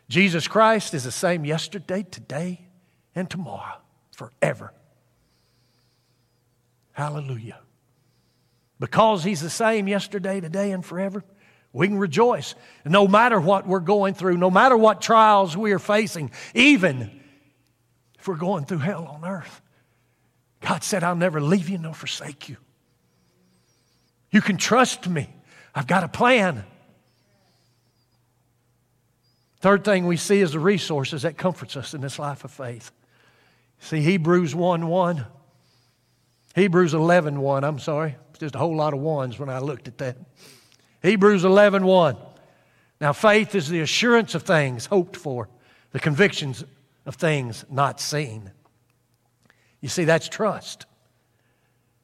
Jesus 0.09 0.49
Christ 0.49 0.95
is 0.95 1.05
the 1.05 1.13
same 1.13 1.45
yesterday, 1.45 2.05
today, 2.05 2.69
and 3.15 3.29
tomorrow, 3.29 3.77
forever. 4.13 4.73
Hallelujah. 6.93 7.59
Because 8.79 9.25
he's 9.25 9.41
the 9.41 9.51
same 9.51 9.89
yesterday, 9.89 10.41
today, 10.41 10.73
and 10.73 10.85
forever, 10.85 11.25
we 11.73 11.87
can 11.87 11.99
rejoice. 11.99 12.55
No 12.85 13.09
matter 13.09 13.41
what 13.41 13.67
we're 13.67 13.81
going 13.81 14.15
through, 14.15 14.37
no 14.37 14.51
matter 14.51 14.77
what 14.77 15.01
trials 15.01 15.57
we 15.57 15.73
are 15.73 15.79
facing, 15.79 16.31
even 16.55 17.21
if 18.19 18.29
we're 18.29 18.37
going 18.37 18.65
through 18.65 18.79
hell 18.79 19.07
on 19.07 19.29
earth, 19.29 19.63
God 20.61 20.85
said, 20.85 21.03
I'll 21.03 21.17
never 21.17 21.41
leave 21.41 21.69
you 21.69 21.79
nor 21.79 21.95
forsake 21.95 22.49
you. 22.49 22.57
You 24.31 24.41
can 24.41 24.57
trust 24.57 25.09
me. 25.09 25.29
I've 25.75 25.87
got 25.87 26.05
a 26.05 26.09
plan. 26.09 26.65
Third 29.61 29.85
thing 29.85 30.07
we 30.07 30.17
see 30.17 30.41
is 30.41 30.53
the 30.53 30.59
resources 30.59 31.23
that 31.23 31.39
comforts 31.39 31.77
us 31.77 31.95
in 31.95 32.01
this 32.01 32.19
life 32.19 32.45
of 32.45 32.51
faith. 32.51 32.91
See 33.79 34.01
Hebrews 34.01 34.55
1 34.55 34.87
1. 34.87 35.27
Hebrews 36.55 36.95
11 36.95 37.41
1, 37.41 37.65
I'm 37.65 37.79
sorry. 37.79 38.17
Just 38.39 38.55
a 38.55 38.59
whole 38.59 38.77
lot 38.77 38.93
of 38.93 39.01
ones 39.01 39.39
when 39.39 39.49
I 39.49 39.59
looked 39.59 39.89
at 39.89 39.99
that. 39.99 40.17
Hebrews 41.03 41.45
11 41.45 41.85
1. 41.85 42.17
Now, 43.01 43.13
faith 43.13 43.55
is 43.55 43.69
the 43.69 43.81
assurance 43.81 44.35
of 44.35 44.43
things 44.43 44.87
hoped 44.87 45.17
for, 45.17 45.49
the 45.91 46.01
convictions 46.01 46.65
of 47.05 47.17
things 47.17 47.65
not 47.71 48.01
seen. 48.01 48.51
You 49.81 49.89
see, 49.89 50.05
that's 50.05 50.29
trust. 50.29 50.87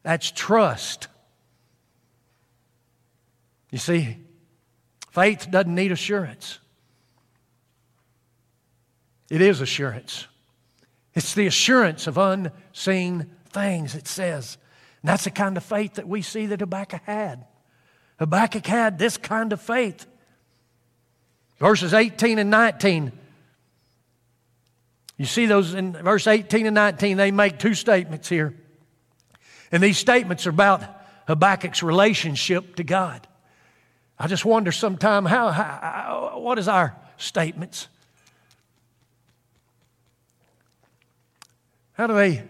That's 0.03 0.31
trust. 0.31 1.09
You 3.71 3.79
see, 3.79 4.17
faith 5.11 5.49
doesn't 5.51 5.75
need 5.75 5.93
assurance. 5.93 6.59
It 9.31 9.41
is 9.41 9.61
assurance. 9.61 10.27
It's 11.15 11.35
the 11.35 11.47
assurance 11.47 12.07
of 12.07 12.17
unseen 12.17 13.31
things, 13.59 13.95
it 13.95 14.07
says. 14.07 14.57
And 15.03 15.09
that's 15.09 15.25
the 15.25 15.31
kind 15.31 15.57
of 15.57 15.65
faith 15.65 15.95
that 15.95 16.09
we 16.09 16.23
see 16.23 16.47
that 16.47 16.61
Habakkuk 16.61 17.03
had. 17.05 17.45
Habakkuk 18.19 18.67
had 18.67 18.99
this 18.99 19.17
kind 19.17 19.53
of 19.53 19.61
faith. 19.61 20.07
Verses 21.59 21.95
18 21.95 22.39
and 22.39 22.51
19. 22.51 23.13
You 25.17 25.25
see 25.25 25.47
those 25.47 25.75
in 25.75 25.93
verse 25.93 26.27
18 26.27 26.67
and 26.67 26.75
19, 26.75 27.17
they 27.17 27.31
make 27.33 27.59
two 27.59 27.75
statements 27.75 28.29
here. 28.29 28.55
And 29.73 29.83
these 29.83 29.99
statements 29.99 30.47
are 30.47 30.51
about 30.51 30.83
Habakkuk's 31.27 31.83
relationship 31.83 32.77
to 32.77 32.85
God. 32.85 33.27
I 34.19 34.29
just 34.29 34.45
wonder 34.45 34.73
sometime 34.73 35.25
how, 35.25 35.51
how 35.51 36.39
what 36.39 36.59
is 36.59 36.69
our 36.69 36.97
statements? 37.17 37.89
How 41.93 42.07
do 42.07 42.15
they 42.15 42.45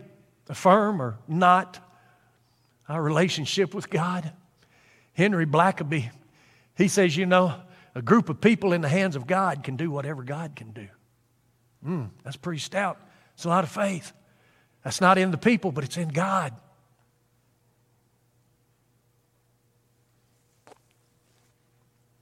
affirm 0.48 1.00
or 1.00 1.18
not 1.26 1.78
our 2.88 3.02
relationship 3.02 3.74
with 3.74 3.90
God? 3.90 4.32
Henry 5.12 5.46
Blackaby, 5.46 6.10
he 6.76 6.88
says, 6.88 7.16
you 7.16 7.26
know, 7.26 7.54
a 7.94 8.02
group 8.02 8.28
of 8.28 8.40
people 8.40 8.72
in 8.72 8.80
the 8.80 8.88
hands 8.88 9.16
of 9.16 9.26
God 9.26 9.64
can 9.64 9.76
do 9.76 9.90
whatever 9.90 10.22
God 10.22 10.54
can 10.54 10.70
do. 10.70 10.88
Mm, 11.84 12.10
that's 12.22 12.36
pretty 12.36 12.60
stout. 12.60 13.00
It's 13.34 13.44
a 13.44 13.48
lot 13.48 13.64
of 13.64 13.70
faith. 13.70 14.12
That's 14.84 15.00
not 15.00 15.18
in 15.18 15.30
the 15.30 15.38
people, 15.38 15.72
but 15.72 15.84
it's 15.84 15.96
in 15.96 16.08
God. 16.08 16.54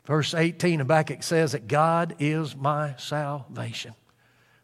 Verse 0.07 0.35
18, 0.35 0.79
Habakkuk 0.79 1.23
says 1.23 1.53
that 1.53 1.67
God 1.67 2.15
is 2.21 2.55
my 2.55 2.95
salvation. 2.97 3.95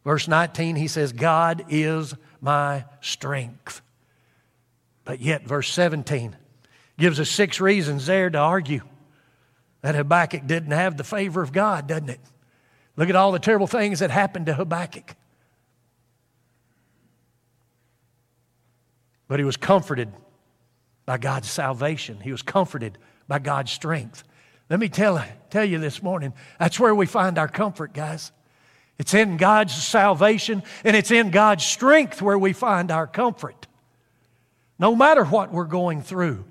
Verse 0.05 0.29
19, 0.29 0.77
he 0.77 0.89
says, 0.89 1.13
God 1.13 1.65
is 1.69 2.15
my 2.43 2.85
strength. 3.01 3.81
But 5.05 5.21
yet, 5.21 5.47
verse 5.47 5.73
17 5.73 6.37
gives 6.99 7.19
us 7.19 7.31
six 7.31 7.61
reasons 7.61 8.05
there 8.05 8.29
to 8.29 8.39
argue 8.39 8.83
that 9.81 9.95
Habakkuk 9.95 10.47
didn't 10.47 10.73
have 10.73 10.97
the 10.97 11.05
favor 11.05 11.43
of 11.43 11.53
God, 11.53 11.87
doesn't 11.87 12.11
it? 12.11 12.21
Look 12.97 13.09
at 13.09 13.17
all 13.17 13.33
the 13.33 13.39
terrible 13.39 13.67
things 13.67 14.01
that 14.01 14.11
happened 14.11 14.47
to 14.47 14.55
Habakkuk. 14.55 15.15
But 19.29 19.39
he 19.39 19.45
was 19.45 19.57
comforted 19.57 20.13
by 21.07 21.19
God's 21.19 21.51
salvation, 21.51 22.21
he 22.21 22.31
was 22.31 22.43
comforted 22.43 22.99
by 23.27 23.39
God's 23.39 23.73
strength. 23.73 24.25
Let 24.69 24.79
me 24.79 24.89
tell, 24.89 25.23
tell 25.51 25.65
you 25.65 25.79
this 25.79 26.03
morning 26.03 26.33
that's 26.59 26.79
where 26.79 26.95
we 26.95 27.07
find 27.07 27.39
our 27.39 27.49
comfort, 27.49 27.93
guys. 27.93 28.31
It's 29.03 29.15
in 29.15 29.37
God's 29.37 29.75
salvation 29.75 30.63
and 30.85 30.95
it's 30.95 31.11
in 31.11 31.31
God's 31.33 31.65
strength 31.65 32.23
where 32.23 32.39
we 32.39 32.53
find 32.53 32.93
our 32.93 33.09
comfort. 33.09 33.67
No 34.79 34.95
matter 34.95 35.25
what 35.25 35.53
we're 35.53 35.65
going 35.65 36.03
through. 36.03 36.45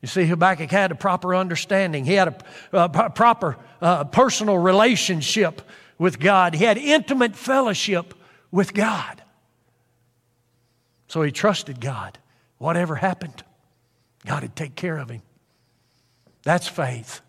You 0.00 0.08
see, 0.08 0.24
Habakkuk 0.24 0.70
had 0.70 0.90
a 0.90 0.94
proper 0.94 1.34
understanding. 1.34 2.06
He 2.06 2.14
had 2.14 2.28
a, 2.72 2.84
a 2.84 3.10
proper 3.10 3.58
uh, 3.82 4.04
personal 4.04 4.56
relationship 4.56 5.60
with 5.98 6.18
God. 6.18 6.54
He 6.54 6.64
had 6.64 6.78
intimate 6.78 7.36
fellowship 7.36 8.14
with 8.50 8.72
God. 8.72 9.22
So 11.08 11.20
he 11.20 11.30
trusted 11.30 11.78
God. 11.78 12.16
Whatever 12.56 12.94
happened, 12.94 13.44
God 14.24 14.44
would 14.44 14.56
take 14.56 14.76
care 14.76 14.96
of 14.96 15.10
him. 15.10 15.20
That's 16.42 16.66
faith. 16.66 17.20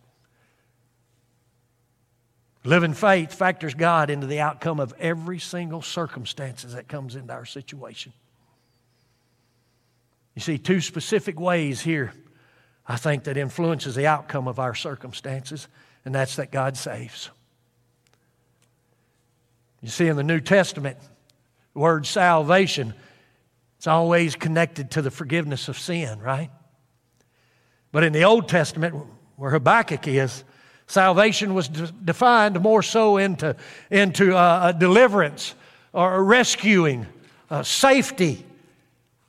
Living 2.70 2.94
faith 2.94 3.34
factors 3.34 3.74
God 3.74 4.12
into 4.12 4.28
the 4.28 4.42
outcome 4.42 4.80
of 4.80 4.94
every 5.00 5.40
single 5.40 5.82
circumstances 5.82 6.76
that 6.76 6.88
comes 6.88 7.16
into 7.16 7.34
our 7.34 7.44
situation. 7.44 8.14
You 10.36 10.42
see, 10.44 10.60
two 10.60 10.80
specific 10.80 11.40
ways 11.40 11.82
here, 11.82 12.14
I 12.86 12.96
think, 12.96 13.24
that 13.24 13.38
influences 13.38 13.96
the 13.96 14.06
outcome 14.06 14.48
of 14.48 14.60
our 14.60 14.76
circumstances, 14.76 15.68
and 16.06 16.14
that's 16.14 16.36
that 16.36 16.52
God 16.52 16.78
saves. 16.78 17.32
You 19.82 19.90
see, 19.90 20.06
in 20.06 20.16
the 20.16 20.24
New 20.24 20.40
Testament, 20.40 21.00
the 21.74 21.80
word 21.80 22.06
salvation, 22.06 22.94
it's 23.80 23.88
always 23.88 24.36
connected 24.36 24.92
to 24.92 25.02
the 25.02 25.10
forgiveness 25.10 25.70
of 25.70 25.80
sin, 25.80 26.20
right? 26.20 26.52
But 27.92 28.04
in 28.04 28.14
the 28.14 28.26
Old 28.26 28.48
Testament, 28.48 28.96
where 29.38 29.50
Habakkuk 29.50 30.08
is, 30.08 30.44
salvation 30.90 31.54
was 31.54 31.70
de- 31.70 31.92
defined 32.04 32.60
more 32.60 32.82
so 32.82 33.18
into, 33.18 33.56
into 33.90 34.36
uh, 34.36 34.72
deliverance 34.72 35.54
or 35.94 36.24
rescuing, 36.24 37.06
uh, 37.50 37.64
safety. 37.64 38.44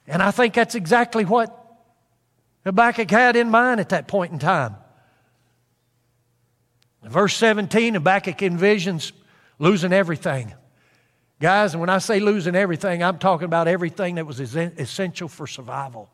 And 0.07 0.23
I 0.23 0.31
think 0.31 0.55
that's 0.55 0.75
exactly 0.75 1.25
what 1.25 1.57
Habakkuk 2.65 3.11
had 3.11 3.37
in 3.37 3.51
mind 3.51 3.79
at 3.79 3.91
that 3.91 4.09
point 4.09 4.33
in 4.33 4.39
time. 4.39 4.75
Verse 7.03 7.35
17, 7.37 7.95
Habakkuk 7.95 8.39
envisions 8.39 9.13
losing 9.59 9.93
everything. 9.93 10.53
Guys, 11.41 11.73
and 11.73 11.81
when 11.81 11.89
I 11.89 11.99
say 11.99 12.21
losing 12.21 12.55
everything, 12.55 13.03
I'm 13.03 13.19
talking 13.19 13.47
about 13.47 13.69
everything 13.69 14.17
that 14.17 14.27
was 14.27 14.41
essential 14.41 15.29
for 15.29 15.47
survival. 15.47 16.11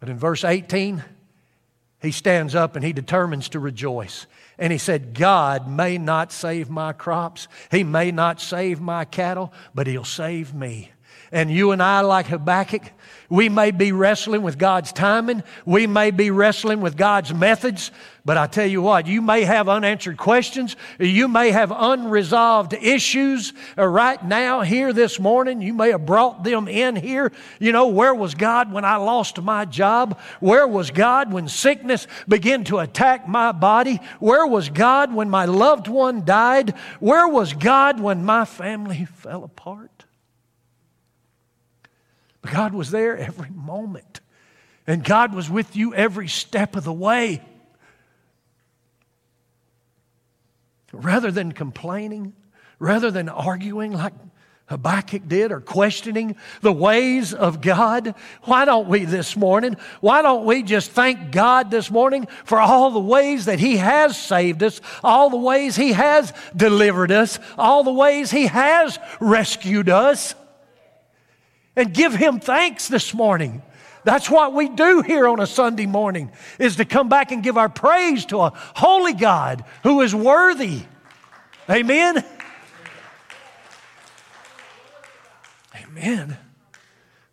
But 0.00 0.08
in 0.08 0.18
verse 0.18 0.44
18, 0.44 1.04
he 2.04 2.12
stands 2.12 2.54
up 2.54 2.76
and 2.76 2.84
he 2.84 2.92
determines 2.92 3.48
to 3.50 3.58
rejoice. 3.58 4.26
And 4.58 4.72
he 4.72 4.78
said, 4.78 5.14
God 5.14 5.68
may 5.68 5.98
not 5.98 6.32
save 6.32 6.70
my 6.70 6.92
crops, 6.92 7.48
he 7.70 7.84
may 7.84 8.10
not 8.10 8.40
save 8.40 8.80
my 8.80 9.04
cattle, 9.04 9.52
but 9.74 9.86
he'll 9.86 10.04
save 10.04 10.54
me. 10.54 10.90
And 11.34 11.50
you 11.50 11.72
and 11.72 11.82
I, 11.82 12.02
like 12.02 12.26
Habakkuk, 12.26 12.92
we 13.28 13.48
may 13.48 13.72
be 13.72 13.90
wrestling 13.90 14.42
with 14.42 14.56
God's 14.56 14.92
timing. 14.92 15.42
We 15.66 15.88
may 15.88 16.12
be 16.12 16.30
wrestling 16.30 16.80
with 16.80 16.96
God's 16.96 17.34
methods. 17.34 17.90
But 18.24 18.36
I 18.36 18.46
tell 18.46 18.68
you 18.68 18.80
what, 18.80 19.08
you 19.08 19.20
may 19.20 19.42
have 19.42 19.68
unanswered 19.68 20.16
questions. 20.16 20.76
You 21.00 21.26
may 21.26 21.50
have 21.50 21.72
unresolved 21.74 22.72
issues 22.74 23.52
uh, 23.76 23.84
right 23.84 24.24
now 24.24 24.60
here 24.60 24.92
this 24.92 25.18
morning. 25.18 25.60
You 25.60 25.74
may 25.74 25.90
have 25.90 26.06
brought 26.06 26.44
them 26.44 26.68
in 26.68 26.94
here. 26.94 27.32
You 27.58 27.72
know, 27.72 27.88
where 27.88 28.14
was 28.14 28.36
God 28.36 28.72
when 28.72 28.84
I 28.84 28.94
lost 28.94 29.42
my 29.42 29.64
job? 29.64 30.20
Where 30.38 30.68
was 30.68 30.92
God 30.92 31.32
when 31.32 31.48
sickness 31.48 32.06
began 32.28 32.62
to 32.64 32.78
attack 32.78 33.26
my 33.26 33.50
body? 33.50 33.98
Where 34.20 34.46
was 34.46 34.68
God 34.68 35.12
when 35.12 35.28
my 35.28 35.46
loved 35.46 35.88
one 35.88 36.24
died? 36.24 36.74
Where 37.00 37.26
was 37.26 37.54
God 37.54 37.98
when 37.98 38.24
my 38.24 38.44
family 38.44 39.04
fell 39.16 39.42
apart? 39.42 39.93
But 42.44 42.52
God 42.52 42.74
was 42.74 42.90
there 42.90 43.16
every 43.16 43.48
moment. 43.48 44.20
And 44.86 45.02
God 45.02 45.34
was 45.34 45.48
with 45.48 45.76
you 45.76 45.94
every 45.94 46.28
step 46.28 46.76
of 46.76 46.84
the 46.84 46.92
way. 46.92 47.40
Rather 50.92 51.30
than 51.30 51.52
complaining, 51.52 52.34
rather 52.78 53.10
than 53.10 53.30
arguing 53.30 53.92
like 53.92 54.12
Habakkuk 54.66 55.26
did 55.26 55.52
or 55.52 55.60
questioning 55.60 56.36
the 56.60 56.72
ways 56.72 57.32
of 57.32 57.62
God, 57.62 58.14
why 58.42 58.66
don't 58.66 58.88
we 58.88 59.06
this 59.06 59.38
morning? 59.38 59.78
Why 60.02 60.20
don't 60.20 60.44
we 60.44 60.62
just 60.62 60.90
thank 60.90 61.32
God 61.32 61.70
this 61.70 61.90
morning 61.90 62.28
for 62.44 62.60
all 62.60 62.90
the 62.90 63.00
ways 63.00 63.46
that 63.46 63.58
He 63.58 63.78
has 63.78 64.18
saved 64.18 64.62
us, 64.62 64.82
all 65.02 65.30
the 65.30 65.38
ways 65.38 65.76
He 65.76 65.94
has 65.94 66.34
delivered 66.54 67.10
us, 67.10 67.38
all 67.56 67.84
the 67.84 67.92
ways 67.92 68.30
He 68.30 68.48
has 68.48 68.98
rescued 69.18 69.88
us? 69.88 70.34
And 71.76 71.92
give 71.92 72.14
him 72.14 72.40
thanks 72.40 72.88
this 72.88 73.14
morning. 73.14 73.62
That's 74.04 74.30
what 74.30 74.52
we 74.52 74.68
do 74.68 75.00
here 75.00 75.26
on 75.26 75.40
a 75.40 75.46
Sunday 75.46 75.86
morning 75.86 76.30
is 76.58 76.76
to 76.76 76.84
come 76.84 77.08
back 77.08 77.32
and 77.32 77.42
give 77.42 77.56
our 77.56 77.70
praise 77.70 78.26
to 78.26 78.40
a 78.40 78.52
holy 78.74 79.14
God 79.14 79.64
who 79.82 80.02
is 80.02 80.14
worthy. 80.14 80.82
Amen. 81.68 82.22
Amen. 85.74 86.36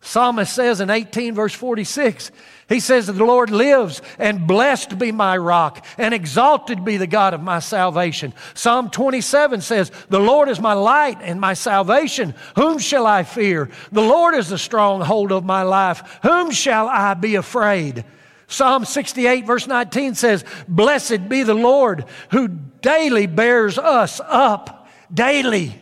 Psalmist 0.00 0.54
says 0.54 0.80
in 0.80 0.88
18 0.90 1.34
verse 1.34 1.54
46, 1.54 2.30
he 2.68 2.80
says 2.80 3.06
that 3.06 3.14
the 3.14 3.24
Lord 3.24 3.50
lives, 3.50 4.00
and 4.18 4.46
blessed 4.46 4.98
be 4.98 5.12
my 5.12 5.36
rock, 5.36 5.84
and 5.98 6.14
exalted 6.14 6.84
be 6.84 6.96
the 6.96 7.06
God 7.06 7.34
of 7.34 7.42
my 7.42 7.58
salvation. 7.58 8.32
Psalm 8.54 8.90
27 8.90 9.60
says, 9.60 9.90
The 10.08 10.20
Lord 10.20 10.48
is 10.48 10.60
my 10.60 10.72
light 10.72 11.18
and 11.20 11.40
my 11.40 11.54
salvation. 11.54 12.34
Whom 12.56 12.78
shall 12.78 13.06
I 13.06 13.24
fear? 13.24 13.70
The 13.90 14.02
Lord 14.02 14.34
is 14.34 14.48
the 14.48 14.58
stronghold 14.58 15.32
of 15.32 15.44
my 15.44 15.62
life. 15.62 16.20
Whom 16.22 16.50
shall 16.50 16.88
I 16.88 17.14
be 17.14 17.34
afraid? 17.34 18.04
Psalm 18.46 18.84
68, 18.84 19.46
verse 19.46 19.66
19 19.66 20.14
says, 20.14 20.44
Blessed 20.68 21.28
be 21.28 21.42
the 21.42 21.54
Lord 21.54 22.04
who 22.30 22.48
daily 22.48 23.26
bears 23.26 23.78
us 23.78 24.20
up. 24.24 24.88
Daily. 25.12 25.78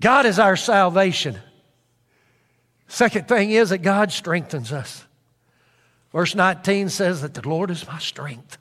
God 0.00 0.26
is 0.26 0.38
our 0.38 0.56
salvation. 0.56 1.38
Second 2.88 3.28
thing 3.28 3.50
is 3.50 3.70
that 3.70 3.78
God 3.78 4.12
strengthens 4.12 4.72
us. 4.72 5.04
Verse 6.12 6.34
19 6.34 6.88
says 6.88 7.22
that 7.22 7.34
the 7.34 7.46
Lord 7.46 7.70
is 7.70 7.86
my 7.86 7.98
strength. 7.98 8.58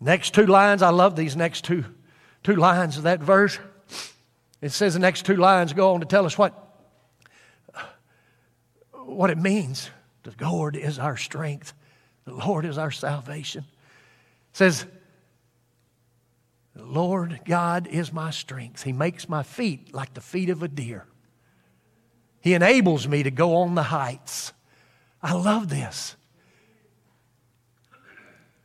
Next 0.00 0.34
two 0.34 0.46
lines, 0.46 0.82
I 0.82 0.90
love 0.90 1.16
these 1.16 1.36
next 1.36 1.64
two, 1.64 1.84
two 2.42 2.56
lines 2.56 2.98
of 2.98 3.04
that 3.04 3.20
verse. 3.20 3.58
It 4.60 4.70
says 4.70 4.94
the 4.94 5.00
next 5.00 5.24
two 5.24 5.36
lines 5.36 5.72
go 5.72 5.94
on 5.94 6.00
to 6.00 6.06
tell 6.06 6.26
us 6.26 6.36
what, 6.36 6.52
what 8.92 9.30
it 9.30 9.38
means. 9.38 9.90
The 10.24 10.34
Lord 10.40 10.76
is 10.76 10.98
our 10.98 11.16
strength. 11.16 11.72
The 12.24 12.34
Lord 12.34 12.64
is 12.64 12.76
our 12.76 12.90
salvation. 12.90 13.64
It 14.50 14.56
says, 14.56 14.84
the 16.74 16.84
Lord 16.84 17.40
God 17.46 17.86
is 17.86 18.12
my 18.12 18.30
strength. 18.30 18.82
He 18.82 18.92
makes 18.92 19.30
my 19.30 19.42
feet 19.42 19.94
like 19.94 20.12
the 20.12 20.20
feet 20.20 20.50
of 20.50 20.62
a 20.62 20.68
deer. 20.68 21.06
He 22.46 22.54
enables 22.54 23.08
me 23.08 23.24
to 23.24 23.32
go 23.32 23.56
on 23.56 23.74
the 23.74 23.82
heights. 23.82 24.52
I 25.20 25.32
love 25.32 25.68
this. 25.68 26.14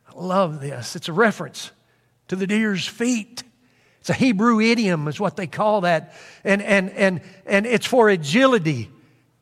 I 0.08 0.12
love 0.14 0.60
this. 0.60 0.94
It's 0.94 1.08
a 1.08 1.12
reference 1.12 1.72
to 2.28 2.36
the 2.36 2.46
deer's 2.46 2.86
feet. 2.86 3.42
It's 3.98 4.08
a 4.08 4.14
Hebrew 4.14 4.60
idiom, 4.60 5.08
is 5.08 5.18
what 5.18 5.34
they 5.34 5.48
call 5.48 5.80
that. 5.80 6.14
And, 6.44 6.62
and, 6.62 6.90
and, 6.90 7.22
and 7.44 7.66
it's 7.66 7.84
for 7.84 8.08
agility, 8.08 8.88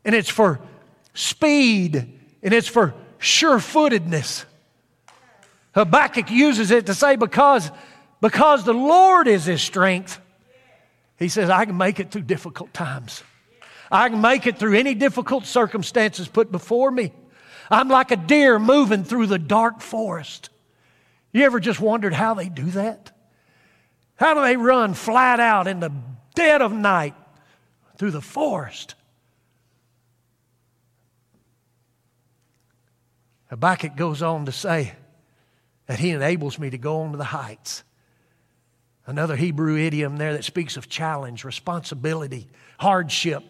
and 0.06 0.14
it's 0.14 0.30
for 0.30 0.58
speed, 1.12 2.18
and 2.42 2.54
it's 2.54 2.66
for 2.66 2.94
sure 3.18 3.58
footedness. 3.58 4.46
Habakkuk 5.74 6.30
uses 6.30 6.70
it 6.70 6.86
to 6.86 6.94
say, 6.94 7.16
because, 7.16 7.70
because 8.22 8.64
the 8.64 8.72
Lord 8.72 9.28
is 9.28 9.44
his 9.44 9.60
strength, 9.60 10.18
he 11.18 11.28
says, 11.28 11.50
I 11.50 11.66
can 11.66 11.76
make 11.76 12.00
it 12.00 12.10
through 12.10 12.22
difficult 12.22 12.72
times. 12.72 13.22
I 13.90 14.08
can 14.08 14.20
make 14.20 14.46
it 14.46 14.58
through 14.58 14.78
any 14.78 14.94
difficult 14.94 15.46
circumstances 15.46 16.28
put 16.28 16.52
before 16.52 16.90
me. 16.90 17.12
I'm 17.70 17.88
like 17.88 18.10
a 18.10 18.16
deer 18.16 18.58
moving 18.58 19.04
through 19.04 19.26
the 19.26 19.38
dark 19.38 19.80
forest. 19.80 20.50
You 21.32 21.44
ever 21.44 21.60
just 21.60 21.80
wondered 21.80 22.12
how 22.12 22.34
they 22.34 22.48
do 22.48 22.66
that? 22.72 23.12
How 24.16 24.34
do 24.34 24.42
they 24.42 24.56
run 24.56 24.94
flat 24.94 25.40
out 25.40 25.66
in 25.66 25.80
the 25.80 25.92
dead 26.34 26.62
of 26.62 26.72
night 26.72 27.14
through 27.96 28.10
the 28.10 28.20
forest? 28.20 28.94
Habakkuk 33.48 33.96
goes 33.96 34.22
on 34.22 34.46
to 34.46 34.52
say 34.52 34.92
that 35.86 35.98
he 35.98 36.10
enables 36.10 36.58
me 36.58 36.70
to 36.70 36.78
go 36.78 37.00
on 37.00 37.12
to 37.12 37.18
the 37.18 37.24
heights. 37.24 37.82
Another 39.06 39.34
Hebrew 39.34 39.76
idiom 39.76 40.18
there 40.18 40.34
that 40.34 40.44
speaks 40.44 40.76
of 40.76 40.88
challenge, 40.88 41.44
responsibility, 41.44 42.48
hardship. 42.78 43.42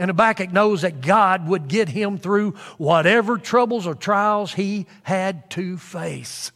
And 0.00 0.08
Habakkuk 0.08 0.50
knows 0.50 0.80
that 0.80 1.02
God 1.02 1.46
would 1.46 1.68
get 1.68 1.90
him 1.90 2.16
through 2.16 2.52
whatever 2.78 3.36
troubles 3.36 3.86
or 3.86 3.94
trials 3.94 4.54
he 4.54 4.86
had 5.02 5.50
to 5.50 5.76
face. 5.76 6.52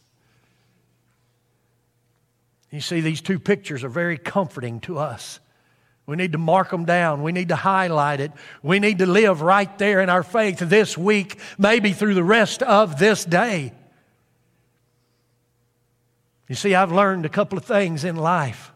You 2.71 2.81
see, 2.81 3.01
these 3.01 3.21
two 3.21 3.37
pictures 3.37 3.83
are 3.83 3.89
very 3.89 4.17
comforting 4.17 4.79
to 4.81 4.97
us. 4.97 5.39
We 6.07 6.15
need 6.15 6.31
to 6.31 6.39
mark 6.39 6.71
them 6.71 6.85
down. 6.85 7.21
We 7.21 7.33
need 7.33 7.49
to 7.49 7.55
highlight 7.55 8.19
it. 8.19 8.31
We 8.63 8.79
need 8.79 8.97
to 8.97 9.05
live 9.05 9.43
right 9.43 9.77
there 9.77 10.01
in 10.01 10.09
our 10.09 10.23
faith 10.23 10.57
this 10.57 10.97
week, 10.97 11.37
maybe 11.59 11.93
through 11.93 12.15
the 12.15 12.23
rest 12.23 12.63
of 12.63 12.97
this 12.97 13.23
day. 13.25 13.73
You 16.49 16.55
see, 16.55 16.73
I've 16.73 16.91
learned 16.91 17.27
a 17.27 17.29
couple 17.29 17.59
of 17.59 17.65
things 17.65 18.05
in 18.05 18.15
life, 18.15 18.71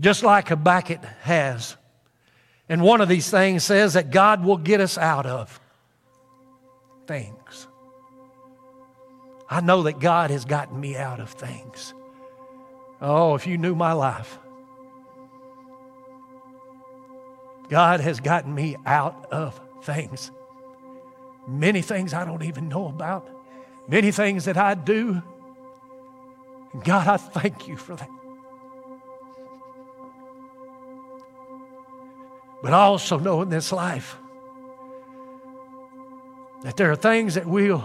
just 0.00 0.22
like 0.22 0.48
Habakkuk 0.48 1.04
has. 1.20 1.76
And 2.72 2.80
one 2.80 3.02
of 3.02 3.08
these 3.10 3.30
things 3.30 3.64
says 3.64 3.92
that 3.92 4.10
God 4.10 4.42
will 4.42 4.56
get 4.56 4.80
us 4.80 4.96
out 4.96 5.26
of 5.26 5.60
things. 7.06 7.68
I 9.46 9.60
know 9.60 9.82
that 9.82 10.00
God 10.00 10.30
has 10.30 10.46
gotten 10.46 10.80
me 10.80 10.96
out 10.96 11.20
of 11.20 11.28
things. 11.28 11.92
Oh, 13.02 13.34
if 13.34 13.46
you 13.46 13.58
knew 13.58 13.74
my 13.74 13.92
life, 13.92 14.38
God 17.68 18.00
has 18.00 18.20
gotten 18.20 18.54
me 18.54 18.76
out 18.86 19.26
of 19.30 19.60
things. 19.84 20.30
Many 21.46 21.82
things 21.82 22.14
I 22.14 22.24
don't 22.24 22.42
even 22.42 22.70
know 22.70 22.86
about, 22.86 23.28
many 23.86 24.12
things 24.12 24.46
that 24.46 24.56
I 24.56 24.72
do. 24.76 25.20
God, 26.84 27.06
I 27.06 27.18
thank 27.18 27.68
you 27.68 27.76
for 27.76 27.96
that. 27.96 28.08
But 32.62 32.72
I 32.72 32.78
also 32.78 33.18
know 33.18 33.42
in 33.42 33.48
this 33.48 33.72
life 33.72 34.16
that 36.62 36.76
there 36.76 36.92
are 36.92 36.96
things 36.96 37.34
that 37.34 37.44
we 37.44 37.76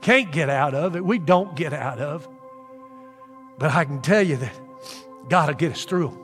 can't 0.00 0.30
get 0.30 0.48
out 0.48 0.74
of, 0.74 0.92
that 0.92 1.04
we 1.04 1.18
don't 1.18 1.56
get 1.56 1.72
out 1.72 1.98
of. 1.98 2.28
But 3.58 3.72
I 3.72 3.84
can 3.84 4.00
tell 4.00 4.22
you 4.22 4.36
that 4.36 4.52
God 5.28 5.48
will 5.48 5.56
get 5.56 5.72
us 5.72 5.84
through. 5.84 6.16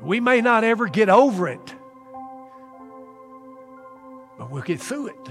We 0.00 0.18
may 0.20 0.40
not 0.40 0.64
ever 0.64 0.88
get 0.88 1.08
over 1.08 1.48
it, 1.48 1.74
but 4.36 4.50
we'll 4.50 4.62
get 4.62 4.80
through 4.80 5.08
it 5.08 5.28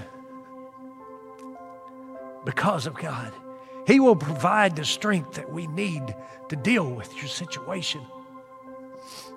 because 2.44 2.86
of 2.86 2.94
God. 2.94 3.32
He 3.86 4.00
will 4.00 4.16
provide 4.16 4.76
the 4.76 4.84
strength 4.84 5.34
that 5.34 5.52
we 5.52 5.66
need 5.66 6.14
to 6.48 6.56
deal 6.56 6.90
with 6.90 7.14
your 7.16 7.28
situation. 7.28 8.06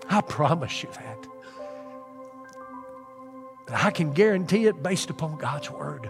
I 0.10 0.22
promise 0.22 0.84
you 0.84 0.90
that. 0.94 1.28
I 3.70 3.92
can 3.92 4.14
guarantee 4.14 4.66
it 4.68 4.82
based 4.82 5.10
upon 5.10 5.38
God's 5.38 5.70
word. 5.70 6.10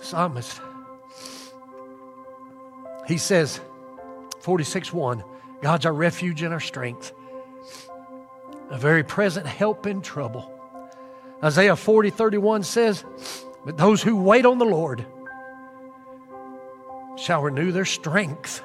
Psalmist, 0.00 0.60
he 3.06 3.18
says, 3.18 3.60
46 4.40 4.92
1, 4.92 5.22
God's 5.60 5.86
our 5.86 5.92
refuge 5.92 6.42
and 6.42 6.52
our 6.52 6.60
strength, 6.60 7.12
a 8.70 8.78
very 8.78 9.04
present 9.04 9.46
help 9.46 9.86
in 9.86 10.00
trouble. 10.00 10.50
Isaiah 11.44 11.76
40 11.76 12.10
31 12.10 12.62
says, 12.62 13.04
But 13.64 13.76
those 13.76 14.02
who 14.02 14.16
wait 14.16 14.46
on 14.46 14.58
the 14.58 14.64
Lord 14.64 15.04
shall 17.16 17.42
renew 17.42 17.72
their 17.72 17.84
strength, 17.84 18.62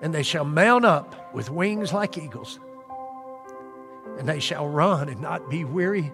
and 0.00 0.14
they 0.14 0.22
shall 0.22 0.44
mount 0.44 0.84
up 0.84 1.34
with 1.34 1.50
wings 1.50 1.92
like 1.92 2.16
eagles, 2.16 2.58
and 4.18 4.28
they 4.28 4.40
shall 4.40 4.66
run 4.66 5.08
and 5.08 5.20
not 5.20 5.50
be 5.50 5.64
weary, 5.64 6.10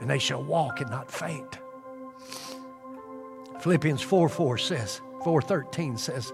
and 0.00 0.08
they 0.08 0.18
shall 0.18 0.42
walk 0.42 0.80
and 0.80 0.90
not 0.90 1.10
faint. 1.10 1.58
Philippians 3.60 4.02
4 4.02 4.28
4 4.28 4.58
says, 4.58 5.00
413 5.24 5.96
says, 5.96 6.32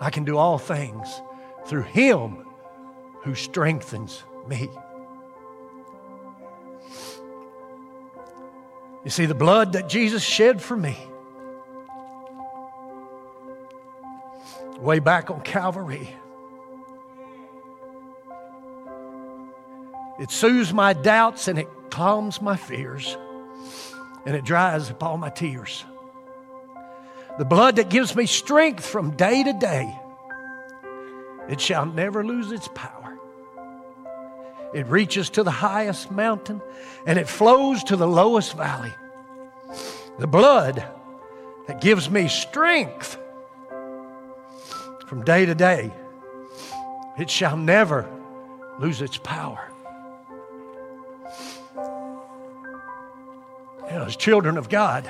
I 0.00 0.10
can 0.10 0.24
do 0.24 0.36
all 0.36 0.58
things 0.58 1.22
through 1.66 1.82
him 1.82 2.44
who 3.22 3.34
strengthens 3.34 4.24
me. 4.46 4.68
You 9.04 9.10
see, 9.10 9.26
the 9.26 9.34
blood 9.34 9.74
that 9.74 9.88
Jesus 9.88 10.22
shed 10.22 10.62
for 10.62 10.76
me 10.76 10.96
way 14.80 14.98
back 14.98 15.30
on 15.30 15.40
Calvary. 15.40 16.14
It 20.18 20.30
soothes 20.30 20.72
my 20.72 20.92
doubts 20.92 21.48
and 21.48 21.58
it 21.58 21.68
calms 21.90 22.40
my 22.40 22.56
fears 22.56 23.16
and 24.26 24.36
it 24.36 24.44
dries 24.44 24.90
up 24.90 25.02
all 25.02 25.16
my 25.16 25.30
tears. 25.30 25.84
The 27.38 27.44
blood 27.44 27.76
that 27.76 27.88
gives 27.90 28.14
me 28.14 28.26
strength 28.26 28.86
from 28.86 29.16
day 29.16 29.42
to 29.42 29.52
day, 29.54 29.98
it 31.48 31.60
shall 31.60 31.84
never 31.84 32.24
lose 32.24 32.52
its 32.52 32.68
power. 32.74 33.03
It 34.74 34.88
reaches 34.88 35.30
to 35.30 35.44
the 35.44 35.52
highest 35.52 36.10
mountain 36.10 36.60
and 37.06 37.16
it 37.16 37.28
flows 37.28 37.84
to 37.84 37.96
the 37.96 38.08
lowest 38.08 38.56
valley. 38.56 38.92
The 40.18 40.26
blood 40.26 40.84
that 41.68 41.80
gives 41.80 42.10
me 42.10 42.26
strength 42.26 43.16
from 45.06 45.24
day 45.24 45.46
to 45.46 45.54
day, 45.54 45.92
it 47.16 47.30
shall 47.30 47.56
never 47.56 48.10
lose 48.80 49.00
its 49.00 49.16
power. 49.16 49.70
You 53.86 54.00
know, 54.00 54.04
as 54.06 54.16
children 54.16 54.58
of 54.58 54.68
God, 54.68 55.08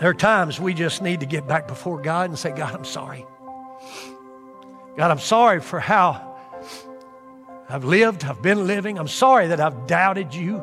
there 0.00 0.10
are 0.10 0.14
times 0.14 0.58
we 0.58 0.74
just 0.74 1.00
need 1.00 1.20
to 1.20 1.26
get 1.26 1.46
back 1.46 1.68
before 1.68 2.00
God 2.02 2.28
and 2.28 2.36
say, 2.36 2.50
God, 2.50 2.74
I'm 2.74 2.84
sorry. 2.84 3.24
God, 4.96 5.12
I'm 5.12 5.20
sorry 5.20 5.60
for 5.60 5.78
how 5.78 6.31
I've 7.72 7.84
lived, 7.84 8.26
I've 8.26 8.42
been 8.42 8.66
living. 8.66 8.98
I'm 8.98 9.08
sorry 9.08 9.46
that 9.46 9.58
I've 9.58 9.86
doubted 9.86 10.34
you. 10.34 10.62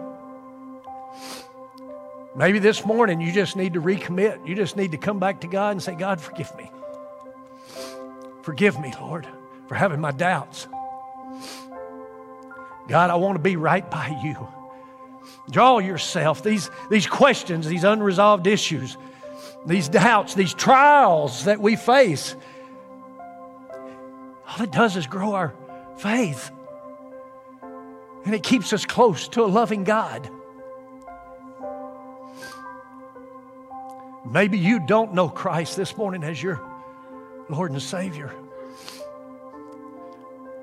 Maybe 2.35 2.59
this 2.59 2.85
morning 2.85 3.19
you 3.19 3.31
just 3.31 3.55
need 3.55 3.73
to 3.73 3.81
recommit. 3.81 4.47
You 4.47 4.53
just 4.53 4.77
need 4.77 4.91
to 4.91 4.97
come 4.97 5.17
back 5.17 5.41
to 5.41 5.47
God 5.47 5.71
and 5.71 5.81
say, 5.81 5.95
God, 5.95 6.21
forgive 6.21 6.55
me. 6.55 6.69
Forgive 8.43 8.79
me, 8.79 8.93
Lord, 9.01 9.27
for 9.67 9.73
having 9.73 9.99
my 9.99 10.11
doubts. 10.11 10.67
God, 12.87 13.09
I 13.09 13.15
want 13.15 13.37
to 13.37 13.41
be 13.41 13.55
right 13.55 13.89
by 13.89 14.15
you. 14.23 14.47
Draw 15.49 15.79
yourself 15.79 16.43
these, 16.43 16.69
these 16.91 17.07
questions, 17.07 17.67
these 17.67 17.85
unresolved 17.85 18.45
issues, 18.45 18.97
these 19.65 19.89
doubts, 19.89 20.35
these 20.35 20.53
trials 20.53 21.45
that 21.45 21.59
we 21.59 21.75
face. 21.75 22.35
All 24.47 24.61
it 24.61 24.71
does 24.71 24.95
is 24.95 25.07
grow 25.07 25.33
our 25.33 25.55
faith. 25.97 26.51
And 28.25 28.35
it 28.35 28.43
keeps 28.43 28.73
us 28.73 28.85
close 28.85 29.27
to 29.29 29.43
a 29.43 29.47
loving 29.47 29.83
God. 29.83 30.29
Maybe 34.29 34.59
you 34.59 34.79
don't 34.79 35.13
know 35.13 35.29
Christ 35.29 35.75
this 35.75 35.97
morning 35.97 36.23
as 36.23 36.41
your 36.41 36.61
Lord 37.49 37.71
and 37.71 37.81
Savior. 37.81 38.31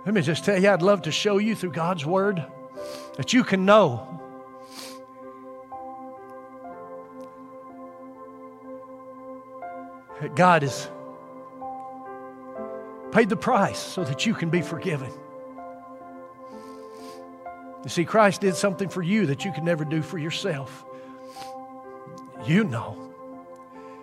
Let 0.05 0.15
me 0.15 0.23
just 0.23 0.45
tell 0.45 0.61
you, 0.61 0.71
I'd 0.71 0.83
love 0.83 1.03
to 1.03 1.11
show 1.11 1.39
you 1.39 1.57
through 1.57 1.73
God's 1.73 2.07
Word 2.07 2.45
that 3.17 3.33
you 3.33 3.43
can 3.43 3.65
know 3.65 4.17
that 10.21 10.37
God 10.37 10.63
has 10.63 10.89
paid 13.11 13.29
the 13.29 13.37
price 13.37 13.79
so 13.79 14.05
that 14.05 14.27
you 14.27 14.35
can 14.35 14.49
be 14.49 14.63
forgiven. 14.63 15.11
You 17.87 17.91
see, 17.91 18.05
Christ 18.05 18.41
did 18.41 18.57
something 18.57 18.89
for 18.89 19.01
you 19.01 19.27
that 19.27 19.45
you 19.45 19.53
could 19.53 19.63
never 19.63 19.85
do 19.85 20.03
for 20.03 20.19
yourself. 20.19 20.85
You 22.45 22.65
know. 22.65 23.13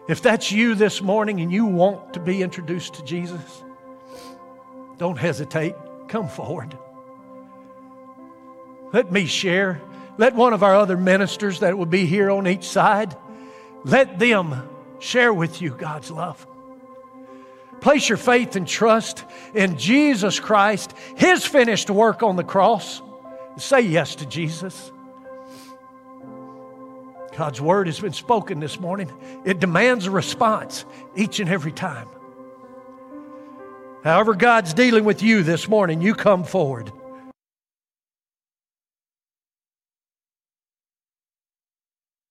If 0.07 0.21
that's 0.21 0.53
you 0.53 0.73
this 0.73 1.01
morning 1.01 1.41
and 1.41 1.51
you 1.51 1.65
want 1.65 2.13
to 2.13 2.21
be 2.21 2.41
introduced 2.41 2.93
to 2.93 3.03
Jesus, 3.03 3.61
don't 4.97 5.17
hesitate. 5.17 5.75
Come 6.07 6.29
forward. 6.29 6.77
Let 8.93 9.11
me 9.11 9.25
share. 9.25 9.81
Let 10.17 10.33
one 10.33 10.53
of 10.53 10.63
our 10.63 10.77
other 10.77 10.95
ministers 10.95 11.59
that 11.59 11.77
will 11.77 11.85
be 11.85 12.05
here 12.05 12.31
on 12.31 12.47
each 12.47 12.63
side, 12.63 13.17
let 13.83 14.17
them 14.17 14.69
share 14.99 15.33
with 15.33 15.61
you 15.61 15.71
God's 15.71 16.09
love. 16.09 16.47
Place 17.81 18.07
your 18.07 18.17
faith 18.17 18.55
and 18.55 18.65
trust 18.65 19.25
in 19.53 19.77
Jesus 19.77 20.39
Christ, 20.39 20.93
His 21.17 21.45
finished 21.45 21.89
work 21.89 22.23
on 22.23 22.37
the 22.37 22.45
cross. 22.45 23.01
Say 23.57 23.81
yes 23.81 24.15
to 24.15 24.25
Jesus. 24.25 24.91
God's 27.35 27.59
word 27.59 27.87
has 27.87 27.99
been 27.99 28.13
spoken 28.13 28.59
this 28.59 28.79
morning. 28.79 29.11
It 29.43 29.59
demands 29.59 30.05
a 30.05 30.11
response 30.11 30.85
each 31.15 31.39
and 31.39 31.49
every 31.49 31.71
time. 31.71 32.07
However, 34.03 34.33
God's 34.33 34.73
dealing 34.73 35.03
with 35.05 35.23
you 35.23 35.43
this 35.43 35.67
morning, 35.67 36.01
you 36.01 36.13
come 36.13 36.43
forward. 36.43 36.91